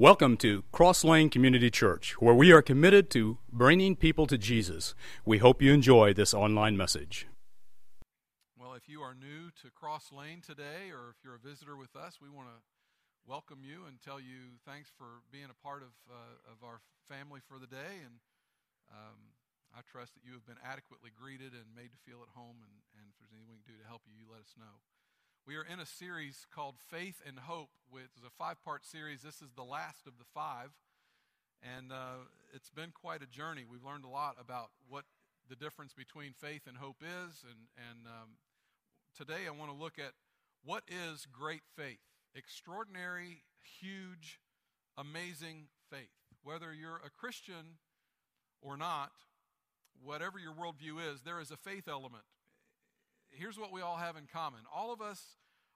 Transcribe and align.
Welcome 0.00 0.40
to 0.40 0.64
Cross 0.72 1.04
Lane 1.04 1.28
Community 1.28 1.68
Church, 1.68 2.16
where 2.24 2.32
we 2.32 2.56
are 2.56 2.64
committed 2.64 3.12
to 3.12 3.36
bringing 3.52 3.92
people 3.92 4.24
to 4.32 4.40
Jesus. 4.40 4.96
We 5.28 5.44
hope 5.44 5.60
you 5.60 5.76
enjoy 5.76 6.16
this 6.16 6.32
online 6.32 6.72
message. 6.72 7.28
Well, 8.56 8.72
if 8.72 8.88
you 8.88 9.04
are 9.04 9.12
new 9.12 9.52
to 9.60 9.68
Cross 9.76 10.08
Lane 10.08 10.40
today, 10.40 10.88
or 10.88 11.12
if 11.12 11.20
you're 11.20 11.36
a 11.36 11.44
visitor 11.44 11.76
with 11.76 11.92
us, 11.92 12.16
we 12.16 12.32
want 12.32 12.48
to 12.48 12.64
welcome 13.28 13.60
you 13.60 13.84
and 13.84 14.00
tell 14.00 14.16
you 14.16 14.56
thanks 14.64 14.88
for 14.88 15.20
being 15.28 15.52
a 15.52 15.58
part 15.60 15.84
of, 15.84 15.92
uh, 16.08 16.48
of 16.48 16.64
our 16.64 16.80
family 17.04 17.44
for 17.44 17.60
the 17.60 17.68
day. 17.68 18.00
And 18.00 18.24
um, 18.88 19.36
I 19.76 19.84
trust 19.84 20.16
that 20.16 20.24
you 20.24 20.32
have 20.32 20.48
been 20.48 20.64
adequately 20.64 21.12
greeted 21.12 21.52
and 21.52 21.68
made 21.76 21.92
to 21.92 22.00
feel 22.08 22.24
at 22.24 22.32
home. 22.32 22.56
And, 22.64 22.72
and 22.96 23.04
if 23.04 23.20
there's 23.20 23.36
anything 23.36 23.52
we 23.52 23.60
can 23.68 23.76
do 23.76 23.84
to 23.84 23.84
help 23.84 24.08
you, 24.08 24.16
you 24.16 24.24
let 24.32 24.40
us 24.40 24.56
know. 24.56 24.80
We 25.46 25.56
are 25.56 25.64
in 25.64 25.80
a 25.80 25.86
series 25.86 26.46
called 26.54 26.76
Faith 26.90 27.22
and 27.26 27.38
Hope, 27.38 27.70
which 27.90 28.12
is 28.16 28.24
a 28.24 28.30
five 28.30 28.62
part 28.62 28.84
series. 28.84 29.22
This 29.22 29.40
is 29.40 29.52
the 29.56 29.64
last 29.64 30.06
of 30.06 30.18
the 30.18 30.24
five. 30.34 30.70
And 31.62 31.90
uh, 31.90 32.28
it's 32.54 32.70
been 32.70 32.90
quite 32.92 33.22
a 33.22 33.26
journey. 33.26 33.64
We've 33.68 33.84
learned 33.84 34.04
a 34.04 34.08
lot 34.08 34.36
about 34.38 34.68
what 34.88 35.04
the 35.48 35.56
difference 35.56 35.94
between 35.94 36.34
faith 36.34 36.62
and 36.68 36.76
hope 36.76 37.02
is. 37.02 37.42
And, 37.42 37.68
and 37.88 38.06
um, 38.06 38.28
today 39.16 39.46
I 39.48 39.50
want 39.50 39.70
to 39.70 39.76
look 39.76 39.98
at 39.98 40.12
what 40.62 40.84
is 40.86 41.26
great 41.26 41.62
faith 41.74 42.00
extraordinary, 42.34 43.42
huge, 43.80 44.40
amazing 44.96 45.68
faith. 45.90 46.20
Whether 46.44 46.72
you're 46.72 47.00
a 47.04 47.10
Christian 47.10 47.78
or 48.60 48.76
not, 48.76 49.10
whatever 50.02 50.38
your 50.38 50.52
worldview 50.52 51.12
is, 51.12 51.22
there 51.22 51.40
is 51.40 51.50
a 51.50 51.56
faith 51.56 51.88
element 51.88 52.24
here's 53.30 53.58
what 53.58 53.72
we 53.72 53.80
all 53.80 53.96
have 53.96 54.16
in 54.16 54.24
common 54.32 54.60
all 54.74 54.92
of 54.92 55.00
us 55.00 55.22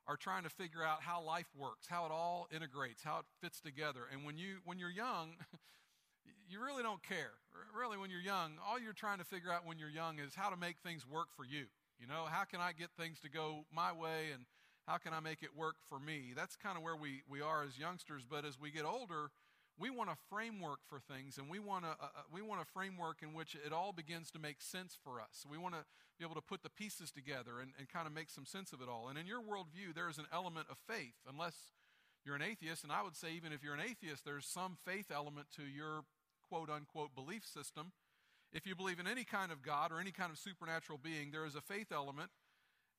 are 0.06 0.16
trying 0.16 0.42
to 0.42 0.50
figure 0.50 0.84
out 0.84 1.00
how 1.00 1.22
life 1.22 1.46
works, 1.58 1.86
how 1.88 2.04
it 2.04 2.12
all 2.12 2.46
integrates, 2.54 3.02
how 3.02 3.20
it 3.20 3.24
fits 3.40 3.60
together. 3.60 4.02
And 4.12 4.24
when 4.24 4.36
you 4.36 4.58
when 4.64 4.78
you're 4.78 4.90
young, 4.90 5.36
you 6.48 6.62
really 6.62 6.82
don't 6.82 7.02
care. 7.02 7.32
Really 7.76 7.96
when 7.96 8.10
you're 8.10 8.20
young, 8.20 8.52
all 8.66 8.78
you're 8.78 8.92
trying 8.92 9.18
to 9.18 9.24
figure 9.24 9.50
out 9.50 9.66
when 9.66 9.78
you're 9.78 9.88
young 9.88 10.18
is 10.18 10.34
how 10.34 10.50
to 10.50 10.56
make 10.56 10.76
things 10.82 11.06
work 11.06 11.28
for 11.36 11.44
you. 11.44 11.64
You 11.98 12.06
know, 12.06 12.26
how 12.28 12.44
can 12.44 12.60
I 12.60 12.72
get 12.72 12.90
things 12.98 13.20
to 13.20 13.30
go 13.30 13.64
my 13.72 13.92
way 13.92 14.32
and 14.34 14.44
how 14.86 14.98
can 14.98 15.14
I 15.14 15.20
make 15.20 15.42
it 15.42 15.56
work 15.56 15.76
for 15.88 15.98
me? 15.98 16.32
That's 16.36 16.56
kind 16.56 16.76
of 16.76 16.82
where 16.82 16.96
we, 16.96 17.22
we 17.28 17.40
are 17.40 17.64
as 17.64 17.78
youngsters, 17.78 18.24
but 18.28 18.44
as 18.44 18.60
we 18.60 18.70
get 18.70 18.84
older, 18.84 19.30
we 19.78 19.90
want 19.90 20.10
a 20.10 20.16
framework 20.30 20.80
for 20.88 21.00
things 21.00 21.38
and 21.38 21.50
we 21.50 21.58
want 21.58 21.84
a, 21.84 21.88
a, 22.02 22.08
we 22.32 22.42
want 22.42 22.60
a 22.60 22.64
framework 22.64 23.22
in 23.22 23.34
which 23.34 23.54
it 23.54 23.72
all 23.72 23.92
begins 23.92 24.30
to 24.30 24.38
make 24.38 24.60
sense 24.60 24.96
for 25.02 25.20
us. 25.20 25.44
We 25.50 25.58
want 25.58 25.74
to 25.74 25.84
be 26.18 26.24
able 26.24 26.36
to 26.36 26.40
put 26.40 26.62
the 26.62 26.70
pieces 26.70 27.10
together 27.10 27.60
and, 27.60 27.72
and 27.78 27.88
kind 27.88 28.06
of 28.06 28.12
make 28.12 28.30
some 28.30 28.46
sense 28.46 28.72
of 28.72 28.80
it 28.80 28.88
all. 28.88 29.08
And 29.08 29.18
in 29.18 29.26
your 29.26 29.40
worldview 29.40 29.94
there 29.94 30.08
is 30.08 30.18
an 30.18 30.26
element 30.32 30.68
of 30.70 30.78
faith. 30.88 31.14
Unless 31.28 31.54
you're 32.24 32.36
an 32.36 32.42
atheist 32.42 32.84
and 32.84 32.92
i 32.92 33.02
would 33.02 33.16
say 33.16 33.32
even 33.32 33.52
if 33.52 33.62
you're 33.62 33.74
an 33.74 33.84
atheist 33.84 34.24
there's 34.24 34.46
some 34.46 34.78
faith 34.82 35.10
element 35.14 35.48
to 35.54 35.62
your 35.62 36.04
quote 36.48 36.70
unquote 36.70 37.14
belief 37.14 37.44
system. 37.44 37.92
If 38.52 38.66
you 38.66 38.76
believe 38.76 39.00
in 39.00 39.08
any 39.08 39.24
kind 39.24 39.50
of 39.50 39.62
god 39.62 39.90
or 39.90 39.98
any 40.00 40.12
kind 40.12 40.30
of 40.30 40.38
supernatural 40.38 41.00
being 41.02 41.32
there 41.32 41.46
is 41.46 41.56
a 41.56 41.60
faith 41.60 41.90
element. 41.90 42.30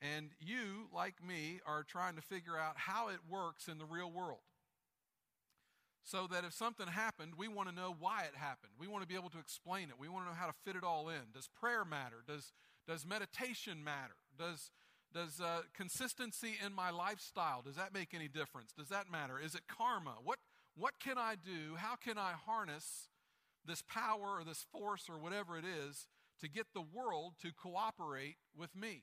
And 0.02 0.32
you 0.42 0.90
like 0.94 1.26
me 1.26 1.62
are 1.66 1.82
trying 1.84 2.18
to 2.18 2.22
figure 2.22 2.58
out 2.58 2.74
how 2.76 3.08
it 3.08 3.20
works 3.30 3.70
in 3.70 3.78
the 3.78 3.86
real 3.86 4.12
world 4.12 4.42
so 6.06 6.28
that 6.32 6.46
if 6.46 6.54
something 6.54 6.86
happened, 6.88 7.34
we 7.36 7.48
want 7.48 7.68
to 7.68 7.76
know 7.76 7.96
why 8.00 8.24
it 8.24 8.38
happened. 8.38 8.74
We 8.80 8.88
want 8.88 9.02
to 9.02 9.08
be 9.08 9.16
able 9.16 9.32
to 9.32 9.40
explain 9.40 9.90
it. 9.90 9.96
We 10.00 10.08
want 10.08 10.26
to 10.26 10.30
know 10.30 10.38
how 10.40 10.46
to 10.46 10.54
fit 10.64 10.76
it 10.76 10.84
all 10.84 11.10
in. 11.10 11.34
Does 11.34 11.50
prayer 11.60 11.84
matter? 11.84 12.18
Does, 12.28 12.54
does 12.88 13.08
meditation 13.08 13.84
matter? 13.84 14.14
Does, 14.38 14.70
does 15.14 15.42
uh, 15.42 15.62
consistency 15.76 16.54
in 16.64 16.74
my 16.74 16.92
lifestyle, 16.92 17.64
does 17.64 17.76
that 17.76 17.92
make 17.92 18.14
any 18.14 18.28
difference? 18.28 18.72
Does 18.72 18.90
that 18.90 19.12
matter? 19.12 19.40
Is 19.44 19.56
it 19.56 19.62
karma? 19.68 20.18
What, 20.24 20.38
what 20.78 20.94
can 21.00 21.18
I 21.18 21.34
do? 21.44 21.76
How 21.76 21.96
can 21.96 22.20
I 22.20 22.34
harness 22.46 23.10
this 23.66 23.82
power 23.82 24.38
or 24.40 24.44
this 24.46 24.64
force 24.72 25.10
or 25.10 25.18
whatever 25.18 25.58
it 25.58 25.66
is 25.66 26.06
to 26.40 26.48
get 26.48 26.68
the 26.76 26.84
world 26.94 27.34
to 27.42 27.50
cooperate 27.52 28.36
with 28.56 28.76
me? 28.76 29.02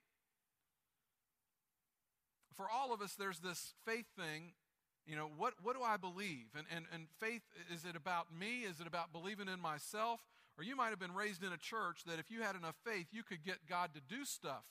For 2.56 2.66
all 2.72 2.94
of 2.94 3.02
us, 3.02 3.14
there's 3.18 3.40
this 3.40 3.74
faith 3.84 4.06
thing 4.16 4.52
you 5.06 5.16
know, 5.16 5.28
what, 5.36 5.54
what 5.62 5.76
do 5.76 5.82
I 5.82 5.96
believe? 5.96 6.46
And, 6.56 6.66
and, 6.74 6.86
and 6.92 7.06
faith, 7.18 7.42
is 7.72 7.84
it 7.84 7.96
about 7.96 8.26
me? 8.32 8.62
Is 8.62 8.80
it 8.80 8.86
about 8.86 9.12
believing 9.12 9.48
in 9.48 9.60
myself? 9.60 10.20
Or 10.56 10.64
you 10.64 10.76
might 10.76 10.90
have 10.90 11.00
been 11.00 11.14
raised 11.14 11.42
in 11.42 11.52
a 11.52 11.56
church 11.56 12.04
that 12.06 12.18
if 12.18 12.30
you 12.30 12.42
had 12.42 12.54
enough 12.54 12.76
faith, 12.84 13.06
you 13.10 13.22
could 13.22 13.42
get 13.42 13.66
God 13.68 13.90
to 13.94 14.00
do 14.00 14.24
stuff. 14.24 14.64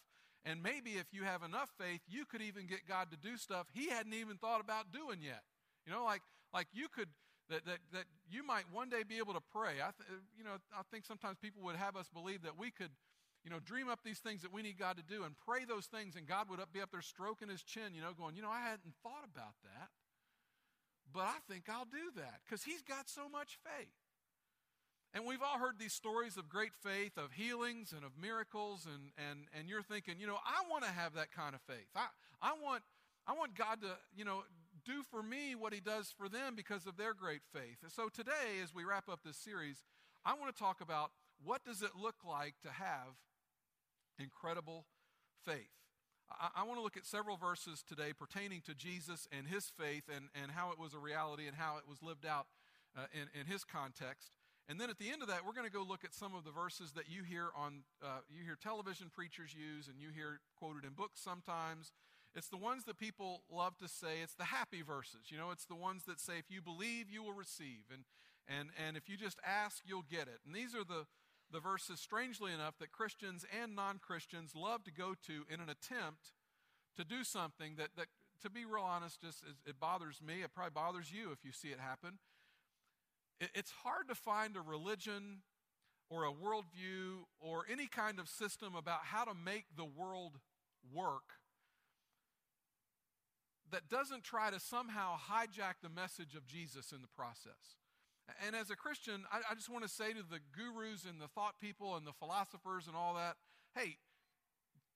And 0.45 0.63
maybe 0.63 0.91
if 0.91 1.07
you 1.11 1.23
have 1.23 1.43
enough 1.43 1.69
faith, 1.77 2.01
you 2.07 2.25
could 2.25 2.41
even 2.41 2.65
get 2.65 2.87
God 2.87 3.11
to 3.11 3.17
do 3.17 3.37
stuff 3.37 3.67
he 3.73 3.89
hadn't 3.89 4.13
even 4.13 4.37
thought 4.37 4.61
about 4.61 4.91
doing 4.91 5.19
yet. 5.21 5.43
You 5.85 5.93
know, 5.93 6.03
like, 6.05 6.21
like 6.53 6.67
you 6.73 6.87
could, 6.87 7.09
that, 7.49 7.65
that, 7.65 7.79
that 7.93 8.05
you 8.29 8.45
might 8.45 8.63
one 8.71 8.89
day 8.89 9.03
be 9.07 9.17
able 9.17 9.33
to 9.33 9.41
pray. 9.51 9.83
I 9.83 9.91
th- 9.91 10.09
you 10.37 10.43
know, 10.43 10.57
I 10.73 10.81
think 10.91 11.05
sometimes 11.05 11.37
people 11.37 11.61
would 11.63 11.75
have 11.75 11.95
us 11.95 12.07
believe 12.13 12.43
that 12.43 12.57
we 12.57 12.71
could, 12.71 12.91
you 13.43 13.51
know, 13.51 13.59
dream 13.59 13.89
up 13.89 13.99
these 14.03 14.19
things 14.19 14.41
that 14.41 14.53
we 14.53 14.61
need 14.61 14.79
God 14.79 14.97
to 14.97 15.03
do 15.03 15.23
and 15.23 15.35
pray 15.45 15.65
those 15.65 15.85
things, 15.87 16.15
and 16.15 16.25
God 16.25 16.49
would 16.49 16.59
up, 16.59 16.71
be 16.71 16.81
up 16.81 16.91
there 16.91 17.01
stroking 17.01 17.49
his 17.49 17.61
chin, 17.61 17.93
you 17.93 18.01
know, 18.01 18.13
going, 18.17 18.35
you 18.35 18.41
know, 18.41 18.49
I 18.49 18.61
hadn't 18.61 18.93
thought 19.03 19.25
about 19.25 19.53
that 19.63 19.89
but 21.13 21.23
I 21.23 21.37
think 21.49 21.65
I'll 21.69 21.85
do 21.85 22.11
that 22.15 22.41
because 22.45 22.63
he's 22.63 22.81
got 22.81 23.09
so 23.09 23.29
much 23.29 23.57
faith. 23.63 23.93
And 25.13 25.25
we've 25.25 25.41
all 25.41 25.59
heard 25.59 25.75
these 25.77 25.93
stories 25.93 26.37
of 26.37 26.47
great 26.47 26.71
faith, 26.81 27.17
of 27.17 27.33
healings 27.33 27.91
and 27.91 28.05
of 28.05 28.11
miracles, 28.19 28.87
and, 28.87 29.11
and, 29.29 29.47
and 29.57 29.67
you're 29.67 29.81
thinking, 29.83 30.15
you 30.19 30.27
know, 30.27 30.37
I 30.45 30.63
want 30.69 30.85
to 30.85 30.91
have 30.91 31.15
that 31.15 31.31
kind 31.31 31.53
of 31.53 31.61
faith. 31.61 31.91
I, 31.95 32.07
I, 32.41 32.53
want, 32.63 32.83
I 33.27 33.33
want 33.33 33.55
God 33.55 33.81
to, 33.81 33.97
you 34.15 34.23
know, 34.23 34.43
do 34.85 35.03
for 35.11 35.21
me 35.21 35.53
what 35.53 35.73
he 35.73 35.81
does 35.81 36.13
for 36.17 36.29
them 36.29 36.55
because 36.55 36.87
of 36.87 36.95
their 36.95 37.13
great 37.13 37.41
faith. 37.53 37.77
And 37.83 37.91
so 37.91 38.07
today, 38.07 38.63
as 38.63 38.73
we 38.73 38.85
wrap 38.85 39.09
up 39.09 39.19
this 39.25 39.35
series, 39.35 39.83
I 40.25 40.33
want 40.35 40.55
to 40.55 40.57
talk 40.57 40.79
about 40.79 41.11
what 41.43 41.65
does 41.65 41.81
it 41.81 41.91
look 42.01 42.23
like 42.25 42.55
to 42.63 42.69
have 42.69 43.19
incredible 44.17 44.85
faith. 45.43 45.80
I, 46.39 46.61
I 46.61 46.63
want 46.63 46.77
to 46.77 46.83
look 46.83 46.97
at 46.97 47.05
several 47.05 47.37
verses 47.37 47.83
today 47.87 48.13
pertaining 48.17 48.61
to 48.65 48.73
Jesus 48.73 49.27
and 49.31 49.47
his 49.47 49.65
faith 49.65 50.03
and, 50.13 50.29
and 50.41 50.51
how 50.51 50.71
it 50.71 50.79
was 50.79 50.93
a 50.93 50.99
reality 50.99 51.47
and 51.47 51.55
how 51.55 51.77
it 51.77 51.83
was 51.87 52.01
lived 52.01 52.25
out 52.25 52.47
uh, 52.97 53.05
in, 53.13 53.27
in 53.39 53.47
his 53.47 53.63
context. 53.63 54.31
And 54.69 54.79
then 54.79 54.89
at 54.89 54.99
the 54.99 55.09
end 55.09 55.21
of 55.21 55.27
that, 55.27 55.45
we're 55.45 55.53
going 55.53 55.67
to 55.67 55.73
go 55.73 55.83
look 55.83 56.05
at 56.05 56.13
some 56.13 56.35
of 56.35 56.45
the 56.45 56.51
verses 56.51 56.93
that 56.93 57.09
you 57.09 57.23
hear 57.23 57.49
on 57.57 57.83
uh, 58.03 58.23
you 58.29 58.45
hear 58.45 58.55
television 58.55 59.09
preachers 59.11 59.53
use 59.53 59.87
and 59.87 59.99
you 59.99 60.09
hear 60.15 60.39
quoted 60.55 60.85
in 60.85 60.93
books 60.93 61.19
sometimes. 61.19 61.91
It's 62.35 62.47
the 62.47 62.57
ones 62.57 62.85
that 62.85 62.97
people 62.97 63.43
love 63.51 63.77
to 63.79 63.89
say. 63.89 64.23
It's 64.23 64.35
the 64.35 64.45
happy 64.45 64.81
verses. 64.81 65.27
You 65.27 65.37
know, 65.37 65.51
it's 65.51 65.65
the 65.65 65.75
ones 65.75 66.03
that 66.07 66.19
say, 66.19 66.39
if 66.39 66.49
you 66.49 66.61
believe, 66.61 67.09
you 67.09 67.23
will 67.23 67.33
receive. 67.33 67.83
And, 67.91 68.03
and, 68.47 68.69
and 68.79 68.95
if 68.95 69.09
you 69.09 69.17
just 69.17 69.39
ask, 69.45 69.83
you'll 69.85 70.07
get 70.09 70.31
it. 70.31 70.39
And 70.45 70.55
these 70.55 70.73
are 70.73 70.85
the, 70.85 71.05
the 71.51 71.59
verses, 71.59 71.99
strangely 71.99 72.53
enough, 72.53 72.77
that 72.79 72.91
Christians 72.91 73.45
and 73.61 73.75
non 73.75 73.99
Christians 73.99 74.53
love 74.55 74.83
to 74.85 74.91
go 74.91 75.13
to 75.27 75.45
in 75.53 75.59
an 75.59 75.69
attempt 75.69 76.33
to 76.97 77.03
do 77.03 77.23
something 77.23 77.75
that, 77.77 77.89
that 77.97 78.07
to 78.41 78.49
be 78.49 78.65
real 78.65 78.83
honest, 78.83 79.21
just 79.21 79.43
it 79.65 79.79
bothers 79.79 80.21
me. 80.25 80.41
It 80.43 80.53
probably 80.53 80.71
bothers 80.71 81.11
you 81.11 81.31
if 81.31 81.45
you 81.45 81.51
see 81.51 81.69
it 81.69 81.79
happen. 81.79 82.19
It, 83.39 83.49
it's 83.53 83.71
hard 83.83 84.07
to 84.09 84.15
find 84.15 84.55
a 84.55 84.61
religion 84.61 85.41
or 86.09 86.25
a 86.25 86.31
worldview 86.31 87.25
or 87.39 87.65
any 87.71 87.87
kind 87.87 88.19
of 88.19 88.27
system 88.27 88.75
about 88.75 88.99
how 89.03 89.23
to 89.23 89.33
make 89.33 89.65
the 89.75 89.85
world 89.85 90.33
work 90.93 91.39
that 93.71 93.87
doesn't 93.89 94.23
try 94.23 94.51
to 94.51 94.59
somehow 94.59 95.15
hijack 95.15 95.75
the 95.81 95.89
message 95.89 96.35
of 96.35 96.45
Jesus 96.45 96.91
in 96.91 97.01
the 97.01 97.07
process. 97.07 97.80
And 98.45 98.55
as 98.55 98.69
a 98.69 98.75
Christian, 98.75 99.23
I, 99.31 99.37
I 99.51 99.55
just 99.55 99.69
want 99.69 99.83
to 99.83 99.89
say 99.89 100.13
to 100.13 100.23
the 100.23 100.39
gurus 100.55 101.05
and 101.07 101.19
the 101.19 101.27
thought 101.27 101.59
people 101.59 101.95
and 101.95 102.05
the 102.05 102.13
philosophers 102.13 102.87
and 102.87 102.95
all 102.95 103.15
that 103.15 103.35
hey, 103.75 103.95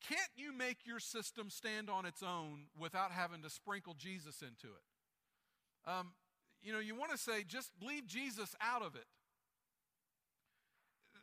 can't 0.07 0.31
you 0.35 0.51
make 0.51 0.85
your 0.85 0.99
system 0.99 1.49
stand 1.49 1.89
on 1.89 2.05
its 2.05 2.21
own 2.21 2.65
without 2.77 3.11
having 3.11 3.41
to 3.43 3.49
sprinkle 3.49 3.95
Jesus 3.97 4.41
into 4.41 4.67
it? 4.67 5.89
Um, 5.89 6.11
you 6.61 6.73
know, 6.73 6.79
you 6.79 6.95
want 6.95 7.11
to 7.11 7.17
say 7.17 7.43
just 7.47 7.71
leave 7.81 8.05
Jesus 8.07 8.55
out 8.61 8.81
of 8.81 8.95
it. 8.95 9.05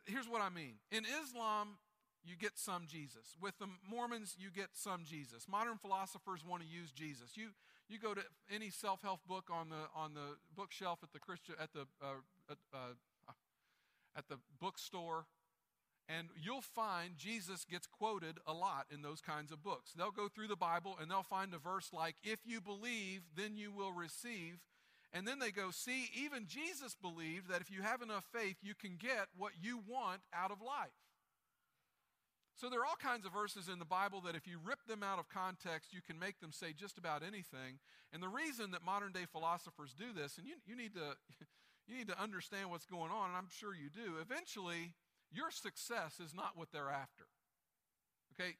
Here's 0.05 0.27
what 0.27 0.41
I 0.41 0.49
mean. 0.49 0.75
In 0.91 1.05
Islam, 1.23 1.77
you 2.25 2.35
get 2.35 2.57
some 2.57 2.87
Jesus. 2.87 3.35
With 3.41 3.57
the 3.59 3.67
Mormons, 3.89 4.35
you 4.37 4.49
get 4.51 4.69
some 4.73 5.03
Jesus. 5.03 5.45
Modern 5.47 5.77
philosophers 5.77 6.43
want 6.45 6.61
to 6.63 6.67
use 6.67 6.91
Jesus. 6.91 7.35
You 7.35 7.49
you 7.93 7.99
go 7.99 8.13
to 8.13 8.23
any 8.53 8.69
self-help 8.69 9.21
book 9.27 9.49
on 9.51 9.69
the 9.69 9.87
on 9.95 10.13
the 10.13 10.37
bookshelf 10.55 10.99
at 11.03 11.13
the 11.13 11.19
Christian 11.19 11.55
at 11.61 11.71
the 11.73 11.81
uh, 12.01 12.21
at, 12.49 12.57
uh, 12.73 13.31
at 14.17 14.27
the 14.27 14.37
bookstore, 14.59 15.25
and 16.09 16.29
you'll 16.35 16.61
find 16.61 17.17
Jesus 17.17 17.65
gets 17.65 17.87
quoted 17.87 18.39
a 18.47 18.53
lot 18.53 18.87
in 18.91 19.01
those 19.01 19.21
kinds 19.21 19.51
of 19.51 19.63
books. 19.63 19.93
They'll 19.93 20.11
go 20.11 20.27
through 20.27 20.47
the 20.47 20.55
Bible 20.55 20.97
and 20.99 21.09
they'll 21.09 21.23
find 21.23 21.53
a 21.53 21.59
verse 21.59 21.93
like, 21.93 22.15
"If 22.23 22.39
you 22.45 22.59
believe, 22.59 23.21
then 23.35 23.55
you 23.55 23.71
will 23.71 23.93
receive." 23.93 24.59
And 25.11 25.27
then 25.27 25.37
they 25.37 25.51
go, 25.51 25.69
"See, 25.69 26.09
even 26.15 26.47
Jesus 26.47 26.95
believed 26.95 27.47
that 27.49 27.61
if 27.61 27.69
you 27.69 27.83
have 27.83 28.01
enough 28.01 28.25
faith, 28.25 28.57
you 28.61 28.73
can 28.73 28.97
get 28.97 29.27
what 29.37 29.53
you 29.61 29.77
want 29.77 30.21
out 30.33 30.51
of 30.51 30.61
life." 30.61 30.91
So 32.55 32.69
there 32.69 32.81
are 32.81 32.85
all 32.85 32.99
kinds 33.01 33.25
of 33.25 33.33
verses 33.33 33.67
in 33.67 33.79
the 33.79 33.85
Bible 33.85 34.21
that 34.21 34.35
if 34.35 34.45
you 34.47 34.59
rip 34.63 34.85
them 34.87 35.01
out 35.01 35.17
of 35.17 35.27
context, 35.27 35.93
you 35.93 36.01
can 36.05 36.19
make 36.19 36.39
them 36.39 36.51
say 36.51 36.73
just 36.73 36.97
about 36.97 37.23
anything. 37.23 37.81
And 38.13 38.21
the 38.21 38.29
reason 38.29 38.71
that 38.71 38.85
modern 38.85 39.11
day 39.11 39.25
philosophers 39.31 39.93
do 39.97 40.13
this, 40.13 40.37
and 40.37 40.45
you, 40.45 40.55
you, 40.65 40.75
need 40.75 40.93
to, 40.93 41.17
you 41.87 41.97
need 41.97 42.07
to 42.09 42.21
understand 42.21 42.69
what's 42.69 42.85
going 42.85 43.11
on, 43.11 43.29
and 43.29 43.37
I'm 43.37 43.49
sure 43.49 43.73
you 43.73 43.89
do, 43.89 44.21
eventually 44.21 44.93
your 45.31 45.49
success 45.49 46.19
is 46.23 46.33
not 46.33 46.53
what 46.55 46.71
they're 46.71 46.93
after. 46.93 47.25
Okay? 48.37 48.53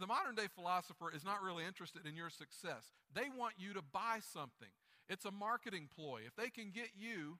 The 0.00 0.06
modern 0.06 0.34
day 0.34 0.48
philosopher 0.54 1.12
is 1.14 1.24
not 1.24 1.42
really 1.42 1.64
interested 1.64 2.06
in 2.06 2.16
your 2.16 2.30
success. 2.30 2.92
They 3.12 3.28
want 3.36 3.54
you 3.58 3.74
to 3.74 3.82
buy 3.82 4.20
something. 4.32 4.72
It's 5.10 5.26
a 5.26 5.30
marketing 5.30 5.88
ploy. 5.94 6.22
If 6.26 6.34
they 6.34 6.48
can 6.48 6.72
get 6.72 6.96
you 6.96 7.36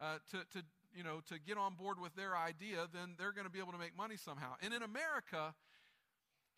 uh, 0.00 0.18
to, 0.30 0.44
to, 0.52 0.64
you 0.96 1.04
know, 1.04 1.20
to 1.28 1.38
get 1.38 1.58
on 1.58 1.74
board 1.74 2.00
with 2.00 2.14
their 2.16 2.36
idea, 2.36 2.88
then 2.92 3.14
they're 3.18 3.32
going 3.32 3.46
to 3.46 3.52
be 3.52 3.58
able 3.58 3.72
to 3.72 3.78
make 3.78 3.96
money 3.96 4.16
somehow. 4.16 4.54
And 4.62 4.72
in 4.72 4.82
America, 4.82 5.54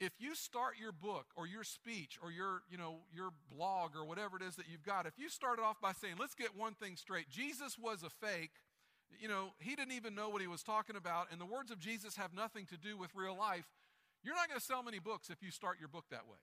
if 0.01 0.13
you 0.19 0.35
start 0.35 0.75
your 0.81 0.93
book 0.93 1.27
or 1.37 1.47
your 1.47 1.65
speech 1.65 2.19
or 2.23 2.31
your, 2.31 2.63
you 2.71 2.79
know, 2.79 3.01
your 3.13 3.31
blog 3.51 3.97
or 3.97 4.05
whatever 4.05 4.37
it 4.37 4.43
is 4.43 4.55
that 4.57 4.67
you've 4.71 4.85
got, 4.85 5.07
if 5.07 5.19
you 5.19 5.29
started 5.29 5.63
off 5.63 5.81
by 5.81 5.93
saying, 5.93 6.15
let's 6.19 6.35
get 6.35 6.57
one 6.57 6.75
thing 6.75 6.97
straight, 6.97 7.29
Jesus 7.29 7.77
was 7.77 8.05
a 8.05 8.11
fake, 8.11 8.53
you 9.21 9.29
know, 9.29 9.51
he 9.59 9.75
didn't 9.75 9.93
even 9.93 10.15
know 10.15 10.29
what 10.29 10.41
he 10.41 10.47
was 10.47 10.63
talking 10.63 10.95
about, 10.95 11.27
and 11.33 11.41
the 11.41 11.47
words 11.47 11.71
of 11.71 11.81
Jesus 11.81 12.17
have 12.17 12.33
nothing 12.33 12.67
to 12.67 12.77
do 12.77 12.97
with 12.97 13.11
real 13.15 13.37
life, 13.37 13.67
you're 14.23 14.35
not 14.35 14.49
going 14.49 14.61
to 14.61 14.65
sell 14.65 14.83
many 14.83 14.99
books 14.99 15.31
if 15.31 15.43
you 15.43 15.51
start 15.51 15.79
your 15.81 15.89
book 15.89 16.05
that 16.11 16.27
way. 16.29 16.39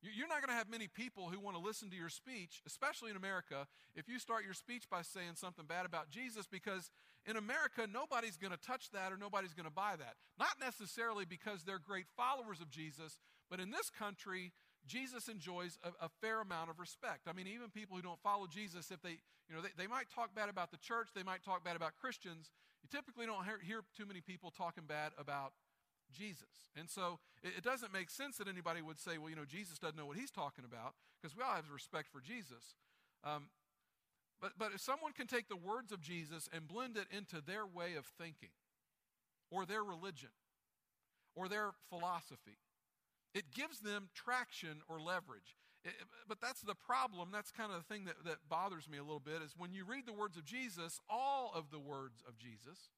You're 0.00 0.28
not 0.28 0.38
going 0.38 0.48
to 0.48 0.54
have 0.54 0.70
many 0.70 0.86
people 0.86 1.28
who 1.28 1.40
want 1.40 1.56
to 1.56 1.62
listen 1.62 1.90
to 1.90 1.96
your 1.96 2.08
speech, 2.08 2.62
especially 2.66 3.10
in 3.10 3.16
America, 3.16 3.66
if 3.96 4.08
you 4.08 4.20
start 4.20 4.44
your 4.44 4.54
speech 4.54 4.88
by 4.88 5.02
saying 5.02 5.34
something 5.34 5.66
bad 5.66 5.86
about 5.86 6.08
Jesus, 6.08 6.46
because 6.46 6.90
in 7.26 7.36
America, 7.36 7.86
nobody's 7.92 8.36
going 8.36 8.52
to 8.52 8.60
touch 8.60 8.90
that 8.92 9.12
or 9.12 9.16
nobody's 9.16 9.54
going 9.54 9.66
to 9.66 9.74
buy 9.74 9.96
that. 9.98 10.14
Not 10.38 10.54
necessarily 10.60 11.24
because 11.24 11.64
they're 11.64 11.80
great 11.80 12.06
followers 12.16 12.60
of 12.60 12.70
Jesus, 12.70 13.18
but 13.50 13.58
in 13.58 13.72
this 13.72 13.90
country, 13.90 14.52
Jesus 14.86 15.28
enjoys 15.28 15.78
a, 15.82 16.06
a, 16.06 16.08
fair 16.20 16.40
amount 16.40 16.70
of 16.70 16.78
respect. 16.78 17.26
I 17.26 17.32
mean, 17.32 17.46
even 17.48 17.68
people 17.68 17.96
who 17.96 18.02
don't 18.02 18.20
follow 18.22 18.46
Jesus, 18.46 18.90
if 18.90 19.02
they, 19.02 19.18
you 19.50 19.54
know, 19.54 19.60
they, 19.60 19.74
they 19.76 19.86
might 19.86 20.08
talk 20.14 20.34
bad 20.34 20.48
about 20.48 20.70
the 20.70 20.78
church, 20.78 21.08
they 21.14 21.22
might 21.22 21.42
talk 21.42 21.64
bad 21.64 21.76
about 21.76 21.96
Christians. 22.00 22.50
You 22.82 22.88
typically 22.88 23.26
don't 23.26 23.44
hear, 23.44 23.58
hear 23.60 23.80
too 23.96 24.06
many 24.06 24.20
people 24.20 24.50
talking 24.50 24.84
bad 24.86 25.12
about 25.18 25.52
Jesus. 26.12 26.70
And 26.78 26.88
so 26.88 27.18
it, 27.42 27.58
it, 27.58 27.64
doesn't 27.64 27.92
make 27.92 28.10
sense 28.10 28.36
that 28.38 28.48
anybody 28.48 28.82
would 28.82 28.98
say, 28.98 29.18
well, 29.18 29.30
you 29.30 29.36
know, 29.36 29.44
Jesus 29.44 29.78
doesn't 29.78 29.96
know 29.96 30.06
what 30.06 30.16
he's 30.16 30.30
talking 30.30 30.64
about, 30.64 30.94
because 31.20 31.36
we 31.36 31.42
all 31.42 31.54
have 31.54 31.64
respect 31.72 32.08
for 32.12 32.20
Jesus. 32.20 32.74
Um, 33.24 33.48
but, 34.40 34.52
but 34.58 34.72
if 34.74 34.80
someone 34.80 35.12
can 35.12 35.26
take 35.26 35.48
the 35.48 35.56
words 35.56 35.92
of 35.92 36.00
Jesus 36.00 36.48
and 36.52 36.68
blend 36.68 36.96
it 36.96 37.06
into 37.10 37.40
their 37.44 37.66
way 37.66 37.94
of 37.96 38.06
thinking, 38.06 38.54
or 39.50 39.66
their 39.66 39.82
religion, 39.82 40.30
or 41.34 41.48
their 41.48 41.70
philosophy, 41.88 42.58
it 43.34 43.52
gives 43.54 43.80
them 43.80 44.08
traction 44.14 44.82
or 44.88 45.00
leverage. 45.00 45.56
It, 45.84 45.92
but 46.28 46.40
that's 46.40 46.60
the 46.60 46.74
problem. 46.74 47.30
That's 47.32 47.50
kind 47.50 47.72
of 47.72 47.78
the 47.78 47.94
thing 47.94 48.04
that, 48.04 48.24
that 48.24 48.48
bothers 48.48 48.88
me 48.88 48.98
a 48.98 49.02
little 49.02 49.20
bit 49.20 49.42
is 49.44 49.54
when 49.56 49.72
you 49.72 49.84
read 49.84 50.06
the 50.06 50.12
words 50.12 50.36
of 50.36 50.44
Jesus, 50.44 51.00
all 51.08 51.52
of 51.54 51.70
the 51.70 51.78
words 51.78 52.22
of 52.26 52.38
Jesus, 52.38 52.90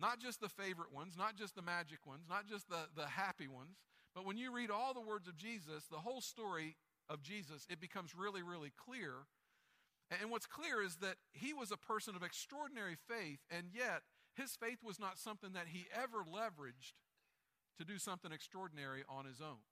not 0.00 0.20
just 0.20 0.40
the 0.40 0.48
favorite 0.48 0.92
ones, 0.92 1.14
not 1.16 1.36
just 1.36 1.54
the 1.54 1.62
magic 1.62 2.06
ones, 2.06 2.24
not 2.28 2.46
just 2.46 2.68
the, 2.68 2.88
the 2.96 3.06
happy 3.06 3.46
ones, 3.48 3.76
but 4.14 4.26
when 4.26 4.36
you 4.36 4.52
read 4.52 4.70
all 4.70 4.94
the 4.94 5.00
words 5.00 5.28
of 5.28 5.36
Jesus, 5.36 5.84
the 5.90 5.98
whole 5.98 6.20
story 6.20 6.76
of 7.08 7.22
Jesus, 7.22 7.66
it 7.68 7.80
becomes 7.80 8.14
really, 8.14 8.42
really 8.42 8.72
clear. 8.76 9.26
And 10.20 10.30
what's 10.30 10.46
clear 10.46 10.82
is 10.82 10.96
that 10.96 11.16
he 11.32 11.52
was 11.52 11.70
a 11.70 11.76
person 11.76 12.14
of 12.14 12.22
extraordinary 12.22 12.96
faith, 13.08 13.40
and 13.50 13.68
yet 13.72 14.02
his 14.36 14.56
faith 14.56 14.78
was 14.84 15.00
not 15.00 15.18
something 15.18 15.52
that 15.52 15.68
he 15.68 15.86
ever 15.94 16.18
leveraged 16.24 16.94
to 17.78 17.84
do 17.84 17.98
something 17.98 18.32
extraordinary 18.32 19.02
on 19.08 19.24
his 19.24 19.40
own. 19.40 19.62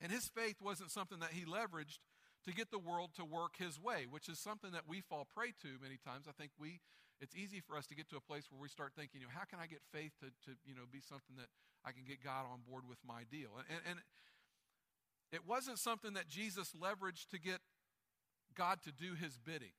And 0.00 0.12
his 0.12 0.28
faith 0.28 0.56
wasn't 0.62 0.90
something 0.90 1.18
that 1.20 1.32
he 1.32 1.44
leveraged 1.44 1.98
to 2.44 2.54
get 2.54 2.70
the 2.70 2.78
world 2.78 3.10
to 3.16 3.24
work 3.24 3.56
his 3.58 3.80
way, 3.80 4.06
which 4.08 4.28
is 4.28 4.38
something 4.38 4.70
that 4.72 4.88
we 4.88 5.00
fall 5.00 5.26
prey 5.34 5.52
to 5.62 5.68
many 5.82 5.96
times. 5.96 6.26
I 6.28 6.32
think 6.32 6.52
we 6.58 6.80
it's 7.20 7.34
easy 7.34 7.60
for 7.60 7.76
us 7.76 7.86
to 7.88 7.94
get 7.94 8.08
to 8.10 8.16
a 8.16 8.20
place 8.20 8.46
where 8.50 8.60
we 8.60 8.68
start 8.68 8.92
thinking, 8.96 9.20
you 9.20 9.26
know, 9.26 9.34
how 9.34 9.44
can 9.44 9.58
I 9.58 9.66
get 9.66 9.80
faith 9.92 10.12
to, 10.20 10.30
to 10.46 10.56
you 10.64 10.74
know, 10.74 10.86
be 10.90 11.00
something 11.00 11.36
that 11.36 11.50
I 11.84 11.92
can 11.92 12.02
get 12.06 12.22
God 12.22 12.46
on 12.46 12.60
board 12.68 12.84
with 12.88 12.98
my 13.06 13.26
deal? 13.30 13.50
And, 13.58 13.80
and, 13.88 13.98
it 15.30 15.46
wasn't 15.46 15.78
something 15.78 16.14
that 16.14 16.26
Jesus 16.26 16.72
leveraged 16.72 17.28
to 17.30 17.38
get 17.38 17.60
God 18.56 18.78
to 18.84 18.92
do 18.92 19.12
his 19.12 19.36
bidding. 19.36 19.76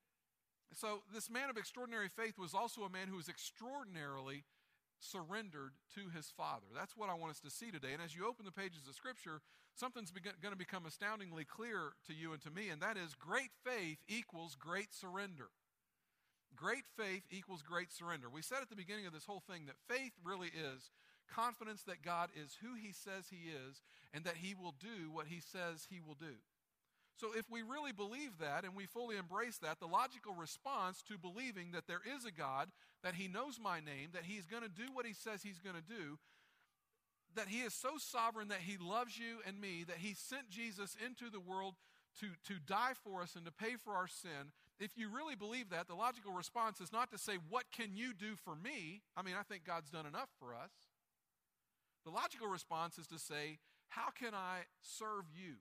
So, 0.73 1.01
this 1.11 1.29
man 1.29 1.49
of 1.49 1.57
extraordinary 1.57 2.07
faith 2.07 2.37
was 2.37 2.53
also 2.53 2.83
a 2.83 2.89
man 2.89 3.07
who 3.07 3.17
was 3.17 3.27
extraordinarily 3.27 4.43
surrendered 4.99 5.71
to 5.95 6.09
his 6.15 6.31
Father. 6.35 6.67
That's 6.75 6.95
what 6.95 7.09
I 7.09 7.15
want 7.15 7.31
us 7.31 7.39
to 7.39 7.49
see 7.49 7.71
today. 7.71 7.93
And 7.93 8.01
as 8.01 8.15
you 8.15 8.27
open 8.27 8.45
the 8.45 8.51
pages 8.51 8.87
of 8.87 8.93
Scripture, 8.93 9.41
something's 9.73 10.11
going 10.11 10.51
to 10.51 10.57
become 10.57 10.85
astoundingly 10.85 11.45
clear 11.45 11.93
to 12.07 12.13
you 12.13 12.33
and 12.33 12.41
to 12.43 12.51
me, 12.51 12.69
and 12.69 12.81
that 12.81 12.97
is 12.97 13.15
great 13.15 13.51
faith 13.65 13.97
equals 14.07 14.55
great 14.55 14.93
surrender. 14.93 15.49
Great 16.55 16.85
faith 16.97 17.23
equals 17.29 17.61
great 17.61 17.91
surrender. 17.91 18.29
We 18.29 18.41
said 18.41 18.59
at 18.61 18.69
the 18.69 18.75
beginning 18.75 19.05
of 19.05 19.13
this 19.13 19.25
whole 19.25 19.43
thing 19.49 19.65
that 19.67 19.95
faith 19.95 20.13
really 20.23 20.49
is 20.49 20.91
confidence 21.33 21.83
that 21.83 22.01
God 22.01 22.29
is 22.35 22.57
who 22.61 22.73
he 22.73 22.91
says 22.91 23.25
he 23.29 23.51
is 23.51 23.81
and 24.13 24.23
that 24.25 24.37
he 24.37 24.55
will 24.55 24.73
do 24.79 25.11
what 25.11 25.27
he 25.27 25.39
says 25.39 25.87
he 25.89 26.01
will 26.01 26.15
do. 26.15 26.41
So, 27.19 27.31
if 27.35 27.49
we 27.51 27.61
really 27.61 27.91
believe 27.91 28.39
that 28.39 28.63
and 28.63 28.73
we 28.73 28.85
fully 28.85 29.17
embrace 29.17 29.57
that, 29.57 29.81
the 29.81 29.87
logical 29.87 30.33
response 30.33 31.03
to 31.09 31.17
believing 31.17 31.71
that 31.73 31.85
there 31.85 31.99
is 32.15 32.23
a 32.23 32.31
God, 32.31 32.69
that 33.03 33.15
He 33.15 33.27
knows 33.27 33.59
my 33.61 33.81
name, 33.81 34.11
that 34.13 34.23
He's 34.23 34.45
going 34.45 34.63
to 34.63 34.69
do 34.69 34.93
what 34.93 35.05
He 35.05 35.11
says 35.11 35.43
He's 35.43 35.59
going 35.59 35.75
to 35.75 35.81
do, 35.81 36.17
that 37.35 37.49
He 37.49 37.59
is 37.59 37.73
so 37.73 37.97
sovereign 37.97 38.47
that 38.47 38.61
He 38.61 38.77
loves 38.79 39.19
you 39.19 39.39
and 39.45 39.59
me, 39.59 39.83
that 39.85 39.97
He 39.97 40.13
sent 40.13 40.49
Jesus 40.49 40.95
into 41.05 41.29
the 41.29 41.41
world 41.41 41.75
to, 42.21 42.27
to 42.47 42.59
die 42.65 42.93
for 43.03 43.21
us 43.21 43.35
and 43.35 43.45
to 43.45 43.51
pay 43.51 43.75
for 43.83 43.95
our 43.95 44.07
sin, 44.07 44.53
if 44.79 44.97
you 44.97 45.09
really 45.09 45.35
believe 45.35 45.69
that, 45.69 45.87
the 45.87 45.95
logical 45.95 46.31
response 46.31 46.79
is 46.79 46.91
not 46.91 47.11
to 47.11 47.17
say, 47.17 47.33
What 47.49 47.65
can 47.71 47.95
you 47.95 48.13
do 48.13 48.35
for 48.35 48.55
me? 48.55 49.01
I 49.17 49.21
mean, 49.21 49.35
I 49.39 49.43
think 49.43 49.65
God's 49.65 49.89
done 49.89 50.05
enough 50.05 50.29
for 50.39 50.53
us. 50.53 50.71
The 52.05 52.11
logical 52.11 52.47
response 52.47 52.97
is 52.97 53.07
to 53.07 53.19
say, 53.19 53.59
How 53.89 54.09
can 54.17 54.33
I 54.33 54.61
serve 54.81 55.25
you? 55.33 55.55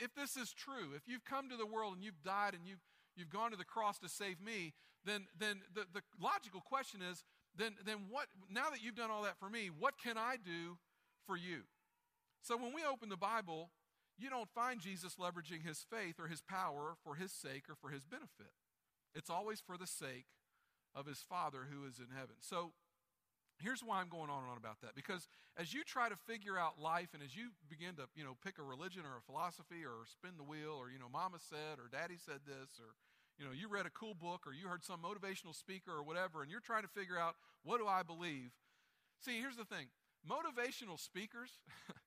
If 0.00 0.14
this 0.14 0.36
is 0.36 0.52
true, 0.52 0.94
if 0.94 1.08
you've 1.08 1.24
come 1.24 1.48
to 1.48 1.56
the 1.56 1.66
world 1.66 1.94
and 1.94 2.04
you've 2.04 2.22
died 2.22 2.54
and 2.54 2.66
you've, 2.66 2.84
you've 3.16 3.30
gone 3.30 3.50
to 3.50 3.56
the 3.56 3.64
cross 3.64 3.98
to 4.00 4.08
save 4.08 4.40
me, 4.40 4.74
then, 5.04 5.26
then 5.38 5.62
the, 5.74 5.84
the 5.92 6.02
logical 6.20 6.60
question 6.60 7.00
is, 7.02 7.24
then, 7.56 7.74
then 7.84 8.06
what, 8.08 8.26
now 8.50 8.70
that 8.70 8.82
you've 8.82 8.94
done 8.94 9.10
all 9.10 9.22
that 9.22 9.38
for 9.38 9.48
me, 9.48 9.70
what 9.76 9.94
can 9.98 10.16
I 10.16 10.36
do 10.36 10.78
for 11.26 11.36
you? 11.36 11.62
So 12.42 12.56
when 12.56 12.72
we 12.72 12.82
open 12.84 13.08
the 13.08 13.16
Bible, 13.16 13.70
you 14.20 14.30
don't 14.30 14.48
find 14.50 14.80
Jesus 14.80 15.16
leveraging 15.16 15.64
his 15.64 15.84
faith 15.90 16.16
or 16.18 16.28
his 16.28 16.42
power 16.42 16.94
for 17.02 17.14
his 17.14 17.32
sake 17.32 17.64
or 17.68 17.74
for 17.74 17.90
his 17.90 18.04
benefit. 18.04 18.52
It's 19.14 19.30
always 19.30 19.60
for 19.60 19.76
the 19.76 19.86
sake 19.86 20.26
of 20.94 21.06
his 21.06 21.18
Father 21.18 21.68
who 21.70 21.86
is 21.86 21.98
in 21.98 22.14
heaven. 22.14 22.36
So 22.40 22.72
here's 23.58 23.84
why 23.84 24.00
I'm 24.00 24.08
going 24.08 24.30
on 24.30 24.42
and 24.42 24.50
on 24.50 24.58
about 24.58 24.80
that. 24.82 24.94
Because 24.94 25.28
as 25.56 25.72
you 25.72 25.84
try 25.84 26.08
to 26.08 26.16
figure 26.16 26.58
out 26.58 26.80
life 26.80 27.10
and 27.14 27.22
as 27.22 27.36
you 27.36 27.50
begin 27.68 27.94
to, 27.96 28.08
you 28.14 28.24
know, 28.24 28.36
pick 28.44 28.58
a 28.58 28.62
religion 28.62 29.02
or 29.04 29.18
a 29.18 29.24
philosophy 29.24 29.84
or 29.84 30.06
spin 30.06 30.36
the 30.36 30.44
wheel 30.44 30.76
or, 30.78 30.90
you 30.90 30.98
know, 30.98 31.08
mama 31.12 31.38
said 31.38 31.78
or 31.78 31.88
daddy 31.90 32.16
said 32.18 32.40
this 32.46 32.80
or, 32.80 32.96
you 33.38 33.44
know, 33.44 33.52
you 33.52 33.68
read 33.68 33.86
a 33.86 33.94
cool 33.94 34.14
book 34.14 34.46
or 34.46 34.52
you 34.52 34.68
heard 34.68 34.84
some 34.84 35.00
motivational 35.00 35.54
speaker 35.54 35.92
or 35.92 36.02
whatever 36.02 36.42
and 36.42 36.50
you're 36.50 36.64
trying 36.64 36.82
to 36.82 36.92
figure 36.92 37.18
out 37.18 37.36
what 37.62 37.78
do 37.78 37.86
I 37.86 38.02
believe. 38.02 38.50
See, 39.20 39.38
here's 39.38 39.56
the 39.56 39.68
thing. 39.68 39.86
Motivational 40.28 40.98
speakers 40.98 41.60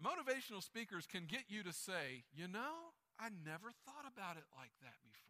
motivational 0.00 0.62
speakers 0.62 1.06
can 1.06 1.24
get 1.28 1.44
you 1.48 1.62
to 1.62 1.72
say, 1.72 2.24
you 2.32 2.48
know, 2.48 2.96
I 3.20 3.28
never 3.44 3.68
thought 3.84 4.08
about 4.08 4.36
it 4.36 4.48
like 4.56 4.72
that 4.80 4.96
before. 5.04 5.20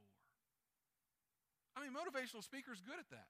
I 1.76 1.82
mean, 1.82 1.90
motivational 1.90 2.42
speakers 2.42 2.80
good 2.80 2.98
at 2.98 3.10
that. 3.10 3.26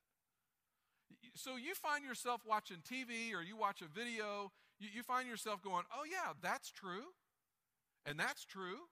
So 1.34 1.56
you 1.56 1.74
find 1.74 2.04
yourself 2.04 2.42
watching 2.46 2.78
TV 2.84 3.34
or 3.34 3.42
you 3.42 3.56
watch 3.56 3.82
a 3.82 3.88
video, 3.88 4.52
you, 4.78 4.88
you 4.94 5.02
find 5.02 5.28
yourself 5.28 5.62
going, 5.62 5.84
oh, 5.94 6.04
yeah, 6.04 6.32
that's 6.40 6.70
true. 6.70 7.12
And 8.06 8.18
that's 8.18 8.44
true. 8.44 8.88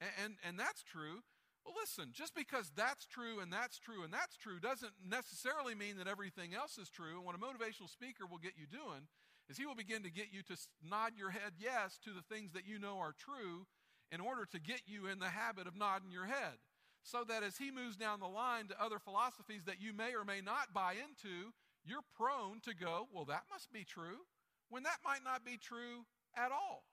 And, 0.00 0.10
and, 0.24 0.32
and 0.46 0.58
that's 0.58 0.82
true. 0.82 1.22
Well, 1.64 1.74
listen, 1.78 2.10
just 2.12 2.34
because 2.34 2.72
that's 2.74 3.06
true 3.06 3.40
and 3.40 3.52
that's 3.52 3.78
true 3.78 4.02
and 4.02 4.12
that's 4.12 4.36
true 4.36 4.58
doesn't 4.58 4.92
necessarily 5.04 5.74
mean 5.74 5.98
that 5.98 6.08
everything 6.08 6.54
else 6.54 6.78
is 6.78 6.88
true. 6.88 7.20
And 7.20 7.24
what 7.24 7.34
a 7.34 7.38
motivational 7.38 7.90
speaker 7.90 8.24
will 8.24 8.38
get 8.40 8.54
you 8.56 8.66
doing 8.66 9.06
is 9.50 9.58
he 9.58 9.66
will 9.66 9.74
begin 9.74 10.04
to 10.04 10.10
get 10.10 10.26
you 10.30 10.42
to 10.44 10.56
nod 10.88 11.12
your 11.18 11.30
head 11.30 11.58
yes 11.58 11.98
to 12.04 12.10
the 12.12 12.22
things 12.22 12.52
that 12.52 12.66
you 12.66 12.78
know 12.78 12.98
are 12.98 13.14
true 13.18 13.66
in 14.12 14.20
order 14.20 14.46
to 14.46 14.60
get 14.60 14.82
you 14.86 15.08
in 15.08 15.18
the 15.18 15.28
habit 15.28 15.66
of 15.66 15.76
nodding 15.76 16.12
your 16.12 16.26
head. 16.26 16.62
So 17.02 17.24
that 17.28 17.42
as 17.42 17.58
he 17.58 17.70
moves 17.70 17.96
down 17.96 18.20
the 18.20 18.28
line 18.28 18.68
to 18.68 18.82
other 18.82 19.00
philosophies 19.00 19.64
that 19.66 19.80
you 19.80 19.92
may 19.92 20.14
or 20.14 20.24
may 20.24 20.40
not 20.40 20.72
buy 20.72 20.92
into, 20.92 21.50
you're 21.84 22.06
prone 22.16 22.60
to 22.60 22.74
go, 22.74 23.08
well, 23.12 23.24
that 23.24 23.44
must 23.50 23.72
be 23.72 23.84
true, 23.84 24.28
when 24.68 24.84
that 24.84 24.98
might 25.04 25.24
not 25.24 25.44
be 25.44 25.56
true 25.56 26.06
at 26.36 26.52
all. 26.52 26.84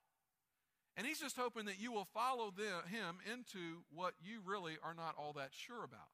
And 0.96 1.06
he's 1.06 1.20
just 1.20 1.38
hoping 1.38 1.66
that 1.66 1.80
you 1.80 1.92
will 1.92 2.08
follow 2.12 2.52
the, 2.56 2.88
him 2.90 3.20
into 3.32 3.86
what 3.94 4.14
you 4.20 4.40
really 4.44 4.78
are 4.82 4.96
not 4.96 5.14
all 5.16 5.34
that 5.34 5.50
sure 5.52 5.84
about. 5.84 6.10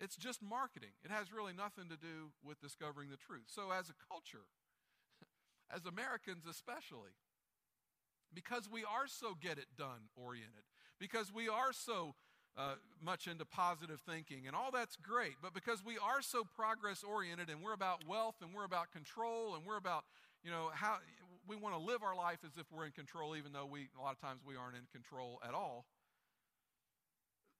It's 0.00 0.16
just 0.16 0.42
marketing. 0.42 0.98
It 1.04 1.12
has 1.12 1.32
really 1.32 1.52
nothing 1.52 1.88
to 1.88 1.96
do 1.96 2.34
with 2.42 2.60
discovering 2.60 3.10
the 3.10 3.16
truth. 3.16 3.46
So, 3.46 3.70
as 3.70 3.88
a 3.88 3.94
culture, 4.10 4.50
as 5.74 5.86
Americans 5.86 6.44
especially, 6.48 7.16
because 8.34 8.68
we 8.70 8.84
are 8.84 9.06
so 9.06 9.34
get 9.40 9.58
it 9.58 9.66
done 9.76 10.08
oriented, 10.16 10.64
because 10.98 11.32
we 11.32 11.48
are 11.48 11.72
so 11.72 12.14
uh, 12.56 12.74
much 13.02 13.26
into 13.26 13.44
positive 13.44 14.00
thinking, 14.00 14.46
and 14.46 14.54
all 14.54 14.70
that's 14.70 14.96
great. 14.96 15.34
But 15.40 15.54
because 15.54 15.82
we 15.84 15.96
are 15.98 16.20
so 16.20 16.44
progress 16.44 17.02
oriented, 17.02 17.48
and 17.48 17.62
we're 17.62 17.72
about 17.72 18.06
wealth, 18.06 18.36
and 18.42 18.50
we're 18.54 18.64
about 18.64 18.92
control, 18.92 19.54
and 19.54 19.64
we're 19.64 19.78
about 19.78 20.04
you 20.44 20.50
know 20.50 20.70
how 20.74 20.98
we 21.48 21.56
want 21.56 21.74
to 21.74 21.80
live 21.80 22.02
our 22.02 22.14
life 22.14 22.38
as 22.44 22.56
if 22.58 22.66
we're 22.70 22.86
in 22.86 22.92
control, 22.92 23.36
even 23.36 23.52
though 23.52 23.66
we 23.66 23.88
a 23.98 24.02
lot 24.02 24.12
of 24.12 24.20
times 24.20 24.40
we 24.46 24.56
aren't 24.56 24.76
in 24.76 24.86
control 24.92 25.40
at 25.46 25.54
all. 25.54 25.86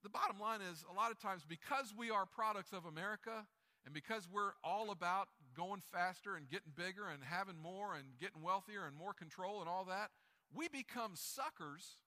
The 0.03 0.09
bottom 0.09 0.37
line 0.37 0.59
is, 0.61 0.83
a 0.91 0.93
lot 0.93 1.11
of 1.11 1.19
times, 1.19 1.43
because 1.47 1.93
we 1.97 2.11
are 2.11 2.25
products 2.25 2.73
of 2.73 2.85
America, 2.85 3.47
and 3.85 3.93
because 3.93 4.27
we're 4.31 4.51
all 4.63 4.91
about 4.91 5.29
going 5.53 5.81
faster 5.91 6.35
and 6.35 6.49
getting 6.49 6.71
bigger 6.75 7.07
and 7.07 7.23
having 7.23 7.57
more 7.57 7.95
and 7.95 8.19
getting 8.19 8.41
wealthier 8.41 8.85
and 8.85 8.95
more 8.95 9.13
control 9.13 9.61
and 9.61 9.69
all 9.69 9.85
that, 9.85 10.09
we 10.53 10.67
become 10.67 11.11
suckers 11.15 11.97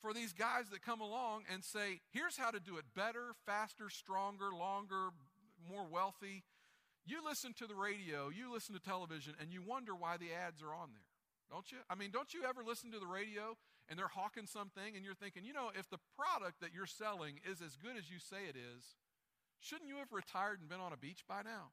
for 0.00 0.12
these 0.12 0.32
guys 0.32 0.70
that 0.70 0.82
come 0.82 1.00
along 1.00 1.42
and 1.52 1.64
say, 1.64 2.00
here's 2.12 2.36
how 2.36 2.50
to 2.50 2.60
do 2.60 2.76
it 2.76 2.84
better, 2.94 3.34
faster, 3.46 3.90
stronger, 3.90 4.50
longer, 4.56 5.10
more 5.68 5.86
wealthy. 5.90 6.44
You 7.04 7.24
listen 7.24 7.52
to 7.54 7.66
the 7.66 7.74
radio, 7.74 8.28
you 8.28 8.52
listen 8.52 8.74
to 8.74 8.80
television, 8.80 9.34
and 9.40 9.52
you 9.52 9.62
wonder 9.62 9.94
why 9.94 10.16
the 10.16 10.32
ads 10.32 10.62
are 10.62 10.74
on 10.74 10.90
there, 10.92 11.08
don't 11.50 11.70
you? 11.72 11.78
I 11.88 11.94
mean, 11.94 12.10
don't 12.10 12.32
you 12.34 12.44
ever 12.44 12.62
listen 12.62 12.92
to 12.92 12.98
the 12.98 13.06
radio 13.06 13.56
and 13.88 13.98
they're 13.98 14.08
hawking 14.08 14.46
something 14.46 14.94
and 14.94 15.04
you're 15.04 15.14
thinking, 15.14 15.44
you 15.44 15.52
know, 15.52 15.70
if 15.74 15.88
the 15.88 15.98
product 16.14 16.60
that 16.60 16.74
you're 16.74 16.86
selling 16.86 17.40
is 17.48 17.62
as 17.62 17.76
good 17.76 17.96
as 17.96 18.10
you 18.10 18.18
say 18.18 18.46
it 18.48 18.56
is, 18.56 18.94
shouldn't 19.58 19.88
you 19.88 19.96
have 19.96 20.12
retired 20.12 20.60
and 20.60 20.68
been 20.68 20.80
on 20.80 20.92
a 20.92 20.96
beach 20.96 21.24
by 21.26 21.42
now? 21.42 21.72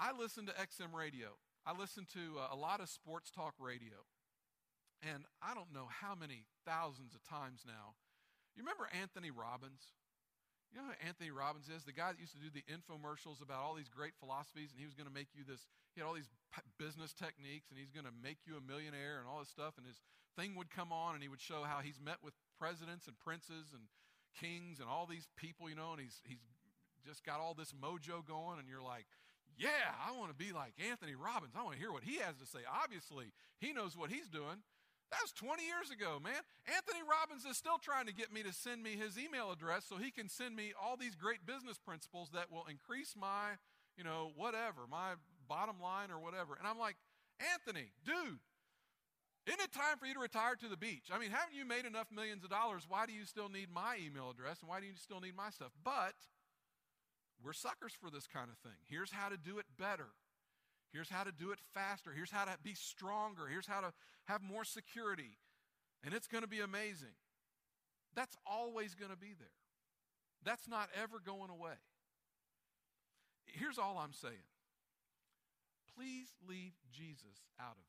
I 0.00 0.16
listen 0.16 0.48
to 0.48 0.56
XM 0.56 0.96
radio. 0.96 1.36
I 1.68 1.76
listen 1.76 2.08
to 2.16 2.40
uh, 2.40 2.56
a 2.56 2.56
lot 2.56 2.80
of 2.80 2.88
sports 2.88 3.28
talk 3.28 3.52
radio. 3.60 4.08
And 5.04 5.28
I 5.44 5.52
don't 5.52 5.76
know 5.76 5.92
how 5.92 6.16
many 6.16 6.48
thousands 6.64 7.12
of 7.12 7.20
times 7.20 7.68
now. 7.68 8.00
You 8.56 8.64
remember 8.64 8.88
Anthony 8.96 9.28
Robbins? 9.28 9.92
You 10.72 10.80
know 10.80 10.88
who 10.88 10.96
Anthony 11.04 11.28
Robbins 11.28 11.68
is? 11.68 11.84
The 11.84 11.92
guy 11.92 12.16
that 12.16 12.20
used 12.20 12.32
to 12.32 12.40
do 12.40 12.48
the 12.48 12.64
infomercials 12.64 13.44
about 13.44 13.60
all 13.60 13.76
these 13.76 13.92
great 13.92 14.16
philosophies, 14.16 14.72
and 14.72 14.80
he 14.80 14.88
was 14.88 14.96
going 14.96 15.08
to 15.08 15.12
make 15.12 15.36
you 15.36 15.44
this, 15.44 15.68
he 15.92 16.00
had 16.00 16.08
all 16.08 16.16
these 16.16 16.32
business 16.80 17.12
techniques, 17.12 17.68
and 17.68 17.76
he's 17.76 17.92
going 17.92 18.08
to 18.08 18.16
make 18.24 18.48
you 18.48 18.56
a 18.56 18.64
millionaire 18.64 19.20
and 19.20 19.28
all 19.28 19.44
this 19.44 19.52
stuff. 19.52 19.76
And 19.76 19.84
his 19.84 20.00
thing 20.32 20.56
would 20.56 20.72
come 20.72 20.96
on, 20.96 21.12
and 21.12 21.20
he 21.20 21.28
would 21.28 21.44
show 21.44 21.68
how 21.68 21.84
he's 21.84 22.00
met 22.00 22.24
with 22.24 22.32
presidents 22.56 23.04
and 23.04 23.20
princes 23.20 23.76
and 23.76 23.92
kings 24.32 24.80
and 24.80 24.88
all 24.88 25.04
these 25.04 25.28
people, 25.36 25.68
you 25.68 25.76
know, 25.76 25.92
and 25.92 26.00
he's, 26.00 26.24
he's 26.24 26.44
just 27.04 27.20
got 27.20 27.36
all 27.36 27.52
this 27.52 27.76
mojo 27.76 28.24
going, 28.24 28.56
and 28.56 28.64
you're 28.64 28.80
like, 28.84 29.04
yeah, 29.58 29.94
I 30.06 30.16
want 30.16 30.30
to 30.30 30.36
be 30.36 30.52
like 30.52 30.72
Anthony 30.90 31.14
Robbins. 31.14 31.52
I 31.56 31.62
want 31.62 31.74
to 31.74 31.80
hear 31.80 31.92
what 31.92 32.04
he 32.04 32.18
has 32.18 32.36
to 32.36 32.46
say. 32.46 32.60
Obviously, 32.66 33.32
he 33.58 33.72
knows 33.72 33.96
what 33.96 34.10
he's 34.10 34.28
doing. 34.28 34.62
That 35.10 35.18
was 35.22 35.32
20 35.32 35.66
years 35.66 35.90
ago, 35.90 36.22
man. 36.22 36.38
Anthony 36.70 37.02
Robbins 37.02 37.44
is 37.44 37.58
still 37.58 37.78
trying 37.82 38.06
to 38.06 38.14
get 38.14 38.32
me 38.32 38.44
to 38.44 38.52
send 38.52 38.82
me 38.82 38.94
his 38.94 39.18
email 39.18 39.50
address 39.50 39.84
so 39.84 39.96
he 39.96 40.10
can 40.10 40.28
send 40.28 40.54
me 40.54 40.72
all 40.80 40.96
these 40.96 41.16
great 41.16 41.44
business 41.44 41.78
principles 41.78 42.30
that 42.32 42.50
will 42.50 42.64
increase 42.70 43.14
my, 43.18 43.58
you 43.98 44.04
know, 44.04 44.30
whatever, 44.36 44.86
my 44.88 45.18
bottom 45.48 45.82
line 45.82 46.12
or 46.12 46.20
whatever. 46.20 46.54
And 46.54 46.66
I'm 46.66 46.78
like, 46.78 46.94
Anthony, 47.42 47.90
dude, 48.06 48.38
isn't 49.50 49.60
it 49.60 49.72
time 49.72 49.98
for 49.98 50.06
you 50.06 50.14
to 50.14 50.20
retire 50.20 50.54
to 50.54 50.68
the 50.68 50.76
beach? 50.76 51.10
I 51.10 51.18
mean, 51.18 51.30
haven't 51.30 51.58
you 51.58 51.66
made 51.66 51.86
enough 51.86 52.06
millions 52.14 52.44
of 52.44 52.50
dollars? 52.50 52.86
Why 52.86 53.06
do 53.06 53.12
you 53.12 53.24
still 53.24 53.48
need 53.48 53.66
my 53.72 53.98
email 53.98 54.30
address 54.30 54.60
and 54.60 54.68
why 54.68 54.78
do 54.78 54.86
you 54.86 54.94
still 54.94 55.20
need 55.20 55.34
my 55.34 55.50
stuff? 55.50 55.72
But 55.82 56.14
we're 57.44 57.52
suckers 57.52 57.92
for 57.92 58.10
this 58.10 58.26
kind 58.26 58.50
of 58.50 58.58
thing. 58.58 58.78
Here's 58.88 59.12
how 59.12 59.28
to 59.28 59.36
do 59.36 59.58
it 59.58 59.66
better. 59.78 60.08
Here's 60.92 61.08
how 61.08 61.24
to 61.24 61.32
do 61.32 61.52
it 61.52 61.58
faster. 61.72 62.10
Here's 62.14 62.30
how 62.30 62.44
to 62.44 62.56
be 62.62 62.74
stronger. 62.74 63.46
Here's 63.46 63.66
how 63.66 63.80
to 63.80 63.92
have 64.26 64.42
more 64.42 64.64
security. 64.64 65.38
And 66.04 66.14
it's 66.14 66.26
going 66.26 66.42
to 66.42 66.48
be 66.48 66.60
amazing. 66.60 67.14
That's 68.14 68.36
always 68.46 68.94
going 68.94 69.10
to 69.10 69.16
be 69.16 69.34
there. 69.38 69.54
That's 70.44 70.66
not 70.68 70.88
ever 71.00 71.20
going 71.24 71.50
away. 71.50 71.78
Here's 73.44 73.78
all 73.78 73.98
I'm 73.98 74.12
saying 74.12 74.44
please 75.96 76.28
leave 76.48 76.72
Jesus 76.90 77.44
out 77.60 77.76
of 77.76 77.84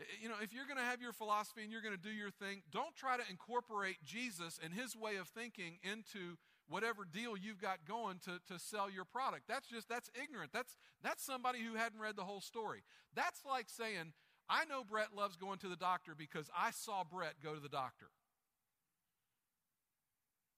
it. 0.00 0.06
You 0.20 0.28
know, 0.28 0.36
if 0.42 0.52
you're 0.52 0.66
going 0.66 0.78
to 0.78 0.84
have 0.84 1.00
your 1.00 1.12
philosophy 1.12 1.62
and 1.62 1.72
you're 1.72 1.82
going 1.82 1.96
to 1.96 2.00
do 2.00 2.12
your 2.12 2.30
thing, 2.30 2.62
don't 2.70 2.94
try 2.94 3.16
to 3.16 3.22
incorporate 3.30 3.96
Jesus 4.04 4.60
and 4.62 4.72
his 4.72 4.94
way 4.94 5.16
of 5.16 5.28
thinking 5.28 5.78
into 5.82 6.36
whatever 6.68 7.04
deal 7.04 7.36
you've 7.36 7.60
got 7.60 7.84
going 7.86 8.18
to, 8.24 8.40
to 8.52 8.58
sell 8.58 8.90
your 8.90 9.04
product. 9.04 9.44
That's 9.48 9.68
just, 9.68 9.88
that's 9.88 10.10
ignorant. 10.20 10.52
That's, 10.52 10.76
that's 11.02 11.24
somebody 11.24 11.60
who 11.60 11.74
hadn't 11.76 12.00
read 12.00 12.16
the 12.16 12.24
whole 12.24 12.40
story. 12.40 12.82
That's 13.14 13.44
like 13.44 13.68
saying, 13.68 14.12
I 14.48 14.64
know 14.64 14.84
Brett 14.84 15.14
loves 15.16 15.36
going 15.36 15.58
to 15.58 15.68
the 15.68 15.76
doctor 15.76 16.14
because 16.16 16.50
I 16.56 16.70
saw 16.70 17.04
Brett 17.04 17.34
go 17.42 17.54
to 17.54 17.60
the 17.60 17.68
doctor. 17.68 18.08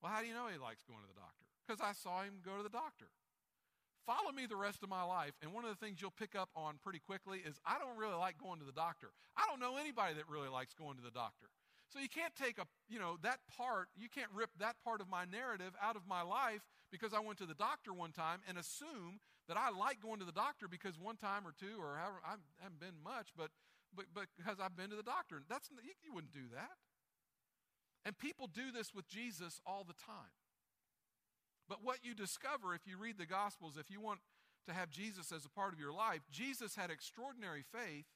Well, 0.03 0.13
how 0.13 0.21
do 0.21 0.27
you 0.27 0.35
know 0.35 0.47
he 0.51 0.59
likes 0.59 0.83
going 0.83 1.01
to 1.03 1.09
the 1.09 1.21
doctor? 1.21 1.45
Because 1.67 1.81
I 1.81 1.93
saw 1.93 2.23
him 2.23 2.41
go 2.45 2.57
to 2.57 2.63
the 2.63 2.71
doctor. 2.73 3.07
Follow 4.07 4.33
me 4.33 4.47
the 4.47 4.57
rest 4.57 4.83
of 4.83 4.89
my 4.89 5.05
life, 5.05 5.33
and 5.43 5.53
one 5.53 5.65
of 5.65 5.71
the 5.71 5.77
things 5.77 6.01
you'll 6.01 6.11
pick 6.11 6.35
up 6.35 6.49
on 6.57 6.81
pretty 6.83 6.99
quickly 6.99 7.43
is 7.47 7.61
I 7.67 7.79
don't 7.79 7.99
really 7.99 8.17
like 8.17 8.39
going 8.39 8.59
to 8.59 8.65
the 8.65 8.73
doctor. 8.73 9.13
I 9.37 9.47
don't 9.47 9.61
know 9.61 9.77
anybody 9.77 10.15
that 10.15 10.25
really 10.29 10.49
likes 10.49 10.75
going 10.75 10.97
to 10.97 11.03
the 11.03 11.13
doctor. 11.13 11.47
So 11.93 11.99
you 11.99 12.09
can't 12.09 12.35
take 12.39 12.59
a, 12.59 12.67
you 12.89 12.99
know, 12.99 13.19
that 13.23 13.39
part, 13.57 13.89
you 13.99 14.09
can't 14.09 14.31
rip 14.33 14.51
that 14.59 14.77
part 14.85 15.01
of 15.01 15.09
my 15.11 15.25
narrative 15.27 15.75
out 15.83 15.97
of 15.97 16.07
my 16.07 16.23
life 16.23 16.63
because 16.91 17.13
I 17.13 17.19
went 17.19 17.39
to 17.39 17.47
the 17.47 17.59
doctor 17.59 17.93
one 17.93 18.13
time 18.13 18.41
and 18.49 18.57
assume 18.57 19.19
that 19.49 19.57
I 19.57 19.71
like 19.71 20.01
going 20.01 20.21
to 20.21 20.25
the 20.25 20.33
doctor 20.33 20.69
because 20.69 20.95
one 20.99 21.17
time 21.17 21.43
or 21.43 21.51
two 21.51 21.83
or 21.83 21.99
however, 21.99 22.23
I 22.25 22.39
haven't 22.63 22.79
been 22.79 23.03
much, 23.03 23.35
but, 23.37 23.51
but, 23.95 24.07
but 24.15 24.27
because 24.39 24.59
I've 24.63 24.77
been 24.77 24.91
to 24.91 24.97
the 24.97 25.03
doctor. 25.03 25.43
That's, 25.49 25.69
you, 25.83 25.91
you 26.07 26.15
wouldn't 26.15 26.33
do 26.33 26.47
that. 26.55 26.79
And 28.07 28.17
people 28.17 28.47
do 28.47 28.71
this 28.71 28.95
with 28.95 29.09
Jesus 29.09 29.61
all 29.67 29.83
the 29.83 29.99
time. 29.99 30.39
But 31.69 31.83
what 31.83 31.99
you 32.03 32.15
discover 32.15 32.75
if 32.75 32.87
you 32.87 32.97
read 32.99 33.19
the 33.19 33.27
Gospels, 33.27 33.77
if 33.79 33.91
you 33.91 34.01
want 34.01 34.21
to 34.67 34.73
have 34.73 34.91
Jesus 34.91 35.33
as 35.33 35.45
a 35.45 35.51
part 35.51 35.73
of 35.73 35.81
your 35.81 35.93
life, 35.93 36.21
Jesus 36.31 36.77
had 36.77 36.91
extraordinary 36.91 37.63
faith, 37.63 38.07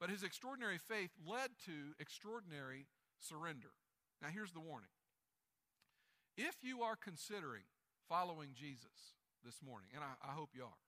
but 0.00 0.10
his 0.10 0.22
extraordinary 0.22 0.78
faith 0.78 1.10
led 1.26 1.50
to 1.66 1.94
extraordinary 2.00 2.86
surrender. 3.20 3.70
Now, 4.22 4.28
here's 4.28 4.52
the 4.52 4.60
warning. 4.60 4.90
If 6.36 6.56
you 6.62 6.82
are 6.82 6.96
considering 6.96 7.64
following 8.08 8.50
Jesus 8.54 9.16
this 9.44 9.60
morning, 9.64 9.90
and 9.94 10.02
I, 10.02 10.30
I 10.30 10.32
hope 10.32 10.50
you 10.54 10.62
are, 10.62 10.80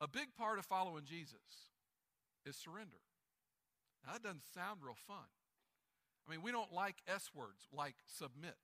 a 0.00 0.08
big 0.08 0.34
part 0.36 0.58
of 0.58 0.66
following 0.66 1.04
Jesus 1.04 1.70
is 2.44 2.56
surrender. 2.56 3.00
Now, 4.04 4.12
that 4.12 4.22
doesn't 4.22 4.44
sound 4.54 4.80
real 4.82 4.96
fun. 5.06 5.28
I 6.26 6.30
mean, 6.30 6.42
we 6.42 6.52
don't 6.52 6.72
like 6.72 6.96
S 7.06 7.30
words 7.34 7.68
like 7.72 7.94
submit 8.06 8.56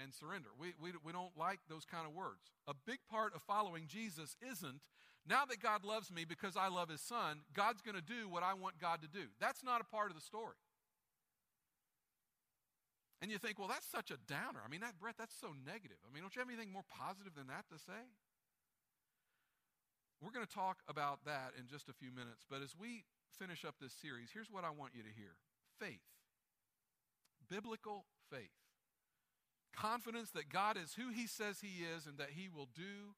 and 0.00 0.14
surrender. 0.14 0.48
We, 0.58 0.74
we, 0.80 0.92
we 1.04 1.12
don't 1.12 1.36
like 1.36 1.60
those 1.68 1.84
kind 1.84 2.06
of 2.06 2.14
words. 2.14 2.50
A 2.66 2.74
big 2.86 2.98
part 3.10 3.34
of 3.34 3.42
following 3.42 3.86
Jesus 3.86 4.36
isn't 4.40 4.82
now 5.28 5.44
that 5.44 5.62
God 5.62 5.84
loves 5.84 6.10
me 6.10 6.24
because 6.24 6.56
I 6.56 6.68
love 6.68 6.88
his 6.88 7.00
son, 7.00 7.40
God's 7.54 7.82
going 7.82 7.96
to 7.96 8.02
do 8.02 8.28
what 8.28 8.42
I 8.42 8.54
want 8.54 8.80
God 8.80 9.02
to 9.02 9.08
do. 9.08 9.26
That's 9.40 9.62
not 9.62 9.80
a 9.80 9.84
part 9.84 10.10
of 10.10 10.16
the 10.16 10.22
story. 10.22 10.56
And 13.22 13.30
you 13.30 13.38
think, 13.38 13.56
well, 13.58 13.68
that's 13.68 13.86
such 13.86 14.10
a 14.10 14.18
downer. 14.26 14.58
I 14.66 14.68
mean, 14.68 14.80
that 14.80 14.98
Brett, 14.98 15.14
that's 15.16 15.38
so 15.38 15.54
negative. 15.64 15.96
I 16.02 16.12
mean, 16.12 16.26
don't 16.26 16.34
you 16.34 16.42
have 16.42 16.50
anything 16.50 16.72
more 16.72 16.82
positive 16.90 17.38
than 17.38 17.46
that 17.46 17.70
to 17.70 17.78
say? 17.78 18.02
We're 20.20 20.34
going 20.34 20.46
to 20.46 20.52
talk 20.52 20.78
about 20.88 21.24
that 21.24 21.54
in 21.56 21.70
just 21.70 21.88
a 21.88 21.94
few 21.94 22.10
minutes. 22.10 22.42
But 22.50 22.62
as 22.62 22.74
we 22.74 23.04
finish 23.38 23.64
up 23.64 23.76
this 23.80 23.94
series, 23.94 24.30
here's 24.34 24.50
what 24.50 24.64
I 24.64 24.70
want 24.70 24.92
you 24.94 25.02
to 25.02 25.08
hear 25.08 25.38
faith, 25.78 26.02
biblical 27.48 28.06
faith, 28.28 28.58
confidence 29.74 30.30
that 30.30 30.50
God 30.50 30.76
is 30.76 30.94
who 30.94 31.10
He 31.10 31.26
says 31.26 31.60
He 31.62 31.84
is 31.84 32.06
and 32.06 32.18
that 32.18 32.30
He 32.34 32.48
will 32.48 32.68
do 32.74 33.14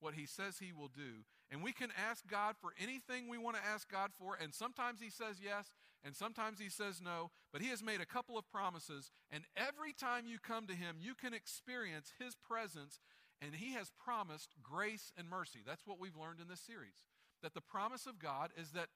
what 0.00 0.14
He 0.14 0.26
says 0.26 0.58
He 0.58 0.72
will 0.72 0.90
do. 0.90 1.22
And 1.50 1.62
we 1.62 1.72
can 1.72 1.90
ask 2.10 2.26
God 2.26 2.56
for 2.60 2.74
anything 2.78 3.28
we 3.28 3.38
want 3.38 3.56
to 3.56 3.62
ask 3.64 3.90
God 3.90 4.10
for, 4.18 4.36
and 4.40 4.52
sometimes 4.52 5.00
He 5.00 5.10
says 5.10 5.36
yes, 5.42 5.70
and 6.04 6.14
sometimes 6.14 6.60
he 6.60 6.68
says 6.68 7.00
no, 7.02 7.30
but 7.52 7.62
he 7.62 7.68
has 7.68 7.82
made 7.82 8.00
a 8.00 8.06
couple 8.06 8.36
of 8.36 8.50
promises, 8.50 9.10
and 9.30 9.44
every 9.56 9.94
time 9.94 10.26
you 10.26 10.38
come 10.38 10.66
to 10.66 10.74
him, 10.74 10.96
you 11.00 11.14
can 11.14 11.32
experience 11.32 12.12
his 12.18 12.36
presence, 12.36 13.00
and 13.40 13.54
he 13.54 13.72
has 13.72 13.90
promised 14.04 14.50
grace 14.62 15.12
and 15.16 15.28
mercy. 15.28 15.60
That's 15.66 15.86
what 15.86 15.98
we've 15.98 16.16
learned 16.16 16.40
in 16.40 16.48
this 16.48 16.60
series. 16.60 17.02
That 17.42 17.54
the 17.54 17.62
promise 17.62 18.06
of 18.06 18.18
God 18.18 18.50
is 18.56 18.72
that 18.72 18.88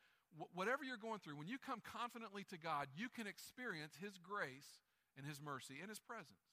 whatever 0.54 0.84
you're 0.84 0.98
going 0.98 1.20
through, 1.20 1.36
when 1.36 1.48
you 1.48 1.56
come 1.58 1.80
confidently 1.80 2.44
to 2.50 2.58
God, 2.58 2.88
you 2.94 3.08
can 3.08 3.26
experience 3.26 3.94
his 4.00 4.18
grace 4.18 4.84
and 5.16 5.26
his 5.26 5.40
mercy 5.40 5.76
and 5.80 5.88
his 5.88 6.00
presence. 6.00 6.44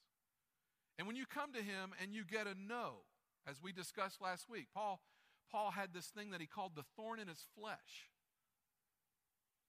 And 0.98 1.06
when 1.06 1.18
you 1.18 1.26
come 1.26 1.52
to 1.52 1.62
him 1.62 1.92
and 2.02 2.14
you 2.14 2.24
get 2.24 2.48
a 2.48 2.56
no, 2.56 3.04
as 3.46 3.62
we 3.62 3.74
discussed 3.74 4.22
last 4.22 4.50
week, 4.50 4.68
Paul, 4.74 5.02
Paul 5.52 5.72
had 5.72 5.94
this 5.94 6.08
thing 6.08 6.32
that 6.32 6.40
he 6.40 6.48
called 6.48 6.72
the 6.76 6.88
thorn 6.96 7.20
in 7.20 7.28
his 7.28 7.46
flesh 7.60 8.10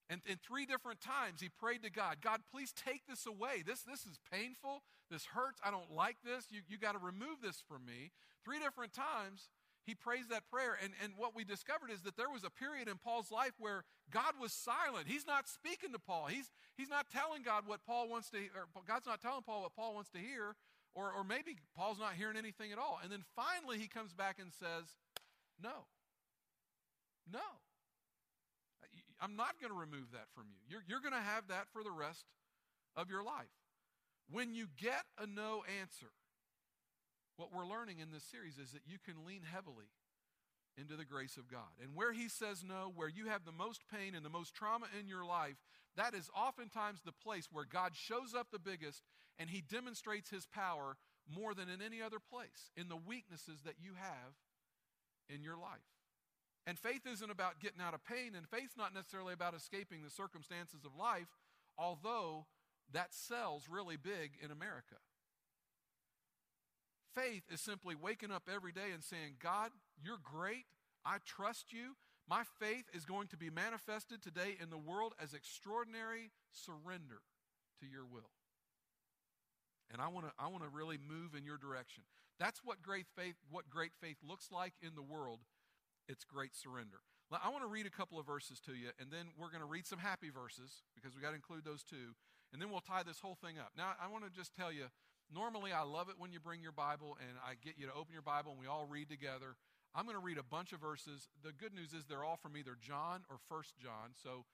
And, 0.08 0.20
in 0.26 0.36
three 0.36 0.66
different 0.66 1.00
times 1.00 1.40
he 1.40 1.48
prayed 1.48 1.82
to 1.82 1.90
God, 1.90 2.18
God, 2.20 2.40
please 2.50 2.72
take 2.72 3.06
this 3.08 3.26
away. 3.26 3.62
This, 3.66 3.82
this 3.82 4.06
is 4.06 4.18
painful. 4.32 4.82
This 5.10 5.26
hurts. 5.26 5.60
I 5.64 5.70
don't 5.70 5.92
like 5.94 6.16
this. 6.24 6.46
You, 6.50 6.60
you 6.68 6.78
got 6.78 6.92
to 6.92 6.98
remove 6.98 7.42
this 7.42 7.62
from 7.68 7.84
me. 7.84 8.12
Three 8.44 8.58
different 8.58 8.92
times 8.92 9.48
he 9.86 9.94
prays 9.94 10.26
that 10.30 10.50
prayer. 10.50 10.76
And, 10.82 10.92
and 11.02 11.12
what 11.16 11.34
we 11.34 11.44
discovered 11.44 11.90
is 11.92 12.02
that 12.02 12.16
there 12.16 12.28
was 12.28 12.42
a 12.42 12.50
period 12.50 12.88
in 12.88 12.98
Paul's 12.98 13.30
life 13.30 13.52
where 13.58 13.84
God 14.10 14.34
was 14.40 14.52
silent. 14.52 15.06
He's 15.06 15.26
not 15.26 15.48
speaking 15.48 15.92
to 15.92 15.98
Paul. 15.98 16.26
He's, 16.26 16.50
he's 16.76 16.90
not 16.90 17.06
telling 17.08 17.42
God 17.42 17.62
what 17.66 17.86
Paul 17.86 18.08
wants 18.08 18.28
to, 18.30 18.38
or 18.54 18.66
God's 18.86 19.06
not 19.06 19.22
telling 19.22 19.42
Paul 19.42 19.62
what 19.62 19.76
Paul 19.76 19.94
wants 19.94 20.10
to 20.10 20.18
hear, 20.18 20.56
or, 20.94 21.12
or 21.12 21.22
maybe 21.22 21.56
Paul's 21.76 22.00
not 22.00 22.14
hearing 22.14 22.36
anything 22.36 22.72
at 22.72 22.78
all. 22.78 22.98
And 23.02 23.12
then 23.12 23.22
finally 23.36 23.78
he 23.78 23.86
comes 23.86 24.12
back 24.12 24.38
and 24.40 24.50
says, 24.52 24.98
No. 25.62 25.86
No. 27.32 27.62
I'm 29.20 29.36
not 29.36 29.60
going 29.60 29.72
to 29.72 29.78
remove 29.78 30.12
that 30.12 30.28
from 30.34 30.44
you. 30.48 30.58
You're, 30.68 30.84
you're 30.86 31.00
going 31.00 31.16
to 31.16 31.28
have 31.28 31.48
that 31.48 31.66
for 31.72 31.82
the 31.82 31.92
rest 31.92 32.24
of 32.96 33.10
your 33.10 33.22
life. 33.22 33.52
When 34.30 34.54
you 34.54 34.66
get 34.76 35.04
a 35.18 35.26
no 35.26 35.62
answer, 35.80 36.12
what 37.36 37.52
we're 37.54 37.66
learning 37.66 38.00
in 38.00 38.10
this 38.10 38.24
series 38.24 38.58
is 38.58 38.72
that 38.72 38.82
you 38.86 38.98
can 38.98 39.26
lean 39.26 39.42
heavily 39.42 39.88
into 40.78 40.96
the 40.96 41.04
grace 41.04 41.36
of 41.36 41.50
God. 41.50 41.72
And 41.82 41.94
where 41.94 42.12
He 42.12 42.28
says 42.28 42.64
no, 42.66 42.92
where 42.94 43.08
you 43.08 43.28
have 43.28 43.44
the 43.44 43.52
most 43.52 43.82
pain 43.92 44.14
and 44.14 44.24
the 44.24 44.30
most 44.30 44.54
trauma 44.54 44.86
in 44.98 45.08
your 45.08 45.24
life, 45.24 45.56
that 45.96 46.14
is 46.14 46.30
oftentimes 46.36 47.00
the 47.00 47.12
place 47.12 47.48
where 47.50 47.64
God 47.64 47.92
shows 47.94 48.34
up 48.34 48.48
the 48.52 48.58
biggest 48.58 49.02
and 49.38 49.48
He 49.48 49.62
demonstrates 49.62 50.30
His 50.30 50.46
power 50.46 50.96
more 51.32 51.54
than 51.54 51.68
in 51.68 51.80
any 51.82 52.02
other 52.02 52.18
place, 52.20 52.70
in 52.76 52.88
the 52.88 52.96
weaknesses 52.96 53.62
that 53.64 53.76
you 53.80 53.92
have 53.94 54.34
in 55.28 55.42
your 55.42 55.56
life. 55.56 55.95
And 56.66 56.78
faith 56.78 57.06
isn't 57.06 57.30
about 57.30 57.60
getting 57.60 57.80
out 57.80 57.94
of 57.94 58.04
pain, 58.04 58.34
and 58.36 58.48
faith's 58.48 58.76
not 58.76 58.92
necessarily 58.92 59.32
about 59.32 59.54
escaping 59.54 60.02
the 60.02 60.10
circumstances 60.10 60.84
of 60.84 60.96
life, 60.98 61.28
although 61.78 62.46
that 62.92 63.14
sells 63.14 63.68
really 63.70 63.96
big 63.96 64.32
in 64.42 64.50
America. 64.50 64.96
Faith 67.14 67.44
is 67.50 67.60
simply 67.60 67.94
waking 67.94 68.32
up 68.32 68.48
every 68.52 68.72
day 68.72 68.90
and 68.92 69.02
saying, 69.02 69.36
God, 69.40 69.70
you're 70.02 70.20
great. 70.22 70.66
I 71.04 71.18
trust 71.24 71.72
you. 71.72 71.96
My 72.28 72.42
faith 72.58 72.86
is 72.92 73.04
going 73.04 73.28
to 73.28 73.36
be 73.36 73.48
manifested 73.48 74.20
today 74.20 74.56
in 74.60 74.68
the 74.70 74.78
world 74.78 75.14
as 75.22 75.32
extraordinary 75.32 76.32
surrender 76.50 77.22
to 77.80 77.86
your 77.86 78.04
will. 78.04 78.30
And 79.92 80.02
I 80.02 80.08
want 80.08 80.26
to 80.26 80.32
I 80.36 80.48
want 80.48 80.64
to 80.64 80.68
really 80.68 80.98
move 80.98 81.36
in 81.38 81.44
your 81.44 81.58
direction. 81.58 82.02
That's 82.40 82.60
what 82.64 82.82
great 82.82 83.06
faith 83.16 83.36
what 83.48 83.70
great 83.70 83.92
faith 84.00 84.16
looks 84.26 84.50
like 84.50 84.72
in 84.82 84.96
the 84.96 85.02
world 85.02 85.38
it's 86.08 86.24
great 86.24 86.54
surrender. 86.54 87.02
Now, 87.30 87.38
I 87.42 87.50
want 87.50 87.64
to 87.64 87.70
read 87.70 87.86
a 87.86 87.90
couple 87.90 88.18
of 88.18 88.26
verses 88.26 88.60
to 88.66 88.72
you, 88.72 88.94
and 89.00 89.10
then 89.10 89.34
we're 89.34 89.50
going 89.50 89.64
to 89.64 89.68
read 89.68 89.86
some 89.86 89.98
happy 89.98 90.30
verses 90.30 90.86
because 90.94 91.14
we 91.14 91.22
got 91.22 91.30
to 91.30 91.38
include 91.38 91.64
those 91.64 91.82
too, 91.82 92.14
and 92.52 92.62
then 92.62 92.70
we'll 92.70 92.84
tie 92.84 93.02
this 93.02 93.18
whole 93.18 93.34
thing 93.34 93.58
up. 93.58 93.72
Now, 93.76 93.98
I 93.98 94.06
want 94.06 94.24
to 94.24 94.30
just 94.30 94.54
tell 94.54 94.70
you 94.70 94.86
normally 95.32 95.72
I 95.72 95.82
love 95.82 96.08
it 96.08 96.14
when 96.18 96.30
you 96.30 96.38
bring 96.38 96.62
your 96.62 96.72
Bible 96.72 97.18
and 97.18 97.34
I 97.42 97.58
get 97.58 97.74
you 97.76 97.86
to 97.86 97.94
open 97.94 98.14
your 98.14 98.22
Bible 98.22 98.52
and 98.52 98.60
we 98.60 98.70
all 98.70 98.86
read 98.86 99.10
together. 99.10 99.58
I'm 99.90 100.04
going 100.04 100.14
to 100.14 100.22
read 100.22 100.38
a 100.38 100.46
bunch 100.46 100.72
of 100.72 100.80
verses. 100.80 101.26
The 101.42 101.50
good 101.50 101.74
news 101.74 101.90
is 101.90 102.06
they're 102.06 102.22
all 102.22 102.36
from 102.36 102.56
either 102.56 102.76
John 102.78 103.24
or 103.30 103.42
First 103.48 103.74
John, 103.80 104.12
so 104.14 104.44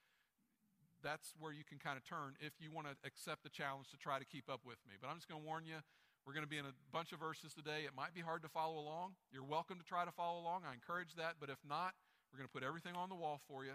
that's 1.03 1.35
where 1.37 1.53
you 1.53 1.67
can 1.67 1.83
kind 1.83 1.99
of 1.99 2.07
turn 2.07 2.39
if 2.39 2.55
you 2.63 2.71
want 2.71 2.87
to 2.87 2.95
accept 3.03 3.43
the 3.43 3.51
challenge 3.51 3.91
to 3.91 3.99
try 3.99 4.23
to 4.23 4.25
keep 4.25 4.47
up 4.49 4.63
with 4.65 4.79
me. 4.87 4.95
But 5.03 5.11
I'm 5.11 5.19
just 5.19 5.29
going 5.29 5.43
to 5.43 5.47
warn 5.47 5.67
you, 5.67 5.83
we're 6.27 6.35
going 6.35 6.45
to 6.45 6.51
be 6.51 6.59
in 6.59 6.67
a 6.67 6.75
bunch 6.93 7.13
of 7.13 7.19
verses 7.19 7.53
today. 7.53 7.83
It 7.85 7.97
might 7.97 8.15
be 8.15 8.21
hard 8.21 8.43
to 8.43 8.49
follow 8.49 8.79
along. 8.79 9.15
You're 9.33 9.45
welcome 9.45 9.79
to 9.79 9.85
try 9.85 10.05
to 10.05 10.13
follow 10.13 10.41
along. 10.41 10.63
I 10.69 10.73
encourage 10.73 11.15
that. 11.17 11.35
But 11.41 11.51
if 11.51 11.59
not, 11.69 11.95
we're 12.31 12.39
going 12.39 12.49
to 12.49 12.53
put 12.53 12.63
everything 12.63 12.95
on 12.95 13.09
the 13.09 13.17
wall 13.17 13.41
for 13.49 13.65
you. 13.65 13.75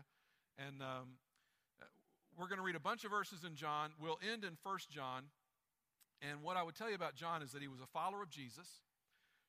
And 0.58 0.82
um, 0.82 1.20
we're 2.38 2.48
going 2.48 2.58
to 2.60 2.64
read 2.64 2.76
a 2.76 2.80
bunch 2.80 3.04
of 3.04 3.12
verses 3.12 3.44
in 3.44 3.56
John. 3.56 3.92
We'll 4.00 4.20
end 4.24 4.46
in 4.46 4.56
First 4.64 4.90
John. 4.90 5.24
And 6.22 6.42
what 6.42 6.56
I 6.56 6.64
would 6.64 6.76
tell 6.76 6.88
you 6.88 6.96
about 6.96 7.16
John 7.16 7.42
is 7.42 7.52
that 7.52 7.62
he 7.62 7.68
was 7.68 7.82
a 7.82 7.86
follower 7.86 8.24
of 8.24 8.30
Jesus. 8.30 8.80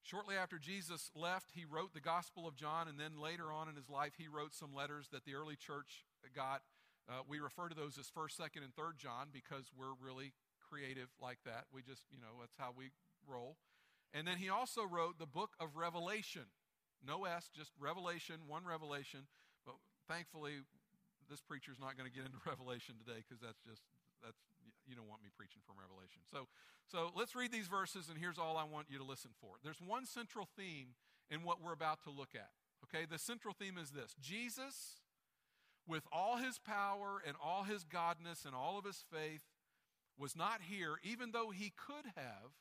Shortly 0.02 0.34
after 0.34 0.58
Jesus 0.58 1.10
left, 1.14 1.52
he 1.54 1.64
wrote 1.64 1.94
the 1.94 2.00
Gospel 2.00 2.48
of 2.48 2.56
John, 2.56 2.88
and 2.88 2.98
then 2.98 3.20
later 3.20 3.52
on 3.52 3.68
in 3.68 3.76
his 3.76 3.88
life, 3.88 4.12
he 4.18 4.26
wrote 4.26 4.54
some 4.54 4.74
letters 4.74 5.08
that 5.12 5.24
the 5.24 5.34
early 5.34 5.56
church 5.56 6.04
got. 6.34 6.62
Uh, 7.08 7.20
we 7.28 7.38
refer 7.38 7.68
to 7.68 7.74
those 7.74 7.96
as 7.96 8.10
1st, 8.10 8.40
2nd, 8.40 8.64
and 8.64 8.74
3rd 8.74 8.98
John 8.98 9.28
because 9.32 9.70
we're 9.76 9.96
really 10.00 10.32
creative 10.68 11.08
like 11.20 11.38
that. 11.44 11.64
We 11.72 11.82
just, 11.82 12.02
you 12.12 12.20
know, 12.20 12.40
that's 12.40 12.56
how 12.58 12.74
we 12.76 12.90
roll. 13.26 13.56
And 14.12 14.26
then 14.26 14.38
he 14.38 14.48
also 14.48 14.84
wrote 14.84 15.18
the 15.18 15.26
book 15.26 15.56
of 15.60 15.76
Revelation. 15.76 16.48
No 17.04 17.24
S, 17.24 17.50
just 17.54 17.72
Revelation, 17.78 18.46
one 18.46 18.64
Revelation. 18.64 19.28
But 19.64 19.76
thankfully, 20.08 20.64
this 21.28 21.40
preacher's 21.40 21.78
not 21.78 21.96
going 21.96 22.08
to 22.08 22.14
get 22.14 22.24
into 22.24 22.40
Revelation 22.46 22.96
today 22.98 23.20
because 23.20 23.40
that's 23.40 23.60
just, 23.64 23.84
that's, 24.24 24.40
you 24.88 24.96
don't 24.96 25.08
want 25.08 25.22
me 25.22 25.28
preaching 25.36 25.60
from 25.68 25.76
Revelation. 25.76 26.24
So, 26.32 26.48
so 26.88 27.12
let's 27.12 27.36
read 27.36 27.52
these 27.52 27.68
verses, 27.68 28.08
and 28.08 28.16
here's 28.16 28.38
all 28.38 28.56
I 28.56 28.64
want 28.64 28.88
you 28.88 28.96
to 28.98 29.04
listen 29.04 29.30
for. 29.40 29.60
There's 29.62 29.80
one 29.80 30.06
central 30.06 30.48
theme 30.56 30.96
in 31.30 31.44
what 31.44 31.60
we're 31.60 31.76
about 31.76 32.02
to 32.04 32.10
look 32.10 32.32
at. 32.34 32.48
Okay, 32.88 33.04
the 33.04 33.18
central 33.18 33.52
theme 33.52 33.76
is 33.76 33.90
this 33.90 34.14
Jesus, 34.20 35.04
with 35.86 36.04
all 36.12 36.36
his 36.36 36.58
power 36.58 37.20
and 37.26 37.36
all 37.42 37.64
his 37.64 37.84
godness 37.84 38.44
and 38.44 38.54
all 38.54 38.78
of 38.78 38.84
his 38.84 39.04
faith, 39.12 39.42
was 40.18 40.36
not 40.36 40.60
here, 40.68 40.96
even 41.02 41.32
though 41.32 41.50
he 41.50 41.72
could 41.76 42.12
have, 42.16 42.52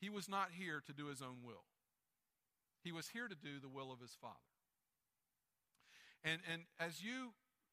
he 0.00 0.08
was 0.08 0.28
not 0.28 0.50
here 0.56 0.82
to 0.86 0.92
do 0.92 1.06
his 1.06 1.20
own 1.20 1.42
will. 1.44 1.64
He 2.82 2.92
was 2.92 3.08
here 3.08 3.28
to 3.28 3.34
do 3.34 3.58
the 3.60 3.68
will 3.68 3.92
of 3.92 4.00
his 4.00 4.16
Father. 4.20 4.34
And, 6.24 6.40
and 6.50 6.62
as 6.78 7.02
you 7.02 7.32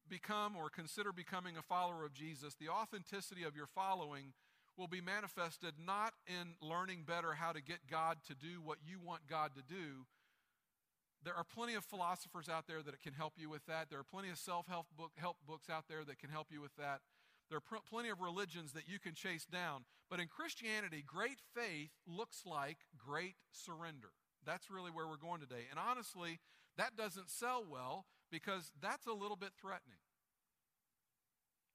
become 0.09 0.55
or 0.55 0.69
consider 0.69 1.11
becoming 1.11 1.57
a 1.57 1.61
follower 1.61 2.05
of 2.05 2.13
Jesus, 2.13 2.55
the 2.55 2.69
authenticity 2.69 3.43
of 3.43 3.55
your 3.55 3.67
following 3.67 4.33
will 4.77 4.87
be 4.87 5.01
manifested 5.01 5.73
not 5.83 6.13
in 6.27 6.55
learning 6.61 7.03
better 7.07 7.33
how 7.33 7.51
to 7.51 7.61
get 7.61 7.87
God 7.89 8.17
to 8.27 8.35
do 8.35 8.61
what 8.63 8.79
you 8.85 8.99
want 8.99 9.27
God 9.27 9.51
to 9.55 9.61
do. 9.61 10.05
There 11.23 11.33
are 11.33 11.43
plenty 11.43 11.73
of 11.73 11.83
philosophers 11.83 12.49
out 12.49 12.67
there 12.67 12.83
that 12.83 13.01
can 13.01 13.13
help 13.13 13.33
you 13.37 13.49
with 13.49 13.65
that. 13.65 13.89
There 13.89 13.99
are 13.99 14.03
plenty 14.03 14.29
of 14.29 14.37
self 14.37 14.67
help 14.67 14.85
book, 14.95 15.11
help 15.15 15.37
books 15.47 15.69
out 15.69 15.85
there 15.89 16.03
that 16.03 16.19
can 16.19 16.29
help 16.29 16.47
you 16.51 16.61
with 16.61 16.75
that. 16.77 17.01
There 17.49 17.57
are 17.57 17.79
plenty 17.89 18.09
of 18.09 18.21
religions 18.21 18.73
that 18.73 18.87
you 18.87 18.99
can 18.99 19.13
chase 19.13 19.45
down. 19.45 19.85
But 20.09 20.19
in 20.19 20.27
Christianity, 20.27 21.03
great 21.05 21.39
faith 21.53 21.91
looks 22.07 22.43
like 22.45 22.77
great 22.97 23.35
surrender. 23.51 24.09
That's 24.45 24.69
really 24.69 24.91
where 24.91 25.07
we're 25.07 25.17
going 25.17 25.41
today. 25.41 25.65
And 25.69 25.79
honestly, 25.79 26.39
that 26.77 26.95
doesn't 26.95 27.29
sell 27.29 27.63
well 27.69 28.05
because 28.31 28.71
that's 28.81 29.07
a 29.07 29.13
little 29.13 29.37
bit 29.37 29.51
threatening. 29.59 29.99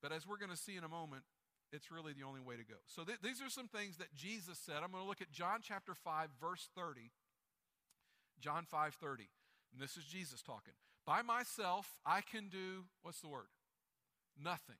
But 0.03 0.13
as 0.13 0.27
we're 0.27 0.39
going 0.39 0.51
to 0.51 0.57
see 0.57 0.77
in 0.77 0.85
a 0.85 0.89
moment, 0.89 1.23
it's 1.73 1.91
really 1.91 2.13
the 2.13 2.27
only 2.27 2.41
way 2.41 2.57
to 2.57 2.65
go. 2.65 2.79
So 2.87 3.05
th- 3.05 3.19
these 3.23 3.41
are 3.41 3.51
some 3.51 3.69
things 3.69 3.97
that 3.99 4.15
Jesus 4.15 4.59
said. 4.59 4.77
I'm 4.83 4.91
going 4.91 5.05
to 5.05 5.09
look 5.09 5.23
at 5.23 5.31
John 5.31 5.61
chapter 5.63 5.95
5 5.95 6.29
verse 6.41 6.69
30. 6.75 7.13
John 8.41 8.65
5:30. 8.73 9.29
And 9.73 9.81
this 9.81 9.97
is 9.97 10.05
Jesus 10.05 10.43
talking. 10.43 10.75
By 11.07 11.23
myself 11.23 11.99
I 12.05 12.23
can 12.23 12.49
do 12.49 12.87
what's 13.03 13.21
the 13.21 13.29
word? 13.29 13.49
Nothing. 14.43 14.77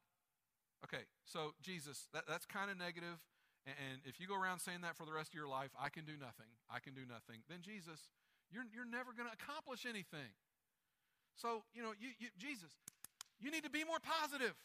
Okay, 0.85 1.05
so 1.25 1.53
Jesus, 1.61 2.09
that, 2.13 2.25
that's 2.27 2.47
kind 2.47 2.71
of 2.71 2.79
negative. 2.79 3.21
And 3.67 4.01
if 4.05 4.19
you 4.19 4.27
go 4.27 4.35
around 4.35 4.61
saying 4.61 4.81
that 4.83 4.97
for 4.97 5.05
the 5.05 5.13
rest 5.13 5.31
of 5.31 5.35
your 5.35 5.49
life, 5.49 5.71
I 5.79 5.91
can 5.91 6.05
do 6.05 6.17
nothing, 6.19 6.49
I 6.71 6.81
can 6.81 6.95
do 6.95 7.05
nothing, 7.05 7.45
then 7.49 7.61
Jesus, 7.61 8.09
you're, 8.51 8.65
you're 8.73 8.89
never 8.89 9.13
going 9.13 9.29
to 9.29 9.37
accomplish 9.37 9.85
anything. 9.85 10.33
So, 11.37 11.63
you 11.75 11.83
know, 11.83 11.93
you, 12.01 12.09
you, 12.19 12.29
Jesus, 12.39 12.73
you 13.39 13.51
need 13.51 13.65
to 13.65 13.71
be 13.71 13.85
more 13.85 14.01
positive. 14.01 14.57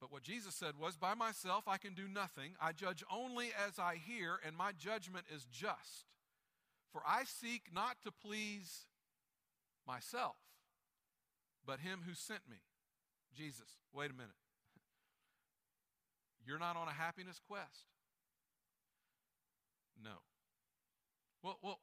But 0.00 0.10
what 0.10 0.22
Jesus 0.22 0.54
said 0.54 0.74
was, 0.78 0.96
By 0.96 1.14
myself 1.14 1.64
I 1.66 1.76
can 1.76 1.94
do 1.94 2.08
nothing. 2.08 2.52
I 2.60 2.72
judge 2.72 3.04
only 3.12 3.48
as 3.66 3.78
I 3.78 3.96
hear, 3.96 4.38
and 4.46 4.56
my 4.56 4.72
judgment 4.72 5.26
is 5.34 5.46
just. 5.50 6.06
For 6.92 7.02
I 7.06 7.24
seek 7.24 7.64
not 7.72 7.96
to 8.04 8.10
please 8.10 8.86
myself, 9.86 10.36
but 11.66 11.80
him 11.80 12.00
who 12.06 12.14
sent 12.14 12.48
me. 12.48 12.56
Jesus, 13.36 13.68
wait 13.94 14.10
a 14.10 14.14
minute. 14.14 14.36
You're 16.46 16.58
not 16.58 16.76
on 16.76 16.88
a 16.88 16.92
happiness 16.92 17.40
quest. 17.46 17.86
No. 20.02 20.22
Well, 21.42 21.58
well, 21.62 21.80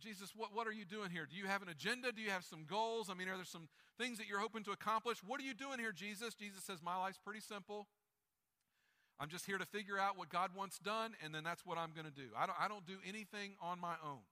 Jesus, 0.00 0.32
what, 0.36 0.54
what 0.54 0.66
are 0.66 0.72
you 0.72 0.84
doing 0.84 1.10
here? 1.10 1.26
Do 1.28 1.36
you 1.36 1.46
have 1.46 1.62
an 1.62 1.68
agenda? 1.68 2.12
Do 2.12 2.22
you 2.22 2.30
have 2.30 2.44
some 2.44 2.64
goals? 2.68 3.10
I 3.10 3.14
mean, 3.14 3.28
are 3.28 3.36
there 3.36 3.44
some 3.44 3.68
things 3.98 4.18
that 4.18 4.28
you're 4.28 4.38
hoping 4.38 4.62
to 4.64 4.70
accomplish? 4.70 5.18
What 5.24 5.40
are 5.40 5.44
you 5.44 5.54
doing 5.54 5.78
here, 5.78 5.92
Jesus? 5.92 6.34
Jesus 6.34 6.62
says, 6.62 6.78
My 6.82 6.96
life's 6.96 7.18
pretty 7.18 7.40
simple. 7.40 7.88
I'm 9.20 9.28
just 9.28 9.46
here 9.46 9.58
to 9.58 9.66
figure 9.66 9.98
out 9.98 10.16
what 10.16 10.28
God 10.28 10.50
wants 10.56 10.78
done, 10.78 11.14
and 11.24 11.34
then 11.34 11.42
that's 11.42 11.66
what 11.66 11.76
I'm 11.76 11.90
going 11.92 12.06
to 12.06 12.12
do. 12.12 12.28
I 12.38 12.46
don't, 12.46 12.56
I 12.60 12.68
don't 12.68 12.86
do 12.86 12.98
anything 13.06 13.54
on 13.60 13.80
my 13.80 13.94
own. 14.04 14.22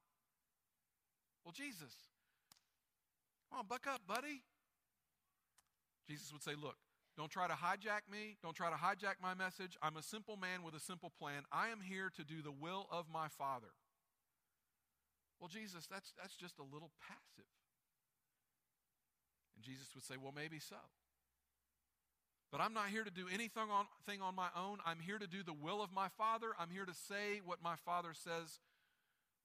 Well, 1.44 1.52
Jesus, 1.52 1.94
come 3.50 3.60
on, 3.60 3.66
buck 3.66 3.86
up, 3.88 4.02
buddy. 4.06 4.42
Jesus 6.08 6.32
would 6.32 6.42
say, 6.42 6.52
Look, 6.60 6.76
don't 7.16 7.30
try 7.30 7.48
to 7.48 7.54
hijack 7.54 8.10
me. 8.10 8.36
Don't 8.42 8.54
try 8.54 8.70
to 8.70 8.76
hijack 8.76 9.16
my 9.22 9.34
message. 9.34 9.76
I'm 9.82 9.96
a 9.96 10.02
simple 10.02 10.36
man 10.36 10.62
with 10.62 10.74
a 10.74 10.80
simple 10.80 11.10
plan. 11.18 11.42
I 11.50 11.68
am 11.68 11.80
here 11.80 12.10
to 12.16 12.24
do 12.24 12.42
the 12.42 12.52
will 12.52 12.86
of 12.90 13.06
my 13.12 13.28
Father. 13.28 13.72
Well, 15.40 15.48
Jesus, 15.48 15.86
that's, 15.90 16.12
that's 16.20 16.36
just 16.36 16.58
a 16.58 16.62
little 16.62 16.90
passive. 17.08 17.50
And 19.56 19.64
Jesus 19.64 19.94
would 19.94 20.04
say, 20.04 20.14
Well, 20.20 20.32
maybe 20.34 20.58
so. 20.58 20.76
But 22.52 22.60
I'm 22.60 22.72
not 22.72 22.88
here 22.88 23.02
to 23.02 23.10
do 23.10 23.26
anything 23.32 23.70
on, 23.72 23.86
thing 24.06 24.22
on 24.22 24.34
my 24.34 24.48
own. 24.56 24.78
I'm 24.86 25.00
here 25.00 25.18
to 25.18 25.26
do 25.26 25.42
the 25.42 25.52
will 25.52 25.82
of 25.82 25.92
my 25.92 26.08
Father. 26.16 26.48
I'm 26.60 26.70
here 26.70 26.84
to 26.84 26.94
say 26.94 27.40
what 27.44 27.58
my 27.62 27.74
Father 27.84 28.10
says 28.14 28.60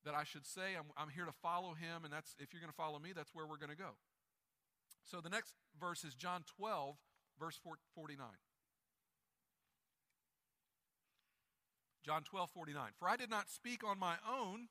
that 0.05 0.13
I 0.13 0.23
should 0.23 0.45
say. 0.45 0.77
I'm, 0.77 0.85
I'm 0.95 1.09
here 1.09 1.25
to 1.25 1.33
follow 1.41 1.73
him, 1.73 2.03
and 2.03 2.13
that's 2.13 2.35
if 2.37 2.53
you're 2.53 2.61
going 2.61 2.71
to 2.71 2.77
follow 2.77 2.99
me, 2.99 3.11
that's 3.15 3.33
where 3.33 3.45
we're 3.45 3.57
going 3.57 3.71
to 3.71 3.77
go. 3.77 3.97
So 5.03 5.19
the 5.19 5.29
next 5.29 5.53
verse 5.79 6.03
is 6.03 6.13
John 6.15 6.43
12, 6.57 6.95
verse 7.39 7.59
49. 7.95 8.27
John 12.03 12.23
12, 12.23 12.49
49. 12.51 12.89
For 12.97 13.07
I 13.07 13.15
did 13.15 13.29
not 13.29 13.49
speak 13.49 13.83
on 13.83 13.99
my 13.99 14.15
own, 14.27 14.67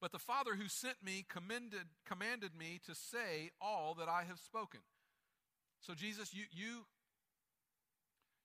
but 0.00 0.12
the 0.12 0.18
Father 0.18 0.56
who 0.56 0.68
sent 0.68 0.96
me 1.04 1.24
commended, 1.28 1.86
commanded 2.06 2.52
me 2.58 2.80
to 2.86 2.94
say 2.94 3.50
all 3.60 3.94
that 3.98 4.08
I 4.08 4.24
have 4.26 4.38
spoken. 4.38 4.80
So, 5.80 5.94
Jesus, 5.94 6.32
you, 6.32 6.44
you, 6.50 6.86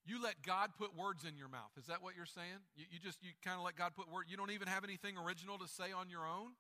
you 0.06 0.22
let 0.22 0.42
God 0.46 0.72
put 0.78 0.96
words 0.96 1.24
in 1.24 1.38
your 1.38 1.48
mouth. 1.48 1.72
Is 1.78 1.86
that 1.86 2.04
what 2.04 2.16
you're 2.16 2.26
saying? 2.26 2.66
You, 2.76 2.86
you 2.92 3.00
just, 3.00 3.24
you 3.24 3.32
kind 3.44 3.58
of 3.58 3.64
let 3.64 3.76
God 3.76 3.94
put 3.96 4.12
words. 4.12 4.30
You 4.30 4.38
don't 4.38 4.52
even 4.52 4.68
have 4.68 4.84
anything 4.84 5.18
original 5.18 5.58
to 5.60 5.68
say 5.68 5.92
on 5.92 6.10
your 6.10 6.26
own? 6.26 6.58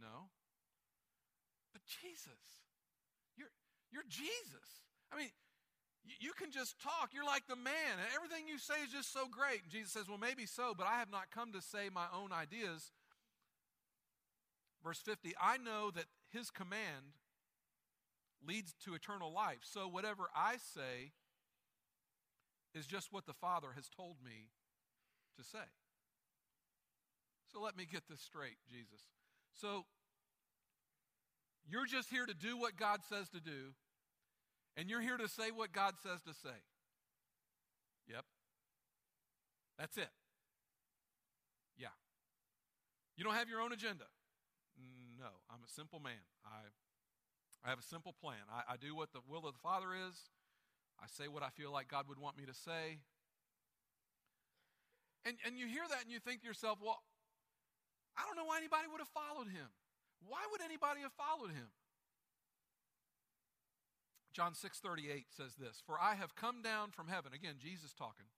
No. 0.00 0.30
But 1.72 1.82
Jesus, 1.84 2.67
you're, 3.92 4.06
Jesus. 4.08 4.84
I 5.12 5.16
mean, 5.16 5.30
you 6.20 6.32
can 6.32 6.50
just 6.50 6.80
talk. 6.80 7.10
You're 7.12 7.24
like 7.24 7.46
the 7.46 7.56
man, 7.56 7.96
and 7.98 8.08
everything 8.14 8.48
you 8.48 8.58
say 8.58 8.74
is 8.84 8.92
just 8.92 9.12
so 9.12 9.28
great. 9.28 9.62
And 9.62 9.70
Jesus 9.70 9.92
says, 9.92 10.08
Well, 10.08 10.18
maybe 10.18 10.46
so, 10.46 10.74
but 10.76 10.86
I 10.86 10.98
have 10.98 11.10
not 11.10 11.30
come 11.30 11.52
to 11.52 11.62
say 11.62 11.88
my 11.92 12.06
own 12.14 12.32
ideas. 12.32 12.92
Verse 14.82 15.00
50 15.00 15.34
I 15.40 15.58
know 15.58 15.90
that 15.90 16.04
his 16.30 16.50
command 16.50 17.18
leads 18.46 18.74
to 18.84 18.94
eternal 18.94 19.32
life. 19.32 19.60
So 19.62 19.88
whatever 19.88 20.24
I 20.34 20.56
say 20.56 21.12
is 22.74 22.86
just 22.86 23.12
what 23.12 23.26
the 23.26 23.32
Father 23.34 23.68
has 23.74 23.88
told 23.88 24.16
me 24.24 24.50
to 25.36 25.44
say. 25.44 25.66
So 27.52 27.60
let 27.60 27.76
me 27.76 27.86
get 27.90 28.08
this 28.08 28.20
straight, 28.20 28.58
Jesus. 28.70 29.02
So 29.52 29.86
you're 31.68 31.86
just 31.86 32.08
here 32.10 32.24
to 32.24 32.34
do 32.34 32.56
what 32.56 32.76
God 32.76 33.00
says 33.08 33.28
to 33.30 33.40
do, 33.40 33.76
and 34.76 34.88
you're 34.88 35.00
here 35.00 35.16
to 35.16 35.28
say 35.28 35.50
what 35.54 35.72
God 35.72 35.94
says 36.02 36.22
to 36.22 36.32
say. 36.32 36.56
Yep. 38.08 38.24
That's 39.78 39.96
it. 39.96 40.08
Yeah. 41.76 41.94
You 43.16 43.24
don't 43.24 43.34
have 43.34 43.48
your 43.48 43.60
own 43.60 43.72
agenda. 43.72 44.08
Mm, 44.80 45.18
no, 45.20 45.28
I'm 45.50 45.60
a 45.62 45.70
simple 45.70 46.00
man. 46.00 46.24
I, 46.44 46.72
I 47.64 47.70
have 47.70 47.78
a 47.78 47.86
simple 47.86 48.14
plan. 48.20 48.40
I, 48.50 48.74
I 48.74 48.76
do 48.76 48.96
what 48.96 49.12
the 49.12 49.20
will 49.28 49.46
of 49.46 49.52
the 49.52 49.62
Father 49.62 49.88
is. 50.08 50.16
I 50.98 51.06
say 51.06 51.28
what 51.28 51.42
I 51.42 51.50
feel 51.50 51.70
like 51.70 51.88
God 51.88 52.08
would 52.08 52.18
want 52.18 52.36
me 52.36 52.44
to 52.46 52.54
say. 52.54 52.98
And, 55.26 55.36
and 55.44 55.58
you 55.58 55.66
hear 55.66 55.84
that 55.90 56.02
and 56.02 56.10
you 56.10 56.18
think 56.18 56.40
to 56.42 56.46
yourself, 56.46 56.78
well, 56.82 57.02
I 58.16 58.26
don't 58.26 58.34
know 58.34 58.46
why 58.46 58.58
anybody 58.58 58.88
would 58.90 58.98
have 58.98 59.12
followed 59.14 59.46
him. 59.52 59.68
Why 60.20 60.46
would 60.50 60.60
anybody 60.60 61.00
have 61.02 61.12
followed 61.12 61.50
him? 61.50 61.70
John 64.32 64.54
6:38 64.54 65.32
says 65.32 65.56
this, 65.56 65.80
"For 65.80 65.98
I 65.98 66.14
have 66.14 66.34
come 66.34 66.62
down 66.62 66.92
from 66.92 67.08
heaven." 67.08 67.32
Again, 67.32 67.58
Jesus 67.58 67.92
talking. 67.92 68.30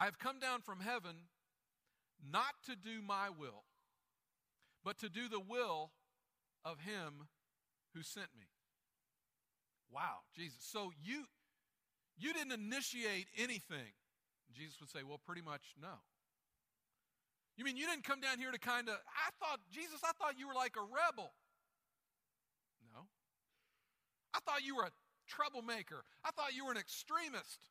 I 0.00 0.04
have 0.06 0.18
come 0.18 0.38
down 0.38 0.62
from 0.62 0.80
heaven 0.80 1.28
not 2.18 2.62
to 2.64 2.76
do 2.76 3.02
my 3.02 3.28
will, 3.28 3.66
but 4.82 4.98
to 4.98 5.08
do 5.08 5.28
the 5.28 5.40
will 5.40 5.92
of 6.64 6.80
him 6.80 7.28
who 7.92 8.02
sent 8.02 8.34
me. 8.34 8.48
Wow, 9.88 10.24
Jesus. 10.32 10.64
So 10.64 10.90
you 10.92 11.28
you 12.16 12.32
didn't 12.32 12.52
initiate 12.52 13.28
anything. 13.36 13.94
Jesus 14.50 14.80
would 14.80 14.90
say, 14.90 15.02
"Well, 15.02 15.18
pretty 15.18 15.42
much 15.42 15.76
no." 15.76 16.04
You 17.58 17.66
mean 17.66 17.76
you 17.76 17.90
didn't 17.90 18.06
come 18.06 18.22
down 18.22 18.38
here 18.38 18.54
to 18.54 18.58
kind 18.62 18.88
of 18.88 18.94
I 19.10 19.34
thought 19.42 19.58
Jesus, 19.74 19.98
I 20.06 20.14
thought 20.14 20.38
you 20.38 20.46
were 20.46 20.54
like 20.54 20.78
a 20.78 20.86
rebel. 20.86 21.34
No. 22.94 23.10
I 24.32 24.38
thought 24.46 24.62
you 24.62 24.78
were 24.78 24.86
a 24.86 24.94
troublemaker. 25.26 26.06
I 26.22 26.30
thought 26.30 26.54
you 26.54 26.64
were 26.64 26.70
an 26.70 26.78
extremist. 26.78 27.66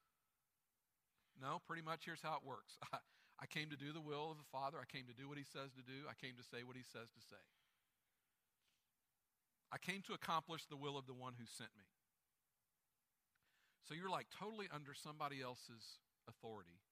No, 1.40 1.64
pretty 1.64 1.82
much 1.82 2.04
here's 2.04 2.22
how 2.22 2.36
it 2.36 2.44
works. 2.44 2.76
I, 2.92 3.46
came 3.48 3.70
to 3.70 3.78
do 3.78 3.94
the 3.94 4.02
will 4.02 4.36
of 4.36 4.38
the 4.38 4.50
Father. 4.52 4.76
I 4.76 4.90
came 4.90 5.08
to 5.08 5.16
do 5.16 5.30
what 5.30 5.38
He 5.38 5.48
says 5.48 5.72
to 5.80 5.86
do. 5.86 6.04
I 6.10 6.20
came 6.20 6.36
to 6.36 6.44
say 6.44 6.68
what 6.68 6.76
He 6.76 6.84
says 6.84 7.08
to 7.16 7.22
say. 7.24 7.40
I 9.72 9.78
came 9.78 10.02
to 10.08 10.14
accomplish 10.14 10.66
the 10.66 10.76
will 10.76 10.98
of 10.98 11.08
the 11.08 11.14
one 11.14 11.34
who 11.40 11.46
sent 11.48 11.72
me. 11.78 11.88
So 13.88 13.94
you're 13.94 14.12
like 14.12 14.28
totally 14.36 14.68
under 14.68 14.92
somebody 14.92 15.40
else's 15.40 16.04
authority. 16.28 16.84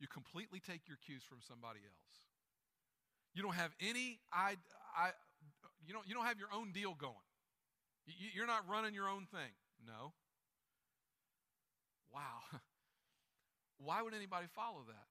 You 0.00 0.06
completely 0.06 0.60
take 0.60 0.86
your 0.86 0.98
cues 1.04 1.22
from 1.28 1.38
somebody 1.46 1.80
else. 1.80 2.14
You 3.34 3.42
don't 3.42 3.54
have 3.54 3.72
any 3.80 4.20
I, 4.32 4.56
I 4.96 5.10
you 5.86 5.92
don't 5.92 6.06
you 6.06 6.14
don't 6.14 6.26
have 6.26 6.38
your 6.38 6.52
own 6.54 6.72
deal 6.72 6.94
going. 6.94 7.14
You're 8.34 8.46
not 8.46 8.68
running 8.68 8.94
your 8.94 9.08
own 9.08 9.26
thing. 9.26 9.52
No. 9.86 10.12
Wow. 12.12 12.40
Why 13.78 14.02
would 14.02 14.14
anybody 14.14 14.46
follow 14.54 14.84
that? 14.86 15.06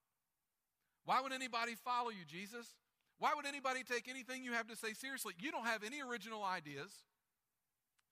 Why 1.05 1.21
would 1.21 1.31
anybody 1.31 1.75
follow 1.75 2.09
you, 2.09 2.25
Jesus? 2.27 2.67
Why 3.19 3.33
would 3.35 3.45
anybody 3.45 3.83
take 3.83 4.07
anything 4.09 4.43
you 4.43 4.53
have 4.53 4.67
to 4.67 4.75
say 4.75 4.93
seriously? 4.93 5.33
You 5.39 5.51
don't 5.51 5.65
have 5.65 5.83
any 5.83 6.01
original 6.01 6.43
ideas. 6.43 6.91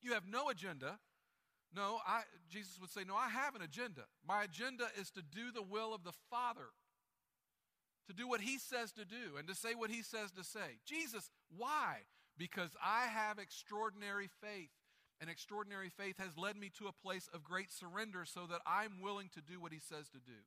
You 0.01 0.13
have 0.13 0.23
no 0.27 0.49
agenda. 0.49 0.99
No, 1.75 1.99
I 2.07 2.21
Jesus 2.49 2.79
would 2.79 2.89
say, 2.89 3.03
"No, 3.03 3.15
I 3.15 3.29
have 3.29 3.55
an 3.55 3.61
agenda. 3.61 4.05
My 4.25 4.43
agenda 4.43 4.87
is 4.97 5.11
to 5.11 5.21
do 5.21 5.51
the 5.51 5.61
will 5.61 5.93
of 5.93 6.03
the 6.03 6.13
Father. 6.29 6.69
To 8.07 8.13
do 8.13 8.27
what 8.27 8.41
he 8.41 8.57
says 8.57 8.91
to 8.93 9.03
do 9.03 9.35
and 9.37 9.47
to 9.47 9.55
say 9.55 9.75
what 9.75 9.89
he 9.89 10.01
says 10.01 10.31
to 10.31 10.43
say." 10.43 10.79
Jesus, 10.85 11.29
why? 11.49 12.05
because 12.37 12.71
I 12.83 13.07
have 13.07 13.39
extraordinary 13.39 14.29
faith. 14.41 14.71
And 15.21 15.29
extraordinary 15.29 15.89
faith 15.89 16.17
has 16.19 16.37
led 16.37 16.57
me 16.57 16.69
to 16.77 16.87
a 16.87 16.91
place 16.91 17.29
of 17.33 17.43
great 17.43 17.71
surrender 17.71 18.25
so 18.25 18.45
that 18.47 18.59
I'm 18.67 18.99
willing 19.01 19.29
to 19.33 19.41
do 19.41 19.61
what 19.61 19.71
he 19.71 19.79
says 19.79 20.09
to 20.09 20.19
do. 20.19 20.43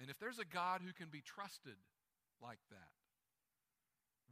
And 0.00 0.10
if 0.10 0.18
there's 0.18 0.40
a 0.40 0.44
God 0.44 0.80
who 0.84 0.92
can 0.92 1.08
be 1.08 1.20
trusted 1.20 1.76
like 2.42 2.58
that, 2.70 2.90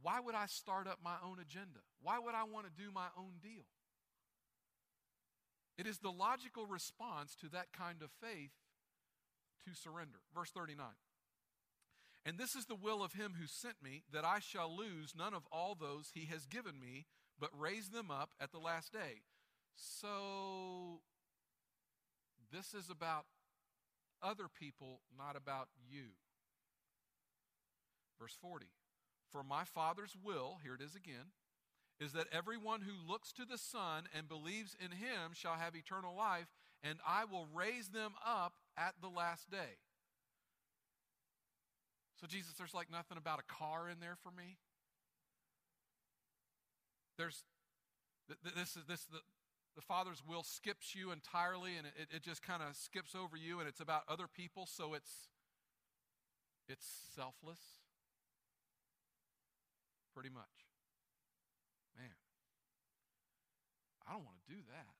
why 0.01 0.19
would 0.19 0.35
I 0.35 0.45
start 0.47 0.87
up 0.87 0.99
my 1.03 1.15
own 1.23 1.37
agenda? 1.39 1.79
Why 2.01 2.19
would 2.19 2.35
I 2.35 2.43
want 2.43 2.65
to 2.65 2.71
do 2.71 2.91
my 2.93 3.07
own 3.17 3.39
deal? 3.41 3.65
It 5.77 5.87
is 5.87 5.99
the 5.99 6.11
logical 6.11 6.65
response 6.65 7.35
to 7.35 7.49
that 7.49 7.71
kind 7.71 8.01
of 8.01 8.09
faith 8.21 8.51
to 9.65 9.73
surrender. 9.73 10.19
Verse 10.33 10.51
39. 10.51 10.85
And 12.25 12.37
this 12.37 12.55
is 12.55 12.65
the 12.65 12.75
will 12.75 13.01
of 13.01 13.13
him 13.13 13.35
who 13.39 13.47
sent 13.47 13.75
me, 13.81 14.03
that 14.11 14.25
I 14.25 14.39
shall 14.39 14.75
lose 14.75 15.13
none 15.17 15.33
of 15.33 15.43
all 15.51 15.75
those 15.79 16.11
he 16.13 16.25
has 16.25 16.45
given 16.45 16.79
me, 16.79 17.05
but 17.39 17.49
raise 17.57 17.89
them 17.89 18.11
up 18.11 18.31
at 18.41 18.51
the 18.51 18.59
last 18.59 18.91
day. 18.91 19.23
So, 19.75 20.99
this 22.51 22.73
is 22.73 22.89
about 22.89 23.25
other 24.21 24.47
people, 24.47 24.99
not 25.17 25.37
about 25.37 25.69
you. 25.89 26.09
Verse 28.19 28.37
40 28.41 28.67
For 29.31 29.43
my 29.43 29.63
Father's 29.63 30.15
will, 30.23 30.57
here 30.63 30.75
it 30.75 30.81
is 30.81 30.95
again, 30.95 31.33
is 31.99 32.13
that 32.13 32.27
everyone 32.31 32.81
who 32.81 33.11
looks 33.11 33.31
to 33.33 33.45
the 33.45 33.57
Son 33.57 34.05
and 34.15 34.27
believes 34.27 34.75
in 34.79 34.91
him 34.91 35.33
shall 35.33 35.55
have 35.55 35.75
eternal 35.75 36.15
life, 36.15 36.47
and 36.83 36.97
I 37.05 37.25
will 37.25 37.47
raise 37.53 37.89
them 37.89 38.13
up 38.25 38.53
at 38.77 38.95
the 39.01 39.09
last 39.09 39.51
day. 39.51 39.77
So, 42.19 42.27
Jesus, 42.27 42.53
there's 42.57 42.73
like 42.73 42.91
nothing 42.91 43.17
about 43.17 43.39
a 43.39 43.53
car 43.53 43.89
in 43.89 43.99
there 43.99 44.17
for 44.21 44.31
me. 44.31 44.57
There's 47.17 47.43
this 48.55 48.77
is 48.77 48.85
this 48.87 49.05
the, 49.05 49.19
the 49.75 49.81
Father's 49.81 50.21
will 50.27 50.43
skips 50.43 50.95
you 50.95 51.11
entirely, 51.11 51.75
and 51.77 51.87
it, 51.87 52.15
it 52.15 52.23
just 52.23 52.41
kind 52.41 52.61
of 52.61 52.75
skips 52.75 53.15
over 53.15 53.35
you, 53.37 53.59
and 53.59 53.67
it's 53.67 53.79
about 53.79 54.03
other 54.07 54.27
people, 54.27 54.65
so 54.65 54.93
it's 54.93 55.29
it's 56.67 56.85
selfless. 57.15 57.59
Pretty 60.13 60.29
much. 60.29 60.67
Man, 61.97 62.11
I 64.07 64.13
don't 64.13 64.25
want 64.25 64.37
to 64.47 64.53
do 64.53 64.59
that. 64.69 64.93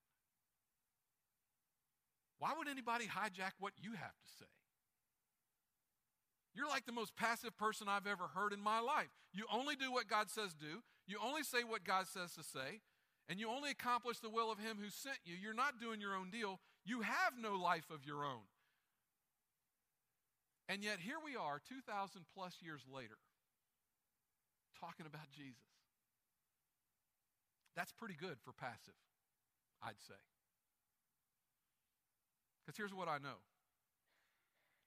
Why 2.39 2.53
would 2.57 2.67
anybody 2.67 3.05
hijack 3.05 3.51
what 3.59 3.73
you 3.81 3.91
have 3.91 4.15
to 4.15 4.29
say? 4.39 4.45
You're 6.55 6.67
like 6.69 6.85
the 6.85 6.91
most 6.91 7.15
passive 7.15 7.57
person 7.57 7.87
I've 7.87 8.07
ever 8.07 8.27
heard 8.33 8.53
in 8.53 8.61
my 8.61 8.79
life. 8.79 9.09
You 9.33 9.45
only 9.53 9.75
do 9.75 9.91
what 9.91 10.07
God 10.07 10.29
says 10.29 10.53
do, 10.53 10.81
you 11.05 11.17
only 11.23 11.43
say 11.43 11.63
what 11.63 11.83
God 11.83 12.07
says 12.07 12.33
to 12.33 12.43
say, 12.43 12.81
and 13.27 13.39
you 13.39 13.49
only 13.49 13.71
accomplish 13.71 14.19
the 14.19 14.29
will 14.29 14.51
of 14.51 14.59
Him 14.59 14.77
who 14.81 14.89
sent 14.89 15.19
you. 15.25 15.35
You're 15.35 15.53
not 15.53 15.79
doing 15.79 16.01
your 16.01 16.15
own 16.15 16.29
deal. 16.29 16.59
You 16.85 17.01
have 17.01 17.33
no 17.39 17.53
life 17.55 17.89
of 17.91 18.05
your 18.05 18.23
own. 18.23 18.49
And 20.67 20.83
yet, 20.83 20.99
here 20.99 21.17
we 21.23 21.35
are, 21.35 21.61
2,000 21.67 22.25
plus 22.35 22.57
years 22.61 22.81
later, 22.91 23.17
talking 24.79 25.05
about 25.05 25.27
Jesus. 25.35 25.69
That's 27.75 27.91
pretty 27.91 28.15
good 28.15 28.39
for 28.43 28.51
passive, 28.51 28.97
I'd 29.83 29.99
say. 29.99 30.19
Because 32.63 32.77
here's 32.77 32.93
what 32.93 33.07
I 33.07 33.17
know 33.17 33.39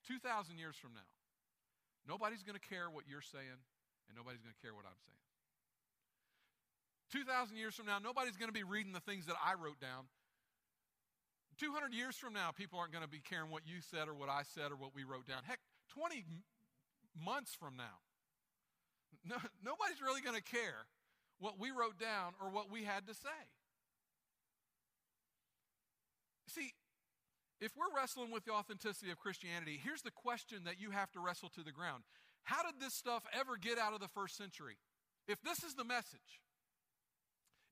2,000 0.09 0.59
years 0.59 0.77
from 0.77 0.93
now, 0.95 1.09
nobody's 2.09 2.43
going 2.43 2.59
to 2.59 2.67
care 2.67 2.91
what 2.91 3.05
you're 3.07 3.25
saying, 3.25 3.61
and 4.09 4.13
nobody's 4.17 4.43
going 4.43 4.55
to 4.55 4.63
care 4.63 4.75
what 4.75 4.85
I'm 4.85 4.99
saying. 5.07 5.23
2,000 7.13 7.57
years 7.57 7.75
from 7.75 7.87
now, 7.87 7.99
nobody's 8.01 8.37
going 8.37 8.49
to 8.49 8.57
be 8.57 8.65
reading 8.65 8.93
the 8.93 9.05
things 9.05 9.27
that 9.27 9.37
I 9.39 9.55
wrote 9.55 9.79
down. 9.79 10.09
200 11.61 11.93
years 11.93 12.17
from 12.17 12.33
now, 12.33 12.51
people 12.51 12.79
aren't 12.79 12.93
going 12.93 13.05
to 13.05 13.11
be 13.11 13.21
caring 13.21 13.51
what 13.51 13.63
you 13.67 13.81
said 13.81 14.09
or 14.09 14.15
what 14.15 14.29
I 14.29 14.43
said 14.43 14.73
or 14.73 14.77
what 14.77 14.95
we 14.95 15.05
wrote 15.05 15.27
down. 15.29 15.45
Heck, 15.45 15.61
20 15.93 16.25
months 17.13 17.55
from 17.55 17.77
now, 17.77 18.01
no, 19.29 19.37
nobody's 19.65 20.01
really 20.03 20.21
going 20.21 20.37
to 20.37 20.43
care 20.43 20.87
what 21.39 21.59
we 21.59 21.71
wrote 21.71 21.99
down 21.99 22.35
or 22.41 22.51
what 22.51 22.71
we 22.71 22.85
had 22.85 23.07
to 23.07 23.15
say. 23.15 23.43
See, 26.49 26.75
if 27.61 27.73
we're 27.77 27.95
wrestling 27.97 28.31
with 28.31 28.45
the 28.45 28.53
authenticity 28.53 29.11
of 29.11 29.19
Christianity, 29.19 29.81
here's 29.83 30.03
the 30.03 30.11
question 30.11 30.65
that 30.65 30.81
you 30.81 30.91
have 30.91 31.11
to 31.13 31.21
wrestle 31.21 31.49
to 31.51 31.63
the 31.63 31.73
ground 31.73 32.03
How 32.43 32.63
did 32.63 32.81
this 32.81 32.95
stuff 32.95 33.25
ever 33.33 33.57
get 33.57 33.79
out 33.79 33.95
of 33.95 34.01
the 34.01 34.09
first 34.09 34.37
century? 34.37 34.77
If 35.29 35.41
this 35.43 35.63
is 35.63 35.75
the 35.75 35.85
message, 35.85 36.43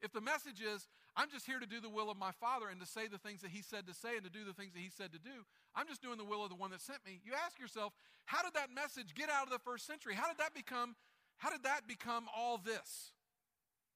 if 0.00 0.12
the 0.12 0.20
message 0.20 0.62
is, 0.62 0.88
I'm 1.16 1.28
just 1.28 1.44
here 1.44 1.58
to 1.58 1.66
do 1.66 1.80
the 1.80 1.90
will 1.90 2.08
of 2.10 2.16
my 2.16 2.30
Father 2.30 2.68
and 2.70 2.80
to 2.80 2.86
say 2.86 3.08
the 3.08 3.18
things 3.18 3.42
that 3.42 3.50
He 3.50 3.62
said 3.62 3.86
to 3.86 3.94
say 3.94 4.16
and 4.16 4.24
to 4.24 4.30
do 4.30 4.44
the 4.44 4.54
things 4.54 4.72
that 4.72 4.80
He 4.80 4.90
said 4.90 5.12
to 5.12 5.18
do, 5.18 5.44
I'm 5.74 5.86
just 5.86 6.00
doing 6.00 6.16
the 6.16 6.24
will 6.24 6.42
of 6.42 6.48
the 6.48 6.56
one 6.56 6.70
that 6.70 6.80
sent 6.80 7.04
me. 7.04 7.20
You 7.24 7.32
ask 7.34 7.58
yourself, 7.58 7.92
how 8.24 8.42
did 8.42 8.54
that 8.54 8.72
message 8.72 9.14
get 9.14 9.28
out 9.28 9.44
of 9.44 9.50
the 9.50 9.58
first 9.58 9.86
century? 9.86 10.14
How 10.14 10.28
did 10.28 10.38
that 10.38 10.54
become, 10.54 10.96
how 11.40 11.48
did 11.48 11.62
that 11.62 11.88
become 11.88 12.26
all 12.36 12.58
this? 12.58 13.12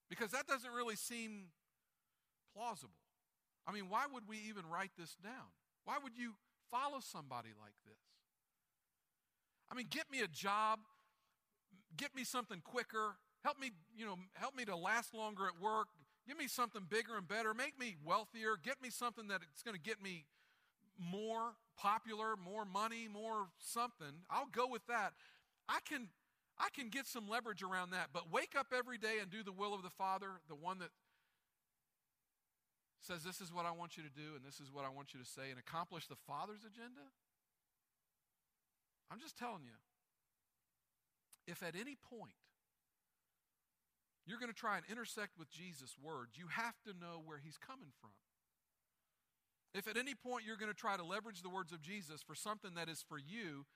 Because 0.09 0.31
that 0.31 0.47
doesn't 0.47 0.73
really 0.73 0.97
seem 0.97 1.49
plausible. 2.57 3.05
I 3.67 3.73
mean, 3.73 3.91
why 3.91 4.05
would 4.11 4.25
we 4.27 4.39
even 4.49 4.63
write 4.73 4.93
this 4.99 5.15
down? 5.23 5.53
Why 5.85 5.97
would 6.03 6.17
you 6.17 6.33
follow 6.71 7.01
somebody 7.01 7.51
like 7.61 7.75
this? 7.85 8.01
I 9.71 9.75
mean, 9.75 9.87
get 9.91 10.11
me 10.11 10.21
a 10.21 10.27
job, 10.27 10.79
get 11.99 12.15
me 12.17 12.25
something 12.25 12.63
quicker, 12.65 13.17
help 13.43 13.61
me, 13.61 13.73
you 13.95 14.07
know, 14.07 14.17
help 14.33 14.57
me 14.57 14.65
to 14.65 14.75
last 14.75 15.13
longer 15.13 15.45
at 15.45 15.63
work, 15.63 15.89
give 16.27 16.39
me 16.39 16.49
something 16.49 16.87
bigger 16.89 17.19
and 17.19 17.29
better, 17.29 17.53
make 17.53 17.79
me 17.79 17.97
wealthier, 18.03 18.57
get 18.63 18.81
me 18.83 18.89
something 18.89 19.29
that 19.29 19.43
it's 19.53 19.63
going 19.63 19.77
to 19.77 19.83
get 19.83 20.03
me 20.03 20.25
more 20.99 21.53
popular, 21.77 22.37
more 22.43 22.65
money, 22.65 23.07
more 23.13 23.49
something. 23.59 24.25
I'll 24.31 24.49
go 24.51 24.67
with 24.67 24.87
that. 24.87 25.13
I 25.69 25.81
can 25.87 26.09
I 26.59 26.69
can 26.75 26.89
get 26.89 27.07
some 27.07 27.29
leverage 27.29 27.63
around 27.63 27.91
that, 27.91 28.11
but 28.13 28.31
wake 28.31 28.55
up 28.57 28.69
every 28.77 28.99
day 28.99 29.19
and 29.21 29.31
do 29.31 29.43
the 29.43 29.53
will 29.53 29.75
of 29.75 29.83
the 29.83 29.91
Father, 29.91 30.41
the 30.49 30.55
one 30.55 30.79
that 30.79 30.91
says, 33.01 33.23
This 33.25 33.41
is 33.41 33.53
what 33.53 33.67
I 33.67 33.73
want 33.73 33.97
you 33.97 34.03
to 34.03 34.11
do, 34.11 34.37
and 34.37 34.45
this 34.45 34.61
is 34.61 34.73
what 34.73 34.85
I 34.85 34.89
want 34.89 35.13
you 35.13 35.21
to 35.21 35.27
say, 35.27 35.51
and 35.51 35.59
accomplish 35.59 36.07
the 36.07 36.17
Father's 36.27 36.65
agenda? 36.65 37.11
I'm 39.11 39.21
just 39.21 39.37
telling 39.37 39.65
you, 39.65 39.77
if 41.47 41.63
at 41.63 41.75
any 41.75 41.97
point 41.97 42.39
you're 44.27 44.39
going 44.39 44.53
to 44.53 44.57
try 44.57 44.77
and 44.77 44.87
intersect 44.91 45.39
with 45.39 45.51
Jesus' 45.51 45.97
words, 46.01 46.39
you 46.39 46.49
have 46.49 46.81
to 46.85 46.97
know 46.99 47.21
where 47.25 47.39
he's 47.39 47.59
coming 47.59 47.93
from. 48.01 48.17
If 49.75 49.89
at 49.89 49.97
any 49.97 50.15
point 50.15 50.45
you're 50.47 50.57
going 50.57 50.73
to 50.73 50.77
try 50.77 50.97
to 50.97 51.05
leverage 51.05 51.43
the 51.43 51.51
words 51.51 51.73
of 51.73 51.83
Jesus 51.83 52.23
for 52.23 52.35
something 52.35 52.75
that 52.75 52.89
is 52.89 53.05
for 53.07 53.19
you 53.19 53.67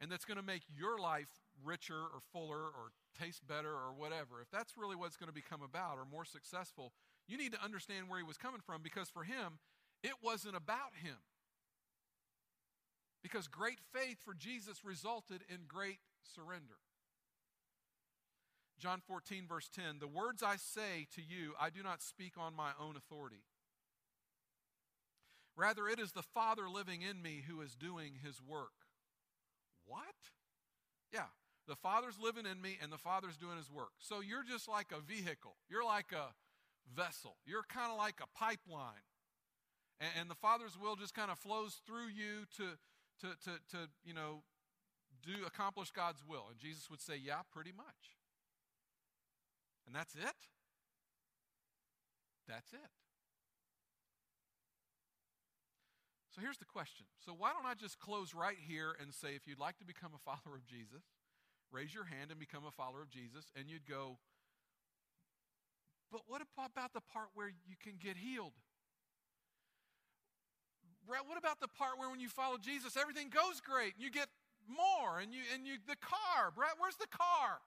and 0.00 0.10
that's 0.10 0.24
going 0.24 0.36
to 0.36 0.44
make 0.44 0.62
your 0.72 0.98
life 0.98 1.28
richer 1.64 1.98
or 1.98 2.20
fuller 2.32 2.64
or 2.64 2.92
taste 3.18 3.46
better 3.46 3.70
or 3.70 3.92
whatever, 3.96 4.40
if 4.40 4.50
that's 4.50 4.76
really 4.76 4.96
what's 4.96 5.16
going 5.16 5.28
to 5.28 5.34
become 5.34 5.62
about 5.62 5.98
or 5.98 6.04
more 6.04 6.24
successful, 6.24 6.92
you 7.28 7.36
need 7.36 7.52
to 7.52 7.64
understand 7.64 8.08
where 8.08 8.18
he 8.18 8.24
was 8.24 8.36
coming 8.36 8.60
from 8.64 8.82
because 8.82 9.08
for 9.08 9.24
him, 9.24 9.58
it 10.02 10.14
wasn't 10.22 10.56
about 10.56 10.96
him. 11.02 11.16
Because 13.22 13.48
great 13.48 13.80
faith 13.92 14.18
for 14.24 14.34
Jesus 14.34 14.84
resulted 14.84 15.42
in 15.48 15.60
great 15.68 15.98
surrender. 16.22 16.78
John 18.78 19.02
14, 19.06 19.46
verse 19.46 19.68
10 19.68 19.98
The 20.00 20.08
words 20.08 20.42
I 20.42 20.56
say 20.56 21.06
to 21.14 21.20
you, 21.20 21.52
I 21.60 21.68
do 21.68 21.82
not 21.82 22.00
speak 22.00 22.34
on 22.38 22.56
my 22.56 22.70
own 22.80 22.96
authority. 22.96 23.44
Rather, 25.56 25.88
it 25.88 26.00
is 26.00 26.12
the 26.12 26.22
Father 26.22 26.70
living 26.70 27.02
in 27.02 27.20
me 27.20 27.42
who 27.46 27.60
is 27.60 27.74
doing 27.74 28.14
his 28.24 28.40
work. 28.40 28.72
What? 29.84 30.32
Yeah, 31.12 31.28
the 31.70 31.76
Father's 31.76 32.18
living 32.20 32.46
in 32.50 32.60
me 32.60 32.76
and 32.82 32.90
the 32.90 32.98
Father's 32.98 33.36
doing 33.36 33.56
his 33.56 33.70
work. 33.70 33.94
So 34.00 34.18
you're 34.20 34.42
just 34.42 34.68
like 34.68 34.90
a 34.90 35.00
vehicle, 35.00 35.54
you're 35.70 35.84
like 35.84 36.10
a 36.10 36.34
vessel, 36.92 37.36
you're 37.46 37.62
kind 37.62 37.92
of 37.92 37.96
like 37.96 38.16
a 38.20 38.26
pipeline. 38.36 39.06
And, 40.00 40.10
and 40.18 40.30
the 40.30 40.34
Father's 40.34 40.76
will 40.76 40.96
just 40.96 41.14
kind 41.14 41.30
of 41.30 41.38
flows 41.38 41.80
through 41.86 42.08
you 42.08 42.42
to, 42.56 42.74
to, 43.20 43.36
to, 43.44 43.50
to, 43.70 43.78
you 44.04 44.12
know, 44.12 44.42
do 45.22 45.46
accomplish 45.46 45.92
God's 45.92 46.24
will. 46.26 46.46
And 46.50 46.58
Jesus 46.58 46.90
would 46.90 47.00
say, 47.00 47.14
Yeah, 47.22 47.46
pretty 47.52 47.70
much. 47.70 48.18
And 49.86 49.94
that's 49.94 50.16
it? 50.16 50.38
That's 52.48 52.72
it. 52.72 52.90
So 56.34 56.40
here's 56.40 56.58
the 56.58 56.64
question. 56.64 57.06
So 57.24 57.32
why 57.32 57.52
don't 57.52 57.66
I 57.66 57.74
just 57.74 58.00
close 58.00 58.34
right 58.34 58.56
here 58.58 58.94
and 59.00 59.12
say, 59.12 59.34
if 59.34 59.46
you'd 59.46 59.58
like 59.58 59.78
to 59.78 59.84
become 59.84 60.12
a 60.14 60.18
follower 60.24 60.56
of 60.56 60.66
Jesus, 60.66 61.02
raise 61.72 61.94
your 61.94 62.04
hand 62.04 62.30
and 62.30 62.38
become 62.38 62.64
a 62.66 62.70
follower 62.70 63.02
of 63.02 63.10
Jesus, 63.10 63.50
and 63.56 63.68
you'd 63.68 63.86
go, 63.88 64.18
but 66.10 66.22
what 66.26 66.42
about 66.42 66.92
the 66.92 67.00
part 67.00 67.28
where 67.34 67.48
you 67.48 67.76
can 67.82 67.94
get 68.02 68.16
healed? 68.16 68.52
Brett, 71.06 71.22
what 71.26 71.38
about 71.38 71.60
the 71.60 71.68
part 71.68 71.98
where 71.98 72.10
when 72.10 72.20
you 72.20 72.28
follow 72.28 72.58
Jesus, 72.58 72.96
everything 72.96 73.30
goes 73.30 73.60
great 73.60 73.94
and 73.94 74.02
you 74.02 74.10
get 74.10 74.28
more 74.68 75.18
and 75.18 75.32
you 75.32 75.40
and 75.54 75.66
you 75.66 75.74
the 75.86 75.96
car, 75.96 76.50
Brett, 76.54 76.74
where's 76.78 76.96
the 76.96 77.10
car? 77.10 77.62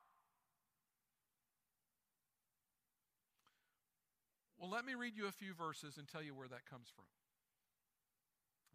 Well, 4.57 4.69
let 4.69 4.85
me 4.85 4.95
read 4.95 5.17
you 5.17 5.27
a 5.27 5.31
few 5.31 5.53
verses 5.53 5.97
and 5.97 6.07
tell 6.07 6.23
you 6.23 6.33
where 6.33 6.47
that 6.47 6.65
comes 6.69 6.87
from. 6.93 7.03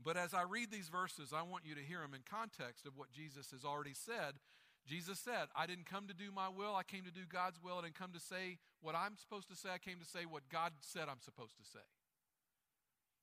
But 0.05 0.17
as 0.17 0.35
I 0.35 0.43
read 0.43 0.71
these 0.71 0.89
verses, 0.89 1.33
I 1.33 1.43
want 1.43 1.65
you 1.65 1.75
to 1.75 1.81
hear 1.81 2.01
them 2.01 2.13
in 2.13 2.21
context 2.29 2.87
of 2.87 2.97
what 2.97 3.11
Jesus 3.11 3.51
has 3.53 3.65
already 3.65 3.95
said. 3.95 4.37
Jesus 4.89 5.19
said, 5.19 5.49
I 5.55 5.67
didn't 5.67 5.85
come 5.85 6.09
to 6.09 6.15
do 6.15 6.33
my 6.35 6.49
will, 6.49 6.75
I 6.75 6.83
came 6.83 7.05
to 7.05 7.11
do 7.11 7.29
God's 7.31 7.63
will. 7.63 7.77
I 7.79 7.83
didn't 7.83 7.99
come 7.99 8.13
to 8.13 8.21
say 8.21 8.57
what 8.81 8.95
I'm 8.95 9.19
supposed 9.19 9.49
to 9.51 9.57
say, 9.57 9.69
I 9.69 9.79
came 9.79 9.99
to 10.01 10.07
say 10.07 10.25
what 10.25 10.49
God 10.49 10.73
said 10.81 11.09
I'm 11.11 11.21
supposed 11.21 11.59
to 11.59 11.65
say. 11.65 11.85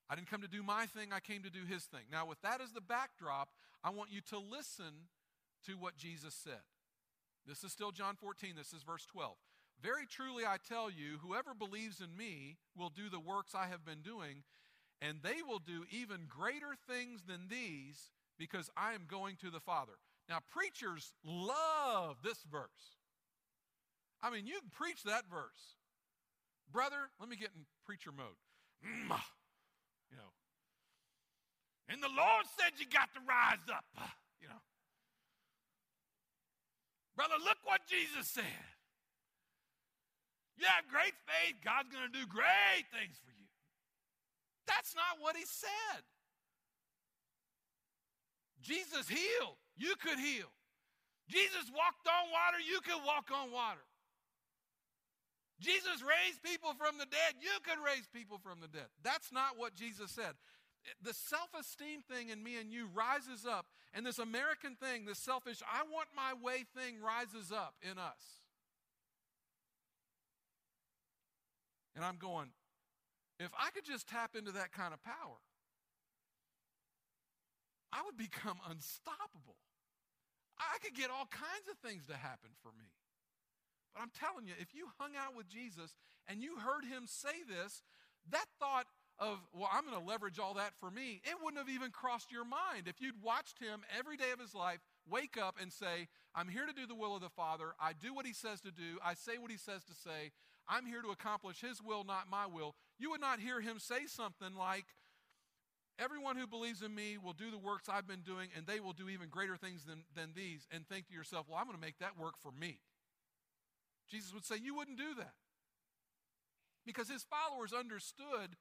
I 0.08 0.14
didn't 0.14 0.30
come 0.30 0.42
to 0.42 0.48
do 0.48 0.62
my 0.62 0.86
thing, 0.86 1.10
I 1.12 1.20
came 1.20 1.42
to 1.42 1.50
do 1.50 1.66
his 1.68 1.84
thing. 1.86 2.06
Now, 2.12 2.28
with 2.28 2.40
that 2.44 2.62
as 2.62 2.72
the 2.72 2.82
backdrop, 2.82 3.50
I 3.84 3.90
want 3.90 4.12
you 4.12 4.22
to 4.30 4.38
listen 4.38 5.10
to 5.66 5.74
what 5.74 5.98
Jesus 5.98 6.36
said. 6.36 6.62
This 7.48 7.64
is 7.64 7.72
still 7.72 7.92
John 7.92 8.16
14, 8.16 8.54
this 8.56 8.72
is 8.74 8.84
verse 8.84 9.06
12. 9.08 9.34
Very 9.82 10.06
truly 10.06 10.46
I 10.46 10.58
tell 10.68 10.90
you, 10.92 11.18
whoever 11.22 11.54
believes 11.54 12.00
in 12.00 12.16
me 12.16 12.58
will 12.78 12.90
do 12.90 13.10
the 13.10 13.20
works 13.20 13.56
I 13.56 13.68
have 13.68 13.84
been 13.84 14.02
doing, 14.02 14.44
and 15.02 15.18
they 15.24 15.42
will 15.46 15.60
do 15.60 15.86
even 15.90 16.28
greater 16.30 16.76
things 16.88 17.24
than 17.28 17.48
these 17.50 18.12
because 18.38 18.70
I 18.78 18.94
am 18.94 19.06
going 19.10 19.36
to 19.38 19.50
the 19.50 19.60
Father. 19.60 19.94
Now, 20.28 20.40
preachers 20.50 21.14
love 21.24 22.18
this 22.24 22.42
verse. 22.52 22.98
I 24.24 24.32
mean, 24.32 24.48
you 24.48 24.60
can 24.60 24.72
preach 24.74 25.04
that 25.04 25.30
verse. 25.30 25.78
Brother, 26.72 27.14
let 27.20 27.30
me 27.30 27.36
get 27.36 27.54
in 27.56 27.66
preacher 27.86 28.10
mode. 28.12 28.42
Mm, 28.82 29.08
ah, 29.12 29.26
you 30.10 30.18
know. 30.18 30.34
And 31.90 32.02
the 32.02 32.10
Lord 32.10 32.46
said 32.58 32.74
you 32.80 32.90
got 32.90 33.14
to 33.14 33.22
rise 33.30 33.62
up. 33.70 33.86
Ah, 33.98 34.14
you 34.42 34.48
know. 34.48 34.62
Brother, 37.16 37.36
look 37.46 37.62
what 37.64 37.82
Jesus 37.86 38.28
said. 38.28 38.66
You 40.58 40.66
have 40.66 40.90
great 40.90 41.14
faith, 41.28 41.62
God's 41.64 41.90
going 41.94 42.10
to 42.10 42.16
do 42.18 42.26
great 42.26 42.88
things 42.90 43.20
for 43.22 43.32
you. 43.32 43.46
That's 44.66 44.96
not 44.96 45.22
what 45.22 45.36
he 45.36 45.44
said. 45.46 46.02
Jesus 48.62 49.08
healed. 49.08 49.62
You 49.78 49.96
could 50.02 50.20
heal. 50.20 50.52
Jesus 51.28 51.68
walked 51.74 52.08
on 52.08 52.32
water. 52.32 52.60
You 52.62 52.80
could 52.82 53.02
walk 53.06 53.30
on 53.34 53.52
water. 53.52 53.84
Jesus 55.60 56.04
raised 56.04 56.44
people 56.44 56.74
from 56.78 56.98
the 56.98 57.06
dead. 57.06 57.40
You 57.40 57.58
could 57.64 57.80
raise 57.84 58.08
people 58.12 58.40
from 58.44 58.60
the 58.60 58.68
dead. 58.68 58.88
That's 59.04 59.32
not 59.32 59.58
what 59.58 59.76
Jesus 59.76 60.12
said. 60.12 60.36
The 61.02 61.14
self 61.14 61.50
esteem 61.60 62.02
thing 62.02 62.30
in 62.30 62.44
me 62.44 62.60
and 62.60 62.72
you 62.72 62.88
rises 62.94 63.46
up, 63.46 63.66
and 63.94 64.06
this 64.06 64.20
American 64.20 64.76
thing, 64.76 65.06
this 65.06 65.18
selfish, 65.18 65.62
I 65.64 65.82
want 65.92 66.10
my 66.16 66.34
way 66.44 66.66
thing 66.78 67.02
rises 67.02 67.52
up 67.52 67.74
in 67.82 67.98
us. 67.98 68.44
And 71.96 72.04
I'm 72.04 72.18
going, 72.18 72.50
if 73.40 73.50
I 73.58 73.72
could 73.72 73.86
just 73.86 74.08
tap 74.08 74.36
into 74.38 74.52
that 74.52 74.74
kind 74.74 74.94
of 74.94 75.04
power, 75.04 75.40
I 77.96 78.04
would 78.04 78.20
become 78.20 78.60
unstoppable. 78.68 79.56
I 80.60 80.84
could 80.84 80.96
get 80.96 81.08
all 81.08 81.32
kinds 81.32 81.72
of 81.72 81.80
things 81.80 82.04
to 82.12 82.16
happen 82.20 82.52
for 82.60 82.76
me. 82.76 82.92
But 83.96 84.04
I'm 84.04 84.12
telling 84.12 84.48
you, 84.48 84.54
if 84.60 84.76
you 84.76 84.92
hung 85.00 85.16
out 85.16 85.36
with 85.36 85.48
Jesus 85.48 85.96
and 86.28 86.44
you 86.44 86.60
heard 86.60 86.84
him 86.84 87.08
say 87.08 87.48
this, 87.48 87.84
that 88.32 88.52
thought 88.60 88.86
of, 89.18 89.40
well, 89.54 89.70
I'm 89.72 89.88
going 89.88 89.98
to 89.98 90.06
leverage 90.06 90.40
all 90.40 90.56
that 90.56 90.74
for 90.80 90.92
me, 90.92 91.22
it 91.24 91.40
wouldn't 91.42 91.60
have 91.60 91.74
even 91.74 91.92
crossed 91.92 92.32
your 92.32 92.44
mind. 92.44 92.88
If 92.88 93.00
you'd 93.00 93.24
watched 93.24 93.60
him 93.60 93.88
every 93.98 94.18
day 94.18 94.32
of 94.34 94.40
his 94.40 94.54
life 94.54 94.80
wake 95.08 95.38
up 95.40 95.56
and 95.62 95.72
say, 95.72 96.12
I'm 96.36 96.50
here 96.50 96.66
to 96.66 96.74
do 96.74 96.86
the 96.86 96.96
will 96.96 97.16
of 97.16 97.22
the 97.22 97.30
Father, 97.30 97.72
I 97.80 97.94
do 97.94 98.14
what 98.14 98.26
he 98.26 98.34
says 98.34 98.60
to 98.62 98.72
do, 98.72 99.00
I 99.04 99.14
say 99.14 99.38
what 99.40 99.52
he 99.52 99.58
says 99.58 99.86
to 99.86 99.94
say, 99.94 100.32
I'm 100.68 100.86
here 100.86 101.02
to 101.02 101.12
accomplish 101.12 101.62
his 101.62 101.82
will, 101.82 102.04
not 102.04 102.30
my 102.30 102.46
will, 102.46 102.76
you 103.00 103.12
would 103.12 103.22
not 103.22 103.40
hear 103.40 103.62
him 103.62 103.80
say 103.80 104.08
something 104.08 104.56
like, 104.58 104.86
Everyone 105.98 106.36
who 106.36 106.46
believes 106.46 106.82
in 106.82 106.94
me 106.94 107.18
will 107.18 107.34
do 107.34 107.52
the 107.52 107.58
works 107.58 107.88
I've 107.88 108.08
been 108.08 108.22
doing, 108.22 108.50
and 108.56 108.68
they 108.68 108.80
will 108.80 108.94
do 108.94 109.08
even 109.08 109.30
greater 109.30 109.56
things 109.56 109.86
than, 109.86 110.04
than 110.14 110.32
these, 110.36 110.68
and 110.72 110.88
think 110.88 111.08
to 111.08 111.14
yourself, 111.14 111.46
well, 111.48 111.58
I'm 111.58 111.66
going 111.66 111.78
to 111.78 111.82
make 111.82 112.00
that 112.00 112.20
work 112.20 112.36
for 112.42 112.52
me. 112.52 112.80
Jesus 114.10 114.34
would 114.34 114.46
say, 114.46 114.56
You 114.62 114.76
wouldn't 114.76 114.98
do 114.98 115.16
that. 115.18 115.34
Because 116.86 117.10
his 117.10 117.24
followers 117.24 117.74
understood 117.74 118.58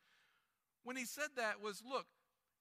when 0.82 0.96
he 0.96 1.04
said 1.04 1.28
that 1.36 1.60
was, 1.62 1.82
look, 1.88 2.06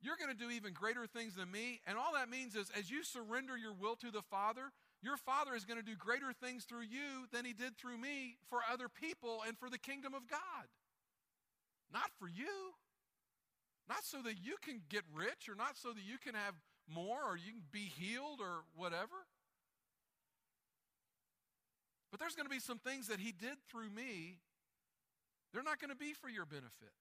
you're 0.01 0.17
going 0.17 0.31
to 0.31 0.37
do 0.37 0.51
even 0.51 0.73
greater 0.73 1.07
things 1.07 1.35
than 1.35 1.51
me. 1.51 1.79
And 1.87 1.97
all 1.97 2.13
that 2.15 2.29
means 2.29 2.55
is, 2.55 2.69
as 2.77 2.91
you 2.91 3.03
surrender 3.03 3.55
your 3.55 3.73
will 3.73 3.95
to 3.97 4.11
the 4.11 4.21
Father, 4.21 4.71
your 5.01 5.15
Father 5.15 5.55
is 5.55 5.63
going 5.63 5.79
to 5.79 5.85
do 5.85 5.95
greater 5.95 6.33
things 6.33 6.65
through 6.65 6.83
you 6.91 7.27
than 7.31 7.45
he 7.45 7.53
did 7.53 7.77
through 7.77 7.97
me 7.97 8.35
for 8.49 8.59
other 8.69 8.89
people 8.89 9.41
and 9.47 9.57
for 9.57 9.69
the 9.69 9.77
kingdom 9.77 10.13
of 10.13 10.27
God. 10.27 10.67
Not 11.93 12.11
for 12.19 12.27
you. 12.27 12.75
Not 13.89 14.03
so 14.03 14.21
that 14.23 14.35
you 14.41 14.55
can 14.63 14.81
get 14.89 15.03
rich 15.13 15.49
or 15.49 15.55
not 15.55 15.75
so 15.75 15.89
that 15.89 16.03
you 16.03 16.17
can 16.17 16.35
have 16.35 16.55
more 16.87 17.19
or 17.23 17.35
you 17.35 17.51
can 17.51 17.67
be 17.71 17.91
healed 17.99 18.39
or 18.39 18.63
whatever. 18.75 19.27
But 22.11 22.19
there's 22.19 22.35
going 22.35 22.45
to 22.45 22.53
be 22.53 22.59
some 22.59 22.79
things 22.79 23.07
that 23.07 23.19
he 23.19 23.31
did 23.31 23.57
through 23.69 23.89
me, 23.89 24.37
they're 25.51 25.63
not 25.63 25.79
going 25.79 25.89
to 25.89 25.97
be 25.97 26.13
for 26.13 26.29
your 26.29 26.45
benefit. 26.45 26.93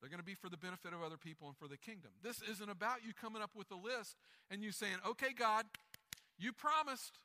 They're 0.00 0.08
going 0.08 0.20
to 0.20 0.24
be 0.24 0.34
for 0.34 0.48
the 0.48 0.56
benefit 0.56 0.94
of 0.94 1.02
other 1.02 1.18
people 1.18 1.46
and 1.46 1.56
for 1.56 1.68
the 1.68 1.76
kingdom. 1.76 2.10
This 2.22 2.40
isn't 2.40 2.70
about 2.70 3.04
you 3.04 3.12
coming 3.12 3.42
up 3.42 3.50
with 3.54 3.70
a 3.70 3.76
list 3.76 4.16
and 4.50 4.62
you 4.62 4.72
saying, 4.72 4.96
okay, 5.06 5.32
God, 5.36 5.66
you 6.38 6.52
promised. 6.52 7.18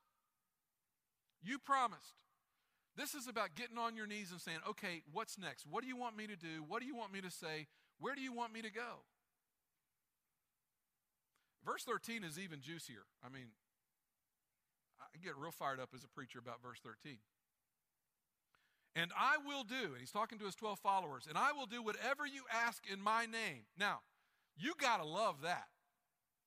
You 1.41 1.58
promised. 1.58 2.25
This 2.98 3.14
is 3.14 3.28
about 3.28 3.56
getting 3.56 3.78
on 3.78 3.96
your 3.96 4.08
knees 4.08 4.32
and 4.32 4.40
saying, 4.40 4.60
okay, 4.70 5.02
what's 5.12 5.38
next? 5.38 5.66
What 5.70 5.82
do 5.82 5.88
you 5.88 5.98
want 5.98 6.16
me 6.16 6.28
to 6.28 6.36
do? 6.36 6.64
What 6.68 6.80
do 6.82 6.88
you 6.88 6.96
want 6.96 7.12
me 7.12 7.22
to 7.22 7.32
say? 7.32 7.68
Where 8.00 8.16
do 8.16 8.22
you 8.22 8.32
want 8.32 8.54
me 8.54 8.62
to 8.62 8.72
go? 8.72 9.04
Verse 11.66 11.84
13 11.84 12.24
is 12.24 12.40
even 12.40 12.62
juicier. 12.62 13.06
I 13.26 13.30
mean, 13.30 13.48
I 15.02 15.18
get 15.24 15.36
real 15.38 15.52
fired 15.52 15.80
up 15.80 15.90
as 15.96 16.04
a 16.04 16.08
preacher 16.08 16.40
about 16.40 16.62
verse 16.62 16.80
13. 16.84 17.18
And 18.96 19.12
I 19.18 19.38
will 19.46 19.64
do, 19.64 19.92
and 19.92 20.00
he's 20.00 20.12
talking 20.12 20.40
to 20.40 20.46
his 20.46 20.56
12 20.56 20.80
followers, 20.80 21.26
and 21.28 21.38
I 21.38 21.52
will 21.52 21.66
do 21.66 21.84
whatever 21.84 22.26
you 22.26 22.44
ask 22.50 22.84
in 22.92 23.02
my 23.02 23.26
name. 23.26 23.66
Now, 23.78 24.00
you 24.58 24.74
got 24.80 25.02
to 25.02 25.06
love 25.06 25.42
that, 25.42 25.68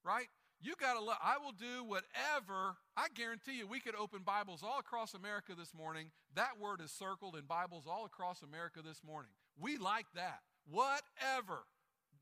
right? 0.02 0.28
You 0.60 0.74
got 0.80 0.94
to 0.94 1.00
love, 1.00 1.18
I 1.22 1.38
will 1.38 1.52
do 1.52 1.84
whatever. 1.84 2.76
I 2.96 3.06
guarantee 3.14 3.58
you, 3.58 3.66
we 3.66 3.78
could 3.78 3.94
open 3.94 4.22
Bibles 4.24 4.62
all 4.64 4.80
across 4.80 5.14
America 5.14 5.52
this 5.56 5.72
morning. 5.72 6.10
That 6.34 6.58
word 6.60 6.80
is 6.84 6.90
circled 6.90 7.36
in 7.36 7.42
Bibles 7.42 7.84
all 7.88 8.04
across 8.04 8.42
America 8.42 8.80
this 8.84 9.00
morning. 9.06 9.30
We 9.60 9.76
like 9.76 10.06
that. 10.16 10.40
Whatever. 10.68 11.62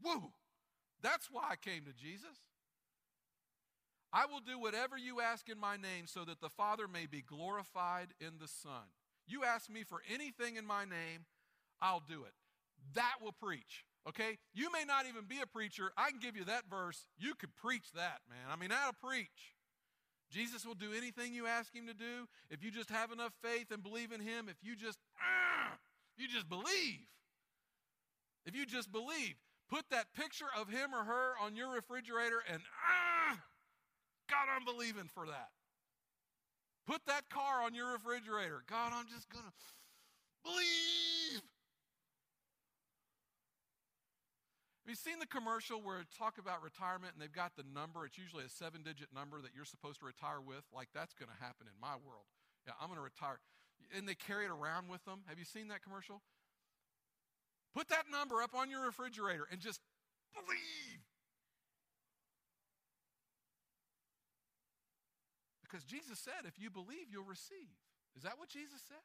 Woo! 0.02 0.32
That's 1.02 1.28
why 1.30 1.48
I 1.50 1.56
came 1.56 1.84
to 1.84 1.92
Jesus. 1.92 2.36
I 4.12 4.26
will 4.26 4.40
do 4.40 4.58
whatever 4.58 4.96
you 4.98 5.20
ask 5.20 5.48
in 5.48 5.58
my 5.58 5.76
name 5.76 6.06
so 6.06 6.24
that 6.24 6.40
the 6.40 6.48
Father 6.48 6.86
may 6.88 7.06
be 7.06 7.22
glorified 7.22 8.08
in 8.20 8.38
the 8.38 8.48
Son. 8.48 8.92
You 9.26 9.44
ask 9.44 9.70
me 9.70 9.82
for 9.82 10.02
anything 10.12 10.56
in 10.56 10.66
my 10.66 10.84
name, 10.84 11.24
I'll 11.80 12.02
do 12.06 12.24
it. 12.24 12.32
That 12.94 13.16
will 13.22 13.32
preach. 13.32 13.84
Okay? 14.08 14.38
You 14.54 14.70
may 14.70 14.84
not 14.86 15.06
even 15.06 15.24
be 15.24 15.40
a 15.42 15.46
preacher. 15.46 15.90
I 15.96 16.10
can 16.10 16.20
give 16.20 16.36
you 16.36 16.44
that 16.44 16.64
verse. 16.70 17.06
You 17.18 17.34
could 17.34 17.54
preach 17.56 17.92
that, 17.94 18.20
man. 18.28 18.46
I 18.50 18.56
mean, 18.56 18.70
that'll 18.70 18.94
preach. 19.02 19.56
Jesus 20.30 20.66
will 20.66 20.74
do 20.74 20.92
anything 20.96 21.32
you 21.34 21.46
ask 21.46 21.74
him 21.74 21.86
to 21.86 21.94
do 21.94 22.26
if 22.50 22.62
you 22.62 22.70
just 22.70 22.90
have 22.90 23.12
enough 23.12 23.32
faith 23.42 23.70
and 23.70 23.82
believe 23.82 24.12
in 24.12 24.20
him. 24.20 24.48
If 24.48 24.56
you 24.62 24.74
just, 24.74 24.98
uh, 25.16 25.74
you 26.16 26.28
just 26.28 26.48
believe. 26.48 27.06
If 28.44 28.54
you 28.54 28.66
just 28.66 28.90
believe, 28.92 29.34
put 29.68 29.84
that 29.90 30.12
picture 30.14 30.50
of 30.58 30.68
him 30.68 30.94
or 30.94 31.04
her 31.04 31.32
on 31.42 31.56
your 31.56 31.74
refrigerator 31.74 32.42
and, 32.50 32.60
uh, 32.62 33.36
God, 34.28 34.46
I'm 34.54 34.64
believing 34.64 35.08
for 35.12 35.26
that. 35.26 35.50
Put 36.86 37.04
that 37.06 37.28
car 37.30 37.62
on 37.62 37.74
your 37.74 37.92
refrigerator. 37.92 38.62
God, 38.68 38.92
I'm 38.94 39.06
just 39.08 39.28
going 39.28 39.44
to 39.44 39.52
believe. 40.44 41.42
Have 44.86 44.94
you 44.94 45.02
seen 45.02 45.18
the 45.18 45.26
commercial 45.26 45.82
where 45.82 45.98
it 45.98 46.06
talk 46.14 46.38
about 46.38 46.62
retirement 46.62 47.10
and 47.10 47.18
they've 47.18 47.34
got 47.34 47.58
the 47.58 47.66
number? 47.74 48.06
It's 48.06 48.14
usually 48.14 48.46
a 48.46 48.48
seven 48.48 48.86
digit 48.86 49.10
number 49.10 49.42
that 49.42 49.50
you're 49.50 49.66
supposed 49.66 49.98
to 49.98 50.06
retire 50.06 50.38
with. 50.38 50.62
Like, 50.70 50.94
that's 50.94 51.10
going 51.10 51.26
to 51.26 51.34
happen 51.42 51.66
in 51.66 51.74
my 51.82 51.98
world. 52.06 52.30
Yeah, 52.70 52.78
I'm 52.78 52.86
going 52.86 53.02
to 53.02 53.02
retire. 53.02 53.42
And 53.98 54.06
they 54.06 54.14
carry 54.14 54.46
it 54.46 54.54
around 54.54 54.86
with 54.86 55.02
them. 55.02 55.26
Have 55.26 55.42
you 55.42 55.44
seen 55.44 55.74
that 55.74 55.82
commercial? 55.82 56.22
Put 57.74 57.90
that 57.90 58.06
number 58.14 58.46
up 58.46 58.54
on 58.54 58.70
your 58.70 58.86
refrigerator 58.86 59.50
and 59.50 59.58
just 59.58 59.82
believe. 60.38 61.02
Because 65.66 65.82
Jesus 65.82 66.22
said, 66.22 66.46
if 66.46 66.62
you 66.62 66.70
believe, 66.70 67.10
you'll 67.10 67.26
receive. 67.26 67.74
Is 68.14 68.22
that 68.22 68.38
what 68.38 68.54
Jesus 68.54 68.86
said? 68.86 69.02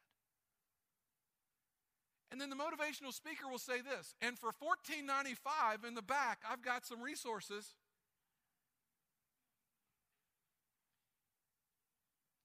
And 2.32 2.40
then 2.40 2.50
the 2.50 2.56
motivational 2.56 3.14
speaker 3.14 3.50
will 3.50 3.60
say 3.60 3.82
this, 3.82 4.16
and 4.22 4.40
for 4.40 4.52
$14.95 4.52 5.86
in 5.86 5.96
the 5.96 6.02
back, 6.02 6.40
I've 6.50 6.62
got 6.62 6.86
some 6.86 7.02
resources. 7.02 7.76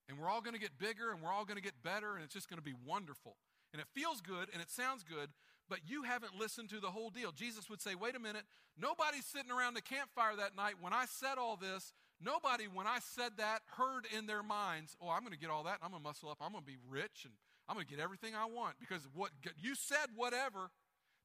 And 0.09 0.19
we're 0.19 0.29
all 0.29 0.41
going 0.41 0.53
to 0.53 0.59
get 0.59 0.77
bigger 0.77 1.11
and 1.11 1.21
we're 1.21 1.31
all 1.31 1.45
going 1.45 1.57
to 1.57 1.63
get 1.63 1.83
better 1.83 2.15
and 2.15 2.23
it's 2.23 2.33
just 2.33 2.49
going 2.49 2.59
to 2.59 2.63
be 2.63 2.75
wonderful. 2.85 3.35
And 3.73 3.81
it 3.81 3.87
feels 3.93 4.21
good 4.21 4.47
and 4.53 4.61
it 4.61 4.69
sounds 4.69 5.03
good, 5.03 5.29
but 5.69 5.79
you 5.85 6.03
haven't 6.03 6.35
listened 6.39 6.69
to 6.69 6.79
the 6.79 6.91
whole 6.91 7.09
deal. 7.09 7.31
Jesus 7.31 7.69
would 7.69 7.81
say, 7.81 7.93
wait 7.93 8.15
a 8.15 8.19
minute, 8.19 8.43
nobody's 8.79 9.25
sitting 9.25 9.51
around 9.51 9.73
the 9.73 9.81
campfire 9.81 10.35
that 10.37 10.55
night 10.55 10.75
when 10.79 10.93
I 10.93 11.05
said 11.05 11.37
all 11.37 11.57
this. 11.57 11.91
Nobody, 12.23 12.65
when 12.65 12.87
I 12.87 12.99
said 12.99 13.33
that, 13.37 13.59
heard 13.77 14.07
in 14.17 14.25
their 14.25 14.43
minds, 14.43 14.95
oh, 15.01 15.09
I'm 15.09 15.21
going 15.21 15.33
to 15.33 15.39
get 15.39 15.49
all 15.49 15.63
that. 15.63 15.79
I'm 15.83 15.91
going 15.91 16.01
to 16.01 16.07
muscle 16.07 16.29
up. 16.29 16.37
I'm 16.41 16.53
going 16.53 16.63
to 16.63 16.67
be 16.67 16.77
rich 16.89 17.25
and 17.25 17.33
I'm 17.67 17.75
going 17.75 17.85
to 17.85 17.91
get 17.91 18.01
everything 18.01 18.33
I 18.35 18.45
want 18.45 18.75
because 18.79 19.07
what 19.13 19.31
you 19.57 19.75
said, 19.75 20.07
whatever. 20.15 20.71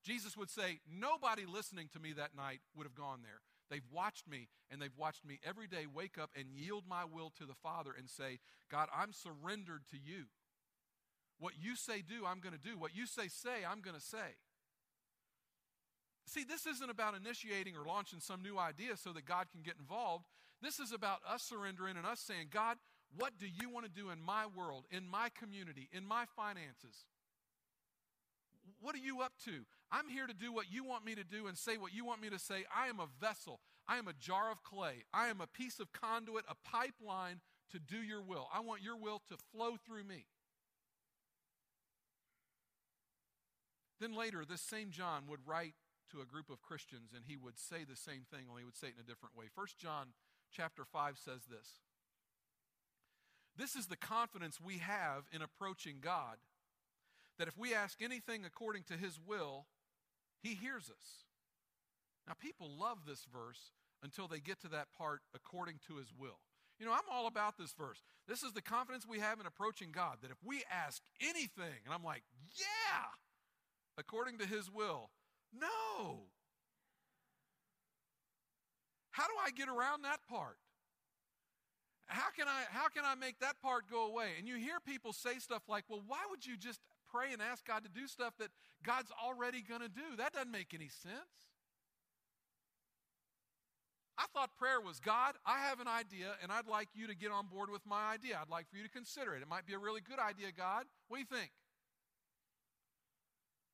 Jesus 0.02 0.36
would 0.36 0.50
say, 0.50 0.80
nobody 0.90 1.44
listening 1.46 1.88
to 1.92 2.00
me 2.00 2.12
that 2.14 2.34
night 2.36 2.60
would 2.76 2.84
have 2.84 2.94
gone 2.94 3.20
there. 3.22 3.40
They've 3.70 3.86
watched 3.92 4.28
me 4.28 4.48
and 4.70 4.82
they've 4.82 4.96
watched 4.98 5.24
me 5.24 5.38
every 5.46 5.68
day 5.68 5.86
wake 5.86 6.18
up 6.20 6.30
and 6.36 6.46
yield 6.52 6.84
my 6.88 7.04
will 7.04 7.30
to 7.38 7.46
the 7.46 7.54
Father 7.54 7.92
and 7.96 8.10
say, 8.10 8.40
God, 8.70 8.88
I'm 8.94 9.12
surrendered 9.12 9.82
to 9.92 9.96
you. 9.96 10.24
What 11.38 11.54
you 11.60 11.76
say 11.76 12.02
do, 12.02 12.26
I'm 12.26 12.40
going 12.40 12.54
to 12.54 12.60
do. 12.60 12.76
What 12.76 12.94
you 12.94 13.06
say 13.06 13.28
say, 13.28 13.64
I'm 13.68 13.80
going 13.80 13.96
to 13.96 14.02
say. 14.02 14.36
See, 16.26 16.44
this 16.44 16.66
isn't 16.66 16.90
about 16.90 17.14
initiating 17.14 17.76
or 17.76 17.86
launching 17.86 18.20
some 18.20 18.42
new 18.42 18.58
idea 18.58 18.96
so 18.96 19.12
that 19.12 19.24
God 19.24 19.46
can 19.50 19.62
get 19.62 19.74
involved. 19.78 20.26
This 20.60 20.78
is 20.78 20.92
about 20.92 21.18
us 21.28 21.42
surrendering 21.42 21.96
and 21.96 22.06
us 22.06 22.20
saying, 22.20 22.48
God, 22.50 22.76
what 23.16 23.32
do 23.38 23.46
you 23.46 23.68
want 23.68 23.84
to 23.86 23.90
do 23.90 24.10
in 24.10 24.20
my 24.22 24.46
world, 24.46 24.84
in 24.90 25.06
my 25.08 25.28
community, 25.38 25.88
in 25.92 26.06
my 26.06 26.24
finances? 26.36 27.06
What 28.80 28.94
are 28.94 28.98
you 28.98 29.20
up 29.20 29.32
to? 29.44 29.64
I'm 29.90 30.08
here 30.08 30.26
to 30.26 30.34
do 30.34 30.52
what 30.52 30.72
you 30.72 30.84
want 30.84 31.04
me 31.04 31.14
to 31.14 31.24
do 31.24 31.46
and 31.46 31.56
say 31.56 31.76
what 31.76 31.92
you 31.92 32.04
want 32.04 32.22
me 32.22 32.30
to 32.30 32.38
say. 32.38 32.64
I 32.74 32.88
am 32.88 33.00
a 33.00 33.08
vessel. 33.20 33.60
I 33.86 33.98
am 33.98 34.08
a 34.08 34.12
jar 34.12 34.50
of 34.50 34.62
clay. 34.62 35.04
I 35.12 35.28
am 35.28 35.40
a 35.40 35.46
piece 35.46 35.78
of 35.78 35.92
conduit, 35.92 36.44
a 36.48 36.54
pipeline 36.68 37.40
to 37.72 37.78
do 37.78 37.98
your 37.98 38.22
will. 38.22 38.48
I 38.54 38.60
want 38.60 38.82
your 38.82 38.96
will 38.96 39.20
to 39.28 39.36
flow 39.52 39.76
through 39.84 40.04
me. 40.04 40.26
Then 44.00 44.14
later, 44.14 44.44
this 44.48 44.62
same 44.62 44.90
John 44.90 45.24
would 45.28 45.46
write 45.46 45.74
to 46.10 46.20
a 46.20 46.26
group 46.26 46.50
of 46.50 46.62
Christians 46.62 47.12
and 47.14 47.24
he 47.26 47.36
would 47.36 47.58
say 47.58 47.84
the 47.84 47.96
same 47.96 48.26
thing, 48.30 48.46
only 48.48 48.62
he 48.62 48.66
would 48.66 48.76
say 48.76 48.88
it 48.88 48.94
in 48.96 49.04
a 49.04 49.06
different 49.06 49.36
way. 49.36 49.46
First 49.54 49.78
John 49.78 50.08
chapter 50.50 50.84
5 50.84 51.18
says 51.18 51.42
this. 51.48 51.80
This 53.56 53.76
is 53.76 53.86
the 53.86 53.96
confidence 53.96 54.58
we 54.60 54.78
have 54.78 55.24
in 55.32 55.42
approaching 55.42 55.96
God 56.00 56.36
that 57.38 57.48
if 57.48 57.58
we 57.58 57.74
ask 57.74 58.00
anything 58.02 58.44
according 58.44 58.84
to 58.84 58.94
his 58.94 59.18
will, 59.24 59.66
he 60.42 60.54
hears 60.54 60.90
us. 60.90 61.24
Now, 62.26 62.34
people 62.40 62.70
love 62.78 62.98
this 63.06 63.26
verse 63.32 63.72
until 64.02 64.28
they 64.28 64.40
get 64.40 64.60
to 64.62 64.68
that 64.68 64.88
part 64.96 65.20
according 65.34 65.80
to 65.88 65.96
his 65.96 66.12
will. 66.16 66.38
You 66.78 66.86
know, 66.86 66.92
I'm 66.92 67.10
all 67.10 67.26
about 67.26 67.58
this 67.58 67.72
verse. 67.72 68.02
This 68.26 68.42
is 68.42 68.52
the 68.52 68.62
confidence 68.62 69.06
we 69.06 69.20
have 69.20 69.38
in 69.38 69.46
approaching 69.46 69.90
God 69.92 70.18
that 70.22 70.30
if 70.30 70.38
we 70.44 70.62
ask 70.70 71.02
anything, 71.20 71.82
and 71.84 71.94
I'm 71.94 72.02
like, 72.02 72.22
yeah, 72.56 73.06
according 73.98 74.38
to 74.38 74.46
his 74.46 74.70
will, 74.70 75.10
no. 75.52 76.22
How 79.10 79.24
do 79.24 79.34
I 79.44 79.50
get 79.50 79.68
around 79.68 80.02
that 80.02 80.20
part? 80.28 80.56
How 82.06 82.30
can 82.36 82.46
I 82.48 82.64
how 82.70 82.88
can 82.88 83.04
I 83.04 83.14
make 83.14 83.38
that 83.40 83.60
part 83.62 83.84
go 83.90 84.06
away? 84.06 84.32
And 84.38 84.46
you 84.46 84.56
hear 84.56 84.80
people 84.84 85.12
say 85.12 85.38
stuff 85.38 85.62
like, 85.68 85.84
"Well, 85.88 86.02
why 86.06 86.20
would 86.30 86.44
you 86.44 86.56
just 86.56 86.80
pray 87.10 87.32
and 87.32 87.40
ask 87.40 87.64
God 87.64 87.84
to 87.84 87.88
do 87.88 88.06
stuff 88.06 88.34
that 88.38 88.50
God's 88.82 89.10
already 89.12 89.62
going 89.62 89.80
to 89.80 89.88
do?" 89.88 90.16
That 90.16 90.32
doesn't 90.32 90.50
make 90.50 90.74
any 90.74 90.88
sense. 90.88 91.52
I 94.18 94.26
thought 94.34 94.54
prayer 94.56 94.80
was 94.80 95.00
God, 95.00 95.34
I 95.46 95.60
have 95.60 95.80
an 95.80 95.88
idea, 95.88 96.36
and 96.42 96.52
I'd 96.52 96.68
like 96.68 96.88
you 96.94 97.06
to 97.06 97.14
get 97.14 97.32
on 97.32 97.46
board 97.46 97.70
with 97.70 97.84
my 97.86 98.12
idea. 98.12 98.38
I'd 98.40 98.50
like 98.50 98.68
for 98.68 98.76
you 98.76 98.84
to 98.84 98.90
consider 98.90 99.34
it. 99.34 99.42
It 99.42 99.48
might 99.48 99.66
be 99.66 99.72
a 99.72 99.78
really 99.78 100.00
good 100.00 100.18
idea, 100.18 100.52
God. 100.52 100.84
What 101.08 101.16
do 101.16 101.20
you 101.20 101.26
think? 101.26 101.50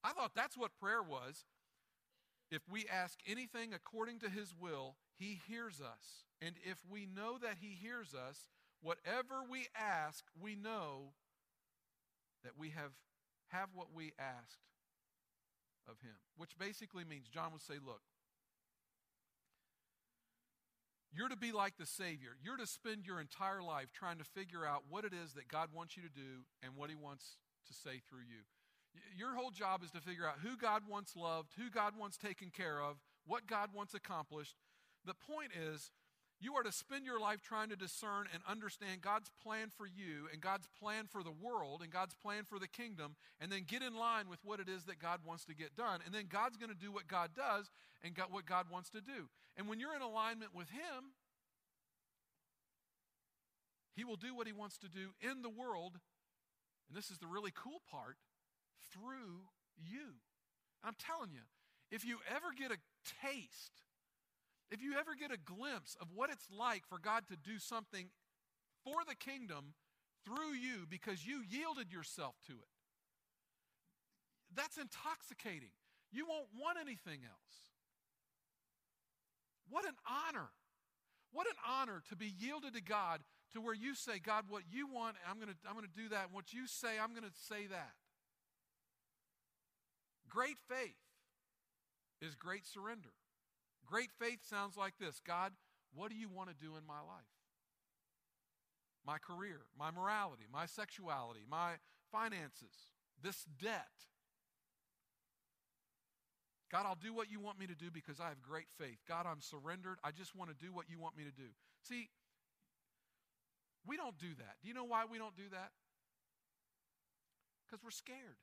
I 0.05 0.13
thought 0.13 0.33
that's 0.35 0.57
what 0.57 0.71
prayer 0.79 1.03
was. 1.03 1.45
If 2.51 2.63
we 2.71 2.87
ask 2.87 3.19
anything 3.27 3.75
according 3.75 4.21
to 4.21 4.31
his 4.31 4.55
will, 4.59 4.97
he 5.19 5.41
hears 5.49 5.81
us. 5.83 6.28
And 6.41 6.55
if 6.65 6.79
we 6.89 7.07
know 7.07 7.39
that 7.39 7.57
he 7.61 7.77
hears 7.81 8.15
us, 8.15 8.49
whatever 8.81 9.43
we 9.49 9.67
ask, 9.75 10.25
we 10.41 10.55
know 10.55 11.15
that 12.45 12.53
we 12.57 12.71
have, 12.71 12.93
have 13.49 13.71
what 13.75 13.89
we 13.95 14.13
asked 14.19 14.63
of 15.89 16.01
him. 16.01 16.15
Which 16.37 16.57
basically 16.59 17.05
means, 17.05 17.29
John 17.29 17.53
would 17.53 17.63
say, 17.63 17.75
look, 17.85 18.03
you're 21.13 21.29
to 21.29 21.37
be 21.37 21.51
like 21.53 21.77
the 21.79 21.87
Savior. 21.87 22.37
You're 22.45 22.59
to 22.59 22.67
spend 22.67 23.07
your 23.07 23.21
entire 23.21 23.63
life 23.63 23.89
trying 23.93 24.19
to 24.19 24.25
figure 24.25 24.65
out 24.65 24.85
what 24.89 25.05
it 25.05 25.13
is 25.13 25.33
that 25.33 25.49
God 25.49 25.71
wants 25.75 25.97
you 25.97 26.03
to 26.03 26.09
do 26.09 26.45
and 26.63 26.77
what 26.77 26.91
he 26.91 26.97
wants 26.97 27.39
to 27.67 27.75
say 27.75 28.01
through 28.09 28.29
you. 28.29 28.45
Your 29.17 29.35
whole 29.35 29.51
job 29.51 29.83
is 29.83 29.91
to 29.93 30.01
figure 30.01 30.27
out 30.27 30.37
who 30.43 30.57
God 30.57 30.83
wants 30.89 31.17
loved, 31.17 31.55
who 31.57 31.71
God 31.71 31.95
wants 31.99 32.17
taken 32.17 32.51
care 32.51 32.81
of, 32.81 32.97
what 33.27 33.47
God 33.47 33.71
wants 33.75 33.95
accomplished. 33.95 34.55
The 35.05 35.15
point 35.15 35.53
is, 35.57 35.91
you 36.41 36.55
are 36.55 36.63
to 36.63 36.71
spend 36.71 37.05
your 37.05 37.19
life 37.19 37.43
trying 37.43 37.69
to 37.71 37.77
discern 37.77 38.27
and 38.33 38.43
understand 38.49 39.03
God's 39.03 39.31
plan 39.43 39.71
for 39.77 39.87
you 39.87 40.29
and 40.33 40.41
God's 40.41 40.69
plan 40.79 41.07
for 41.11 41.25
the 41.25 41.33
world 41.33 41.83
and 41.83 41.91
God's 41.91 42.15
plan 42.15 42.45
for 42.45 42.61
the 42.61 42.69
kingdom, 42.69 43.17
and 43.41 43.51
then 43.51 43.65
get 43.67 43.83
in 43.83 43.95
line 43.95 44.29
with 44.29 44.39
what 44.45 44.61
it 44.61 44.69
is 44.69 44.85
that 44.85 45.01
God 45.01 45.21
wants 45.27 45.45
to 45.47 45.55
get 45.55 45.75
done. 45.75 46.01
And 46.07 46.15
then 46.15 46.27
God's 46.29 46.57
going 46.57 46.71
to 46.71 46.79
do 46.79 46.93
what 46.93 47.09
God 47.09 47.31
does 47.35 47.71
and 48.05 48.15
what 48.31 48.47
God 48.47 48.67
wants 48.71 48.89
to 48.91 49.01
do. 49.01 49.29
And 49.57 49.69
when 49.69 49.81
you're 49.81 49.97
in 49.97 50.03
alignment 50.03 50.55
with 50.55 50.71
Him, 50.71 51.15
He 53.97 54.05
will 54.05 54.17
do 54.17 54.35
what 54.35 54.47
He 54.47 54.53
wants 54.53 54.79
to 54.79 54.89
do 54.89 55.11
in 55.21 55.43
the 55.43 55.51
world. 55.51 55.99
And 56.89 56.97
this 56.97 57.11
is 57.11 57.19
the 57.19 57.27
really 57.27 57.53
cool 57.53 57.83
part 57.91 58.17
through 58.93 59.51
you. 59.77 60.23
I'm 60.85 60.95
telling 60.95 61.33
you, 61.33 61.43
if 61.91 62.05
you 62.05 62.19
ever 62.31 62.55
get 62.57 62.71
a 62.71 62.79
taste, 63.27 63.83
if 64.71 64.83
you 64.83 64.95
ever 64.99 65.15
get 65.19 65.33
a 65.33 65.39
glimpse 65.39 65.97
of 66.01 66.09
what 66.15 66.31
it's 66.31 66.47
like 66.51 66.87
for 66.87 66.99
God 66.99 67.27
to 67.29 67.37
do 67.37 67.59
something 67.59 68.09
for 68.85 69.01
the 69.09 69.15
kingdom 69.15 69.75
through 70.25 70.53
you 70.53 70.87
because 70.89 71.27
you 71.27 71.43
yielded 71.49 71.93
yourself 71.93 72.35
to 72.47 72.53
it, 72.53 72.75
that's 74.55 74.77
intoxicating. 74.77 75.73
You 76.13 76.27
won't 76.27 76.49
want 76.59 76.79
anything 76.81 77.21
else. 77.25 77.57
What 79.69 79.85
an 79.85 79.97
honor. 80.09 80.49
What 81.33 81.47
an 81.47 81.57
honor 81.67 82.03
to 82.09 82.17
be 82.17 82.33
yielded 82.39 82.75
to 82.75 82.83
God 82.83 83.21
to 83.53 83.61
where 83.61 83.75
you 83.75 83.95
say, 83.95 84.19
God, 84.19 84.45
what 84.49 84.63
you 84.71 84.87
want, 84.87 85.17
I'm 85.29 85.37
going 85.37 85.49
to, 85.49 85.57
I'm 85.69 85.75
going 85.75 85.87
to 85.87 86.03
do 86.03 86.09
that. 86.11 86.29
What 86.33 86.53
you 86.53 86.67
say, 86.67 86.99
I'm 87.03 87.11
going 87.11 87.29
to 87.29 87.37
say 87.49 87.67
that. 87.71 87.93
Great 90.29 90.57
faith 90.69 90.97
is 92.21 92.35
great 92.35 92.67
surrender. 92.67 93.13
Great 93.89 94.11
faith 94.21 94.41
sounds 94.49 94.77
like 94.77 94.95
this 95.01 95.21
God, 95.27 95.53
what 95.95 96.11
do 96.11 96.17
you 96.17 96.29
want 96.29 96.51
to 96.51 96.55
do 96.55 96.77
in 96.77 96.87
my 96.87 97.01
life? 97.01 97.33
My 99.07 99.17
career, 99.17 99.61
my 99.79 99.91
morality, 99.91 100.45
my 100.53 100.67
sexuality, 100.67 101.41
my 101.49 101.75
finances, 102.13 102.93
this 103.23 103.45
debt. 103.61 103.89
God, 106.71 106.85
I'll 106.85 107.01
do 107.01 107.15
what 107.15 107.31
you 107.31 107.41
want 107.41 107.59
me 107.59 107.67
to 107.67 107.75
do 107.75 107.91
because 107.91 108.21
I 108.21 108.29
have 108.29 108.43
great 108.43 108.67
faith. 108.77 108.99
God, 109.09 109.25
I'm 109.25 109.41
surrendered. 109.41 109.99
I 110.05 110.11
just 110.11 110.37
want 110.37 110.51
to 110.51 110.57
do 110.57 110.71
what 110.71 110.91
you 110.91 110.99
want 110.99 111.17
me 111.17 111.25
to 111.25 111.31
do. 111.31 111.49
See, 111.83 112.11
we 113.87 113.97
don't 113.97 114.19
do 114.19 114.29
that. 114.37 114.57
Do 114.61 114.69
you 114.69 114.75
know 114.75 114.85
why 114.85 115.05
we 115.11 115.17
don't 115.17 115.35
do 115.35 115.49
that? 115.53 115.71
Because 117.65 117.83
we're 117.83 117.91
scared. 117.91 118.37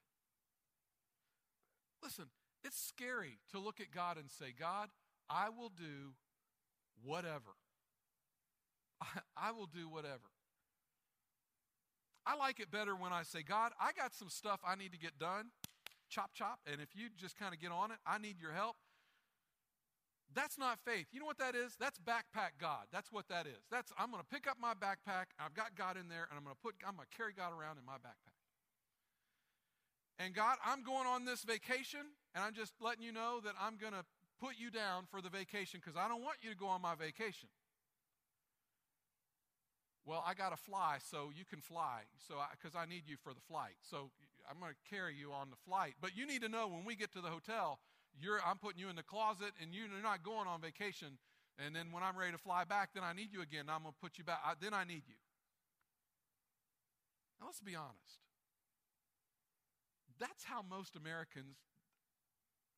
Listen, 2.02 2.26
it's 2.64 2.82
scary 2.82 3.38
to 3.52 3.60
look 3.60 3.80
at 3.80 3.92
God 3.94 4.18
and 4.18 4.32
say, 4.32 4.54
God, 4.58 4.90
I 5.30 5.50
will 5.50 5.70
do 5.70 6.14
whatever. 7.04 7.56
I, 9.38 9.52
will 9.52 9.68
do 9.68 9.90
whatever. 9.90 10.32
I 12.26 12.36
like 12.36 12.60
it 12.60 12.72
better 12.72 12.96
when 12.96 13.14
I 13.14 13.24
say, 13.24 13.44
God, 13.44 13.72
I 13.80 13.92
got 13.92 14.14
some 14.14 14.30
stuff 14.30 14.60
I 14.66 14.76
need 14.76 14.92
to 14.92 15.00
get 15.00 15.18
done. 15.20 15.48
Chop, 16.10 16.32
chop. 16.34 16.60
And 16.72 16.82
if 16.82 16.96
you 16.96 17.08
just 17.18 17.38
kind 17.38 17.54
of 17.54 17.60
get 17.60 17.72
on 17.72 17.92
it, 17.92 17.98
I 18.06 18.18
need 18.18 18.40
your 18.42 18.52
help. 18.52 18.76
That's 20.34 20.58
not 20.58 20.80
faith. 20.84 21.08
You 21.12 21.20
know 21.20 21.26
what 21.26 21.38
that 21.38 21.56
is? 21.56 21.76
That's 21.80 21.98
backpack 22.00 22.60
God. 22.60 22.92
That's 22.92 23.12
what 23.12 23.28
that 23.30 23.48
is. 23.48 23.64
That's 23.72 23.92
I'm 23.98 24.12
going 24.12 24.22
to 24.22 24.28
pick 24.28 24.48
up 24.48 24.58
my 24.60 24.74
backpack. 24.74 25.32
I've 25.40 25.54
got 25.54 25.76
God 25.76 25.98
in 25.98 26.10
there, 26.10 26.28
and 26.30 26.38
I'm 26.38 26.44
going 26.44 26.56
to 26.56 26.62
put 26.62 26.76
I'm 26.86 26.96
going 26.96 27.08
to 27.10 27.18
carry 27.18 27.32
God 27.32 27.54
around 27.54 27.78
in 27.78 27.86
my 27.86 27.96
backpack. 28.04 28.36
And 30.20 30.34
God, 30.34 30.58
I'm 30.66 30.84
going 30.84 31.08
on 31.08 31.26
this 31.26 31.44
vacation, 31.44 32.02
and 32.34 32.44
I'm 32.44 32.54
just 32.54 32.74
letting 32.82 33.04
you 33.04 33.12
know 33.12 33.40
that 33.44 33.54
I'm 33.60 33.78
going 33.78 33.94
to 33.94 34.04
put 34.40 34.56
you 34.58 34.70
down 34.70 35.06
for 35.10 35.22
the 35.22 35.30
vacation 35.30 35.80
because 35.84 35.98
I 35.98 36.08
don't 36.08 36.22
want 36.22 36.38
you 36.42 36.50
to 36.50 36.58
go 36.58 36.68
on 36.68 36.82
my 36.82 36.96
vacation. 36.96 37.50
Well, 40.06 40.24
I 40.26 40.36
got 40.36 40.50
to 40.50 40.58
fly, 40.58 40.98
so 41.02 41.32
you 41.36 41.46
can 41.46 41.62
fly. 41.62 42.06
So, 42.28 42.36
because 42.52 42.76
I, 42.76 42.84
I, 42.84 42.86
need 42.86 43.04
you 43.08 43.18
for 43.18 43.34
the 43.34 43.42
flight, 43.50 43.74
so 43.82 44.12
I'm 44.50 44.60
going 44.60 44.72
to 44.72 44.90
carry 44.90 45.16
you 45.16 45.34
on 45.34 45.50
the 45.50 45.58
flight. 45.66 45.96
But 46.00 46.16
you 46.16 46.28
need 46.28 46.44
to 46.44 46.50
know 46.50 46.68
when 46.68 46.86
we 46.86 46.96
get 46.96 47.12
to 47.14 47.22
the 47.22 47.30
hotel, 47.30 47.80
I'm 48.46 48.58
putting 48.58 48.80
you 48.80 48.90
in 48.90 48.96
the 48.96 49.04
closet, 49.04 49.52
and 49.60 49.74
you're 49.74 49.90
not 50.04 50.22
going 50.22 50.48
on 50.48 50.62
vacation. 50.62 51.18
And 51.58 51.76
then 51.76 51.92
when 51.92 52.04
I'm 52.04 52.16
ready 52.18 52.34
to 52.34 52.38
fly 52.38 52.66
back, 52.66 52.90
then 52.94 53.04
I 53.04 53.14
need 53.14 53.34
you 53.34 53.42
again. 53.42 53.66
I'm 53.68 53.82
going 53.82 53.94
to 53.94 54.02
put 54.02 54.18
you 54.18 54.24
back. 54.24 54.40
I, 54.46 54.54
then 54.62 54.74
I 54.74 54.84
need 54.84 55.04
you. 55.08 55.18
Now, 57.40 57.48
let's 57.48 57.62
be 57.62 57.76
honest. 57.76 58.22
That's 60.20 60.44
how 60.44 60.62
most 60.62 60.96
Americans, 60.96 61.58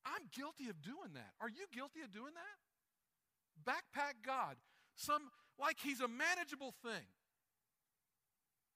I'm 0.08 0.30
guilty 0.32 0.70
of 0.70 0.82
doing 0.82 1.14
that. 1.14 1.36
Are 1.42 1.50
you 1.50 1.68
guilty 1.74 2.02
of 2.02 2.12
doing 2.12 2.32
that? 2.34 2.58
Backpack 3.68 4.24
God, 4.26 4.56
some 4.96 5.30
like 5.60 5.78
he's 5.84 6.00
a 6.00 6.08
manageable 6.08 6.74
thing. 6.84 7.12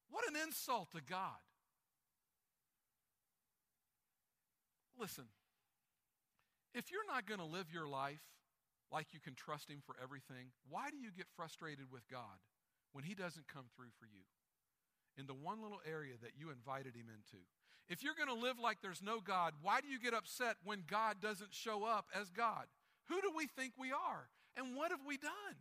What 0.09 0.27
an 0.27 0.35
insult 0.35 0.91
to 0.91 1.01
God. 1.01 1.39
Listen, 4.99 5.25
if 6.75 6.91
you're 6.91 7.07
not 7.07 7.25
going 7.25 7.39
to 7.39 7.45
live 7.45 7.71
your 7.73 7.87
life 7.87 8.21
like 8.91 9.13
you 9.13 9.19
can 9.19 9.35
trust 9.35 9.69
Him 9.69 9.81
for 9.85 9.95
everything, 10.01 10.51
why 10.69 10.89
do 10.91 10.97
you 10.97 11.11
get 11.15 11.25
frustrated 11.35 11.91
with 11.91 12.07
God 12.07 12.43
when 12.91 13.03
He 13.03 13.15
doesn't 13.15 13.47
come 13.47 13.65
through 13.75 13.95
for 13.97 14.05
you 14.05 14.27
in 15.17 15.25
the 15.25 15.33
one 15.33 15.63
little 15.63 15.81
area 15.87 16.13
that 16.21 16.35
you 16.37 16.51
invited 16.51 16.95
Him 16.95 17.07
into? 17.07 17.43
If 17.91 18.03
you're 18.03 18.15
going 18.15 18.29
to 18.29 18.41
live 18.41 18.55
like 18.57 18.77
there's 18.81 19.03
no 19.03 19.19
God, 19.19 19.51
why 19.61 19.81
do 19.81 19.89
you 19.89 19.99
get 19.99 20.13
upset 20.13 20.55
when 20.63 20.83
God 20.89 21.17
doesn't 21.21 21.53
show 21.53 21.83
up 21.83 22.05
as 22.17 22.29
God? 22.29 22.67
Who 23.09 23.19
do 23.19 23.33
we 23.35 23.47
think 23.47 23.73
we 23.77 23.91
are? 23.91 24.29
And 24.55 24.77
what 24.77 24.91
have 24.91 25.01
we 25.05 25.17
done? 25.17 25.59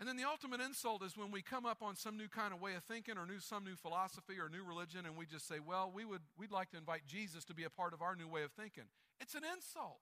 And 0.00 0.08
then 0.08 0.16
the 0.16 0.24
ultimate 0.24 0.62
insult 0.62 1.04
is 1.04 1.18
when 1.18 1.30
we 1.30 1.42
come 1.42 1.66
up 1.66 1.82
on 1.82 1.96
some 1.96 2.16
new 2.16 2.28
kind 2.28 2.54
of 2.54 2.62
way 2.62 2.74
of 2.76 2.84
thinking 2.84 3.18
or 3.18 3.26
new, 3.26 3.40
some 3.40 3.62
new 3.62 3.76
philosophy 3.76 4.40
or 4.40 4.48
new 4.48 4.64
religion 4.64 5.04
and 5.04 5.18
we 5.18 5.26
just 5.26 5.46
say, 5.46 5.56
well, 5.60 5.92
we 5.94 6.06
would, 6.06 6.22
we'd 6.38 6.50
like 6.50 6.70
to 6.70 6.78
invite 6.78 7.02
Jesus 7.06 7.44
to 7.44 7.54
be 7.54 7.64
a 7.64 7.70
part 7.70 7.92
of 7.92 8.00
our 8.00 8.16
new 8.16 8.28
way 8.28 8.42
of 8.42 8.52
thinking. 8.52 8.84
It's 9.20 9.34
an 9.34 9.42
insult. 9.44 10.00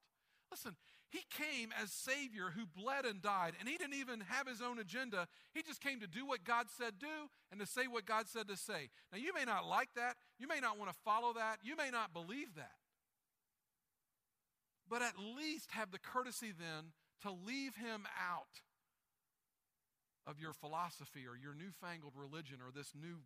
Listen, 0.54 0.76
he 1.10 1.24
came 1.30 1.70
as 1.82 1.90
Savior 1.90 2.52
who 2.54 2.62
bled 2.80 3.04
and 3.04 3.20
died, 3.20 3.54
and 3.58 3.68
he 3.68 3.76
didn't 3.76 3.98
even 3.98 4.20
have 4.20 4.46
his 4.46 4.62
own 4.62 4.78
agenda. 4.78 5.26
He 5.52 5.62
just 5.62 5.80
came 5.80 5.98
to 5.98 6.06
do 6.06 6.24
what 6.24 6.44
God 6.44 6.66
said 6.78 6.94
do 7.00 7.28
and 7.50 7.58
to 7.58 7.66
say 7.66 7.88
what 7.88 8.06
God 8.06 8.28
said 8.28 8.46
to 8.46 8.56
say. 8.56 8.90
Now, 9.10 9.18
you 9.18 9.34
may 9.34 9.44
not 9.44 9.66
like 9.66 9.88
that. 9.96 10.14
You 10.38 10.46
may 10.46 10.60
not 10.60 10.78
want 10.78 10.92
to 10.92 10.98
follow 11.04 11.32
that. 11.32 11.58
You 11.64 11.74
may 11.74 11.90
not 11.90 12.12
believe 12.12 12.54
that. 12.54 12.78
But 14.88 15.02
at 15.02 15.14
least 15.18 15.72
have 15.72 15.90
the 15.90 15.98
courtesy 15.98 16.52
then 16.56 16.92
to 17.22 17.32
leave 17.32 17.74
him 17.74 18.06
out 18.16 18.62
of 20.24 20.38
your 20.38 20.52
philosophy 20.52 21.26
or 21.26 21.36
your 21.36 21.54
newfangled 21.54 22.14
religion 22.16 22.58
or 22.64 22.70
this 22.70 22.92
new 22.94 23.18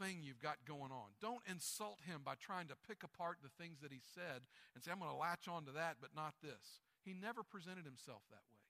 thing 0.00 0.20
you've 0.22 0.42
got 0.42 0.64
going 0.66 0.92
on. 0.92 1.16
Don't 1.20 1.42
insult 1.48 1.98
him 2.06 2.20
by 2.24 2.34
trying 2.34 2.68
to 2.68 2.76
pick 2.88 3.02
apart 3.02 3.38
the 3.42 3.52
things 3.62 3.80
that 3.80 3.92
he 3.92 4.00
said 4.14 4.42
and 4.74 4.82
say, 4.82 4.92
I'm 4.92 4.98
going 4.98 5.10
to 5.10 5.16
latch 5.16 5.48
on 5.48 5.64
to 5.66 5.72
that, 5.72 5.96
but 6.00 6.16
not 6.16 6.34
this. 6.42 6.80
He 7.04 7.12
never 7.12 7.42
presented 7.42 7.84
himself 7.84 8.22
that 8.30 8.44
way. 8.50 8.62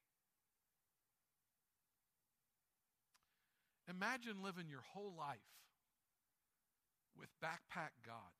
Imagine 3.90 4.42
living 4.42 4.70
your 4.70 4.84
whole 4.94 5.12
life 5.18 5.52
with 7.18 7.28
backpack 7.42 7.92
God, 8.06 8.32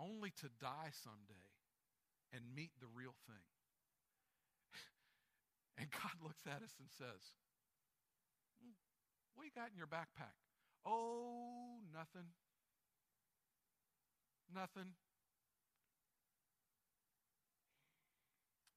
only 0.00 0.30
to 0.42 0.48
die 0.60 0.90
someday 0.90 1.48
and 2.32 2.42
meet 2.56 2.72
the 2.80 2.90
real 2.94 3.14
thing. 3.26 3.46
And 5.78 5.86
God 5.94 6.18
looks 6.18 6.42
at 6.42 6.58
us 6.58 6.74
and 6.80 6.90
says, 6.90 7.22
hmm, 8.58 8.74
What 9.36 9.46
you 9.46 9.54
got 9.54 9.70
in 9.70 9.78
your 9.78 9.86
backpack? 9.86 10.34
Oh, 10.88 11.76
nothing. 11.92 12.28
Nothing. 14.54 14.96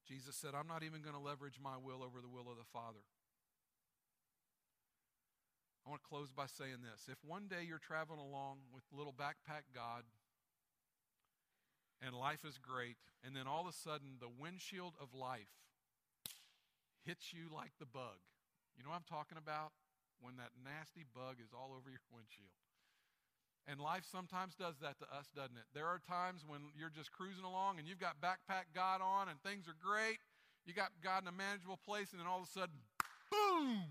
Jesus 0.06 0.36
said, 0.36 0.52
I'm 0.54 0.68
not 0.68 0.84
even 0.84 1.02
going 1.02 1.16
to 1.16 1.22
leverage 1.22 1.56
my 1.64 1.78
will 1.80 2.04
over 2.04 2.20
the 2.20 2.28
will 2.28 2.52
of 2.52 2.58
the 2.58 2.68
Father. 2.74 3.00
I 5.86 5.90
want 5.90 6.04
to 6.04 6.08
close 6.10 6.32
by 6.36 6.46
saying 6.46 6.84
this. 6.84 7.08
If 7.08 7.24
one 7.24 7.48
day 7.48 7.64
you're 7.66 7.80
traveling 7.80 8.20
along 8.20 8.60
with 8.74 8.84
little 8.92 9.14
backpack 9.14 9.72
God 9.74 10.04
and 12.02 12.14
life 12.14 12.44
is 12.44 12.58
great, 12.58 12.98
and 13.24 13.36
then 13.36 13.48
all 13.48 13.62
of 13.62 13.68
a 13.68 13.74
sudden 13.74 14.20
the 14.20 14.30
windshield 14.30 14.94
of 15.02 15.16
life 15.16 15.56
hits 17.06 17.32
you 17.32 17.48
like 17.50 17.72
the 17.80 17.86
bug. 17.86 18.20
You 18.78 18.84
know 18.84 18.90
what 18.90 18.98
I'm 18.98 19.10
talking 19.10 19.38
about? 19.38 19.72
When 20.22 20.38
that 20.38 20.54
nasty 20.62 21.04
bug 21.04 21.42
is 21.42 21.52
all 21.52 21.74
over 21.74 21.90
your 21.90 22.06
windshield. 22.16 22.54
And 23.70 23.78
life 23.78 24.06
sometimes 24.10 24.56
does 24.56 24.78
that 24.82 24.98
to 25.02 25.08
us, 25.10 25.30
doesn't 25.34 25.58
it? 25.58 25.70
There 25.74 25.86
are 25.86 26.02
times 26.02 26.42
when 26.46 26.74
you're 26.74 26.94
just 26.94 27.12
cruising 27.12 27.46
along 27.46 27.78
and 27.78 27.86
you've 27.86 28.02
got 28.02 28.22
backpack 28.22 28.74
God 28.74 29.02
on 29.02 29.30
and 29.30 29.38
things 29.42 29.68
are 29.70 29.78
great. 29.78 30.18
You 30.66 30.74
got 30.74 30.90
God 31.02 31.24
in 31.24 31.28
a 31.28 31.34
manageable 31.34 31.82
place, 31.82 32.14
and 32.14 32.22
then 32.22 32.30
all 32.30 32.38
of 32.38 32.46
a 32.46 32.54
sudden, 32.54 32.86
boom! 33.34 33.82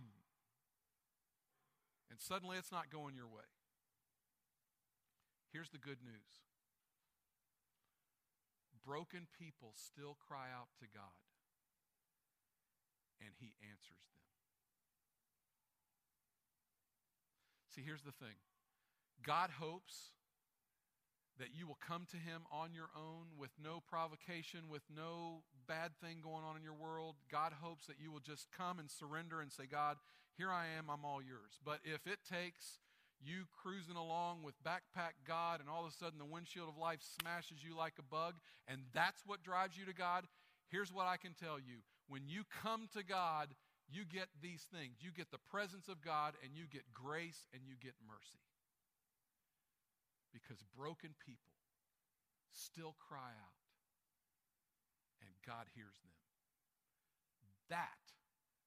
And 2.10 2.18
suddenly 2.22 2.58
it's 2.58 2.70
not 2.70 2.90
going 2.90 3.16
your 3.18 3.26
way. 3.26 3.46
Here's 5.50 5.70
the 5.70 5.82
good 5.82 5.98
news 5.98 6.30
broken 8.84 9.26
people 9.38 9.70
still 9.76 10.16
cry 10.26 10.48
out 10.50 10.68
to 10.80 10.86
God, 10.92 11.14
and 13.20 13.30
He 13.38 13.54
answers 13.62 14.02
them. 14.08 14.29
See, 17.74 17.82
here's 17.84 18.02
the 18.02 18.12
thing 18.12 18.34
God 19.24 19.50
hopes 19.58 20.10
that 21.38 21.54
you 21.56 21.66
will 21.66 21.78
come 21.80 22.06
to 22.10 22.16
Him 22.16 22.42
on 22.52 22.74
your 22.74 22.90
own 22.94 23.32
with 23.38 23.50
no 23.62 23.80
provocation, 23.80 24.68
with 24.68 24.82
no 24.94 25.42
bad 25.66 25.92
thing 26.02 26.18
going 26.22 26.44
on 26.44 26.56
in 26.56 26.62
your 26.62 26.74
world. 26.74 27.16
God 27.30 27.52
hopes 27.62 27.86
that 27.86 27.96
you 27.98 28.12
will 28.12 28.20
just 28.20 28.48
come 28.56 28.78
and 28.78 28.90
surrender 28.90 29.40
and 29.40 29.50
say, 29.50 29.64
God, 29.64 29.96
here 30.36 30.50
I 30.50 30.66
am, 30.76 30.90
I'm 30.90 31.04
all 31.04 31.22
yours. 31.22 31.58
But 31.64 31.80
if 31.84 32.06
it 32.06 32.18
takes 32.28 32.80
you 33.22 33.44
cruising 33.62 33.96
along 33.96 34.42
with 34.42 34.54
backpack 34.64 35.16
God 35.26 35.60
and 35.60 35.68
all 35.68 35.84
of 35.84 35.92
a 35.92 35.94
sudden 35.94 36.18
the 36.18 36.24
windshield 36.24 36.68
of 36.68 36.76
life 36.76 37.00
smashes 37.20 37.62
you 37.62 37.76
like 37.76 37.94
a 37.98 38.02
bug 38.02 38.34
and 38.66 38.80
that's 38.94 39.22
what 39.26 39.42
drives 39.42 39.76
you 39.76 39.84
to 39.86 39.94
God, 39.94 40.24
here's 40.68 40.92
what 40.92 41.06
I 41.06 41.16
can 41.16 41.34
tell 41.34 41.58
you. 41.58 41.84
When 42.08 42.22
you 42.26 42.44
come 42.62 42.88
to 42.96 43.04
God, 43.04 43.48
you 43.90 44.06
get 44.06 44.30
these 44.40 44.66
things. 44.70 45.02
You 45.02 45.10
get 45.10 45.30
the 45.30 45.42
presence 45.50 45.88
of 45.90 46.00
God 46.00 46.34
and 46.42 46.54
you 46.54 46.64
get 46.70 46.94
grace 46.94 47.46
and 47.52 47.62
you 47.66 47.74
get 47.74 47.98
mercy 48.06 48.40
because 50.32 50.62
broken 50.78 51.10
people 51.18 51.54
still 52.54 52.94
cry 53.02 53.34
out 53.34 53.58
and 55.22 55.30
God 55.42 55.66
hears 55.74 55.98
them. 56.06 56.14
That 57.68 58.02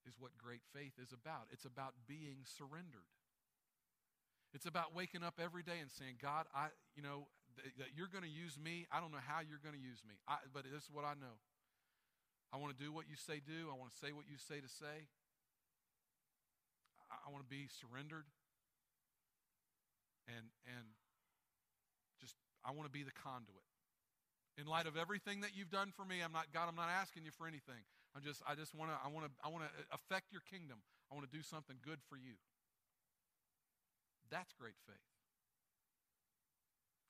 is 0.08 0.16
what 0.20 0.36
great 0.38 0.64
faith 0.76 1.00
is 1.00 1.12
about. 1.12 1.48
It's 1.52 1.66
about 1.66 1.96
being 2.08 2.44
surrendered. 2.44 3.08
It's 4.54 4.68
about 4.68 4.94
waking 4.94 5.24
up 5.24 5.40
every 5.42 5.64
day 5.64 5.80
and 5.82 5.90
saying, 5.90 6.22
God, 6.22 6.46
I, 6.54 6.70
you 6.96 7.02
know, 7.02 7.26
th- 7.58 7.74
that 7.80 7.98
you're 7.98 8.12
going 8.12 8.24
to 8.24 8.30
use 8.30 8.60
me. 8.60 8.86
I 8.92 9.02
don't 9.02 9.12
know 9.12 9.24
how 9.24 9.42
you're 9.42 9.64
going 9.64 9.74
to 9.74 9.82
use 9.82 10.06
me, 10.06 10.16
I, 10.28 10.46
but 10.54 10.64
this 10.70 10.84
is 10.84 10.92
what 10.94 11.04
I 11.04 11.18
know. 11.18 11.42
I 12.54 12.62
want 12.62 12.70
to 12.70 12.78
do 12.78 12.94
what 12.94 13.10
you 13.10 13.18
say 13.18 13.42
do. 13.42 13.74
I 13.74 13.76
want 13.76 13.90
to 13.90 13.98
say 13.98 14.14
what 14.14 14.30
you 14.30 14.38
say 14.38 14.62
to 14.62 14.70
say. 14.70 15.10
I, 17.10 17.34
want 17.34 17.42
to 17.42 17.50
be 17.50 17.66
surrendered. 17.66 18.30
And, 20.30 20.54
and 20.70 20.86
just, 22.22 22.38
I 22.62 22.70
want 22.78 22.86
to 22.86 22.94
be 22.94 23.02
the 23.02 23.16
conduit. 23.18 23.66
In 24.62 24.70
light 24.70 24.86
of 24.86 24.94
everything 24.94 25.42
that 25.42 25.58
you've 25.58 25.74
done 25.74 25.90
for 25.90 26.06
me, 26.06 26.22
I'm 26.22 26.32
not 26.32 26.54
God, 26.54 26.70
I'm 26.70 26.78
not 26.78 26.94
asking 26.94 27.26
you 27.26 27.34
for 27.34 27.50
anything. 27.50 27.82
I'm 28.14 28.22
just 28.22 28.46
I 28.46 28.54
just 28.54 28.78
want 28.78 28.94
to 28.94 28.98
I 29.02 29.10
want 29.10 29.26
to 29.26 29.32
I 29.42 29.50
want 29.50 29.66
to 29.66 29.72
uh, 29.74 29.98
affect 29.98 30.30
your 30.30 30.46
kingdom. 30.46 30.78
I 31.10 31.18
want 31.18 31.26
to 31.26 31.34
do 31.34 31.42
something 31.42 31.82
good 31.82 31.98
for 32.06 32.22
you. 32.22 32.38
That's 34.30 34.54
great 34.54 34.78
faith. 34.86 35.10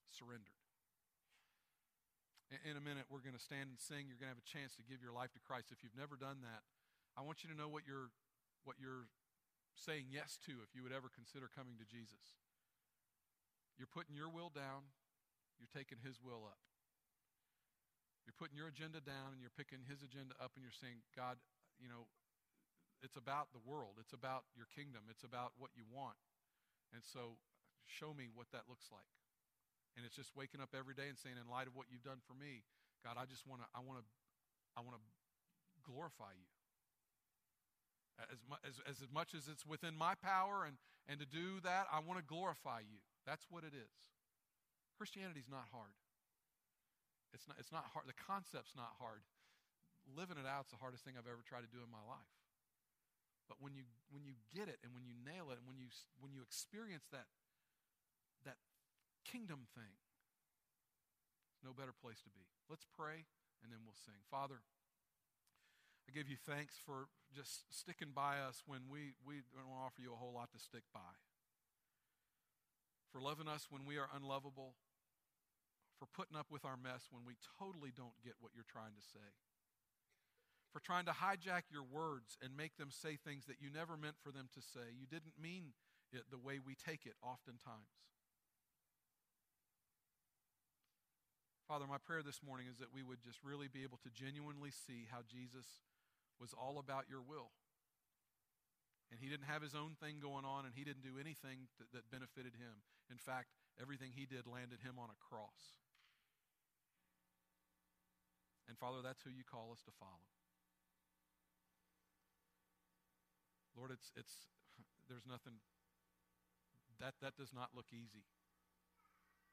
Surrendered. 0.08 0.63
In 2.62 2.78
a 2.78 2.84
minute, 2.84 3.10
we're 3.10 3.26
going 3.26 3.38
to 3.38 3.42
stand 3.42 3.74
and 3.74 3.82
sing. 3.82 4.06
You're 4.06 4.22
going 4.22 4.30
to 4.30 4.36
have 4.38 4.46
a 4.46 4.50
chance 4.50 4.78
to 4.78 4.86
give 4.86 5.02
your 5.02 5.14
life 5.14 5.34
to 5.34 5.42
Christ. 5.42 5.74
If 5.74 5.82
you've 5.82 5.98
never 5.98 6.14
done 6.14 6.46
that, 6.46 6.62
I 7.18 7.26
want 7.26 7.42
you 7.42 7.50
to 7.50 7.58
know 7.58 7.66
what 7.66 7.90
you're, 7.90 8.14
what 8.64 8.78
you're 8.78 9.10
saying 9.74 10.14
yes 10.14 10.38
to 10.46 10.54
if 10.62 10.74
you 10.78 10.86
would 10.86 10.94
ever 10.94 11.10
consider 11.10 11.50
coming 11.50 11.82
to 11.82 11.88
Jesus. 11.90 12.38
You're 13.78 13.90
putting 13.90 14.14
your 14.14 14.30
will 14.30 14.54
down 14.54 14.94
you're 15.64 15.72
taking 15.72 16.04
His 16.04 16.20
will 16.20 16.44
up. 16.44 16.60
You're 18.28 18.36
putting 18.36 18.60
your 18.60 18.68
agenda 18.68 19.00
down 19.00 19.32
and 19.32 19.40
you're 19.40 19.56
picking 19.56 19.84
His 19.88 20.04
agenda 20.04 20.36
up, 20.44 20.60
and 20.60 20.64
you're 20.64 20.76
saying, 20.76 21.00
God, 21.16 21.40
you 21.80 21.88
know, 21.88 22.12
it's 23.00 23.16
about 23.16 23.56
the 23.56 23.64
world, 23.64 23.96
it's 23.96 24.12
about 24.12 24.44
your 24.60 24.68
kingdom, 24.76 25.08
it's 25.08 25.24
about 25.24 25.56
what 25.56 25.72
you 25.72 25.88
want. 25.88 26.20
And 26.92 27.00
so, 27.00 27.40
show 27.88 28.12
me 28.12 28.28
what 28.28 28.52
that 28.52 28.68
looks 28.68 28.92
like. 28.92 29.08
And 29.94 30.02
it's 30.06 30.18
just 30.18 30.34
waking 30.34 30.62
up 30.62 30.74
every 30.74 30.98
day 30.98 31.06
and 31.06 31.18
saying, 31.18 31.38
in 31.38 31.46
light 31.46 31.70
of 31.70 31.78
what 31.78 31.86
you've 31.94 32.06
done 32.06 32.18
for 32.26 32.34
me, 32.34 32.66
God, 33.06 33.18
I 33.20 33.30
just 33.30 33.46
want 33.46 33.62
to, 33.62 33.68
I 33.78 33.82
want 33.86 34.02
to, 34.02 34.06
I 34.74 34.82
want 34.82 34.98
to 34.98 35.04
glorify 35.86 36.34
you. 36.34 36.50
As, 38.18 38.42
as, 38.62 39.02
as 39.02 39.10
much 39.10 39.34
as 39.34 39.50
it's 39.50 39.66
within 39.66 39.98
my 39.98 40.14
power 40.18 40.66
and, 40.66 40.78
and 41.10 41.18
to 41.18 41.26
do 41.26 41.62
that, 41.66 41.90
I 41.90 42.02
want 42.02 42.22
to 42.22 42.26
glorify 42.26 42.82
you. 42.86 43.02
That's 43.26 43.46
what 43.50 43.66
it 43.66 43.74
is. 43.74 43.98
Christianity's 44.98 45.50
not 45.50 45.66
hard. 45.74 45.98
It's 47.34 47.50
not, 47.50 47.58
it's 47.58 47.74
not 47.74 47.90
hard. 47.94 48.06
The 48.06 48.18
concept's 48.18 48.78
not 48.78 48.94
hard. 49.02 49.26
Living 50.06 50.38
it 50.38 50.46
out's 50.46 50.70
the 50.70 50.78
hardest 50.78 51.02
thing 51.02 51.18
I've 51.18 51.30
ever 51.30 51.42
tried 51.42 51.66
to 51.66 51.72
do 51.74 51.82
in 51.82 51.90
my 51.90 52.02
life. 52.06 52.34
But 53.50 53.58
when 53.60 53.74
you, 53.74 53.84
when 54.14 54.24
you 54.24 54.38
get 54.54 54.70
it 54.70 54.78
and 54.86 54.94
when 54.94 55.04
you 55.04 55.18
nail 55.18 55.50
it 55.52 55.58
and 55.60 55.68
when 55.68 55.82
you, 55.82 55.90
when 56.22 56.32
you 56.32 56.46
experience 56.46 57.10
that 57.12 57.28
kingdom 59.24 59.66
thing, 59.74 59.98
no 61.64 61.72
better 61.72 61.96
place 61.96 62.22
to 62.24 62.32
be. 62.32 62.46
Let's 62.70 62.86
pray 62.86 63.26
and 63.64 63.72
then 63.72 63.82
we'll 63.88 63.98
sing. 63.98 64.20
Father, 64.30 64.62
I 66.08 66.12
give 66.12 66.28
you 66.28 66.36
thanks 66.36 66.76
for 66.76 67.08
just 67.32 67.64
sticking 67.72 68.12
by 68.14 68.44
us 68.44 68.64
when 68.68 68.92
we, 68.92 69.16
we 69.24 69.48
don't 69.56 69.72
offer 69.72 70.04
you 70.04 70.12
a 70.12 70.20
whole 70.20 70.36
lot 70.36 70.52
to 70.52 70.60
stick 70.60 70.84
by 70.94 71.16
for 73.14 73.22
loving 73.22 73.48
us 73.48 73.70
when 73.70 73.86
we 73.86 74.02
are 74.02 74.10
unlovable, 74.10 74.74
for 76.02 76.10
putting 76.10 76.36
up 76.36 76.50
with 76.50 76.66
our 76.66 76.76
mess 76.76 77.14
when 77.14 77.22
we 77.30 77.38
totally 77.62 77.94
don't 77.94 78.18
get 78.26 78.34
what 78.42 78.52
you're 78.58 78.66
trying 78.66 78.98
to 78.98 79.06
say, 79.06 79.38
for 80.74 80.82
trying 80.82 81.06
to 81.06 81.14
hijack 81.14 81.70
your 81.70 81.86
words 81.86 82.36
and 82.42 82.58
make 82.58 82.76
them 82.82 82.90
say 82.90 83.16
things 83.16 83.46
that 83.46 83.62
you 83.62 83.70
never 83.70 83.94
meant 83.94 84.18
for 84.18 84.34
them 84.34 84.50
to 84.58 84.62
say. 84.66 84.90
You 84.98 85.06
didn't 85.06 85.38
mean 85.38 85.78
it 86.10 86.26
the 86.34 86.42
way 86.42 86.58
we 86.58 86.74
take 86.74 87.06
it 87.06 87.14
oftentimes. 87.22 87.94
Father, 91.68 91.88
my 91.88 91.98
prayer 91.98 92.22
this 92.22 92.44
morning 92.44 92.68
is 92.68 92.78
that 92.80 92.94
we 92.94 93.04
would 93.04 93.24
just 93.24 93.40
really 93.44 93.68
be 93.68 93.84
able 93.84 93.98
to 94.04 94.12
genuinely 94.12 94.70
see 94.70 95.08
how 95.10 95.24
Jesus 95.24 95.66
was 96.40 96.54
all 96.54 96.78
about 96.78 97.06
your 97.10 97.22
will 97.22 97.52
and 99.14 99.22
he 99.22 99.30
didn't 99.30 99.46
have 99.46 99.62
his 99.62 99.78
own 99.78 99.94
thing 100.02 100.18
going 100.18 100.42
on, 100.42 100.66
and 100.66 100.74
he 100.74 100.82
didn't 100.82 101.06
do 101.06 101.22
anything 101.22 101.70
that, 101.78 101.86
that 101.94 102.10
benefited 102.10 102.58
him. 102.58 102.82
In 103.14 103.22
fact, 103.22 103.54
everything 103.78 104.10
he 104.10 104.26
did 104.26 104.50
landed 104.50 104.82
him 104.82 104.98
on 104.98 105.14
a 105.14 105.18
cross. 105.22 105.78
And 108.66 108.74
Father, 108.74 109.06
that's 109.06 109.22
who 109.22 109.30
you 109.30 109.46
call 109.46 109.70
us 109.70 109.86
to 109.86 109.94
follow. 110.02 110.26
Lord, 113.78 113.94
it's, 113.94 114.10
it's, 114.18 114.50
there's 115.06 115.30
nothing, 115.30 115.62
that, 116.98 117.14
that 117.22 117.38
does 117.38 117.54
not 117.54 117.78
look 117.78 117.94
easy. 117.94 118.26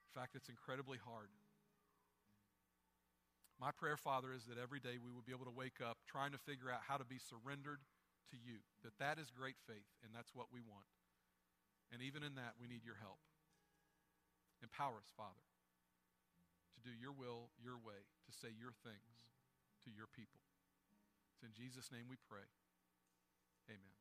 In 0.09 0.13
fact, 0.17 0.41
it's 0.41 0.49
incredibly 0.49 0.97
hard. 0.97 1.29
My 3.61 3.77
prayer, 3.77 4.01
Father, 4.01 4.33
is 4.33 4.49
that 4.49 4.57
every 4.57 4.81
day 4.81 4.97
we 4.97 5.13
will 5.13 5.21
be 5.21 5.37
able 5.37 5.45
to 5.45 5.53
wake 5.53 5.85
up 5.85 6.01
trying 6.09 6.33
to 6.33 6.41
figure 6.41 6.73
out 6.73 6.81
how 6.89 6.97
to 6.97 7.05
be 7.05 7.21
surrendered 7.21 7.85
to 8.33 8.41
you. 8.41 8.65
That 8.81 8.97
that 8.97 9.21
is 9.21 9.29
great 9.29 9.61
faith, 9.69 9.85
and 10.01 10.17
that's 10.17 10.33
what 10.33 10.49
we 10.49 10.65
want. 10.65 10.89
And 11.93 12.01
even 12.01 12.25
in 12.25 12.41
that, 12.41 12.57
we 12.57 12.73
need 12.73 12.89
your 12.89 12.97
help. 12.97 13.21
Empower 14.65 14.97
us, 15.05 15.13
Father, 15.13 15.45
to 16.73 16.81
do 16.81 16.93
your 16.97 17.13
will, 17.13 17.53
your 17.61 17.77
way, 17.77 18.01
to 18.25 18.33
say 18.33 18.49
your 18.57 18.73
things 18.81 19.13
to 19.85 19.93
your 19.93 20.09
people. 20.09 20.41
It's 21.37 21.45
in 21.45 21.53
Jesus' 21.53 21.93
name 21.93 22.09
we 22.09 22.17
pray. 22.17 22.49
Amen. 23.69 24.00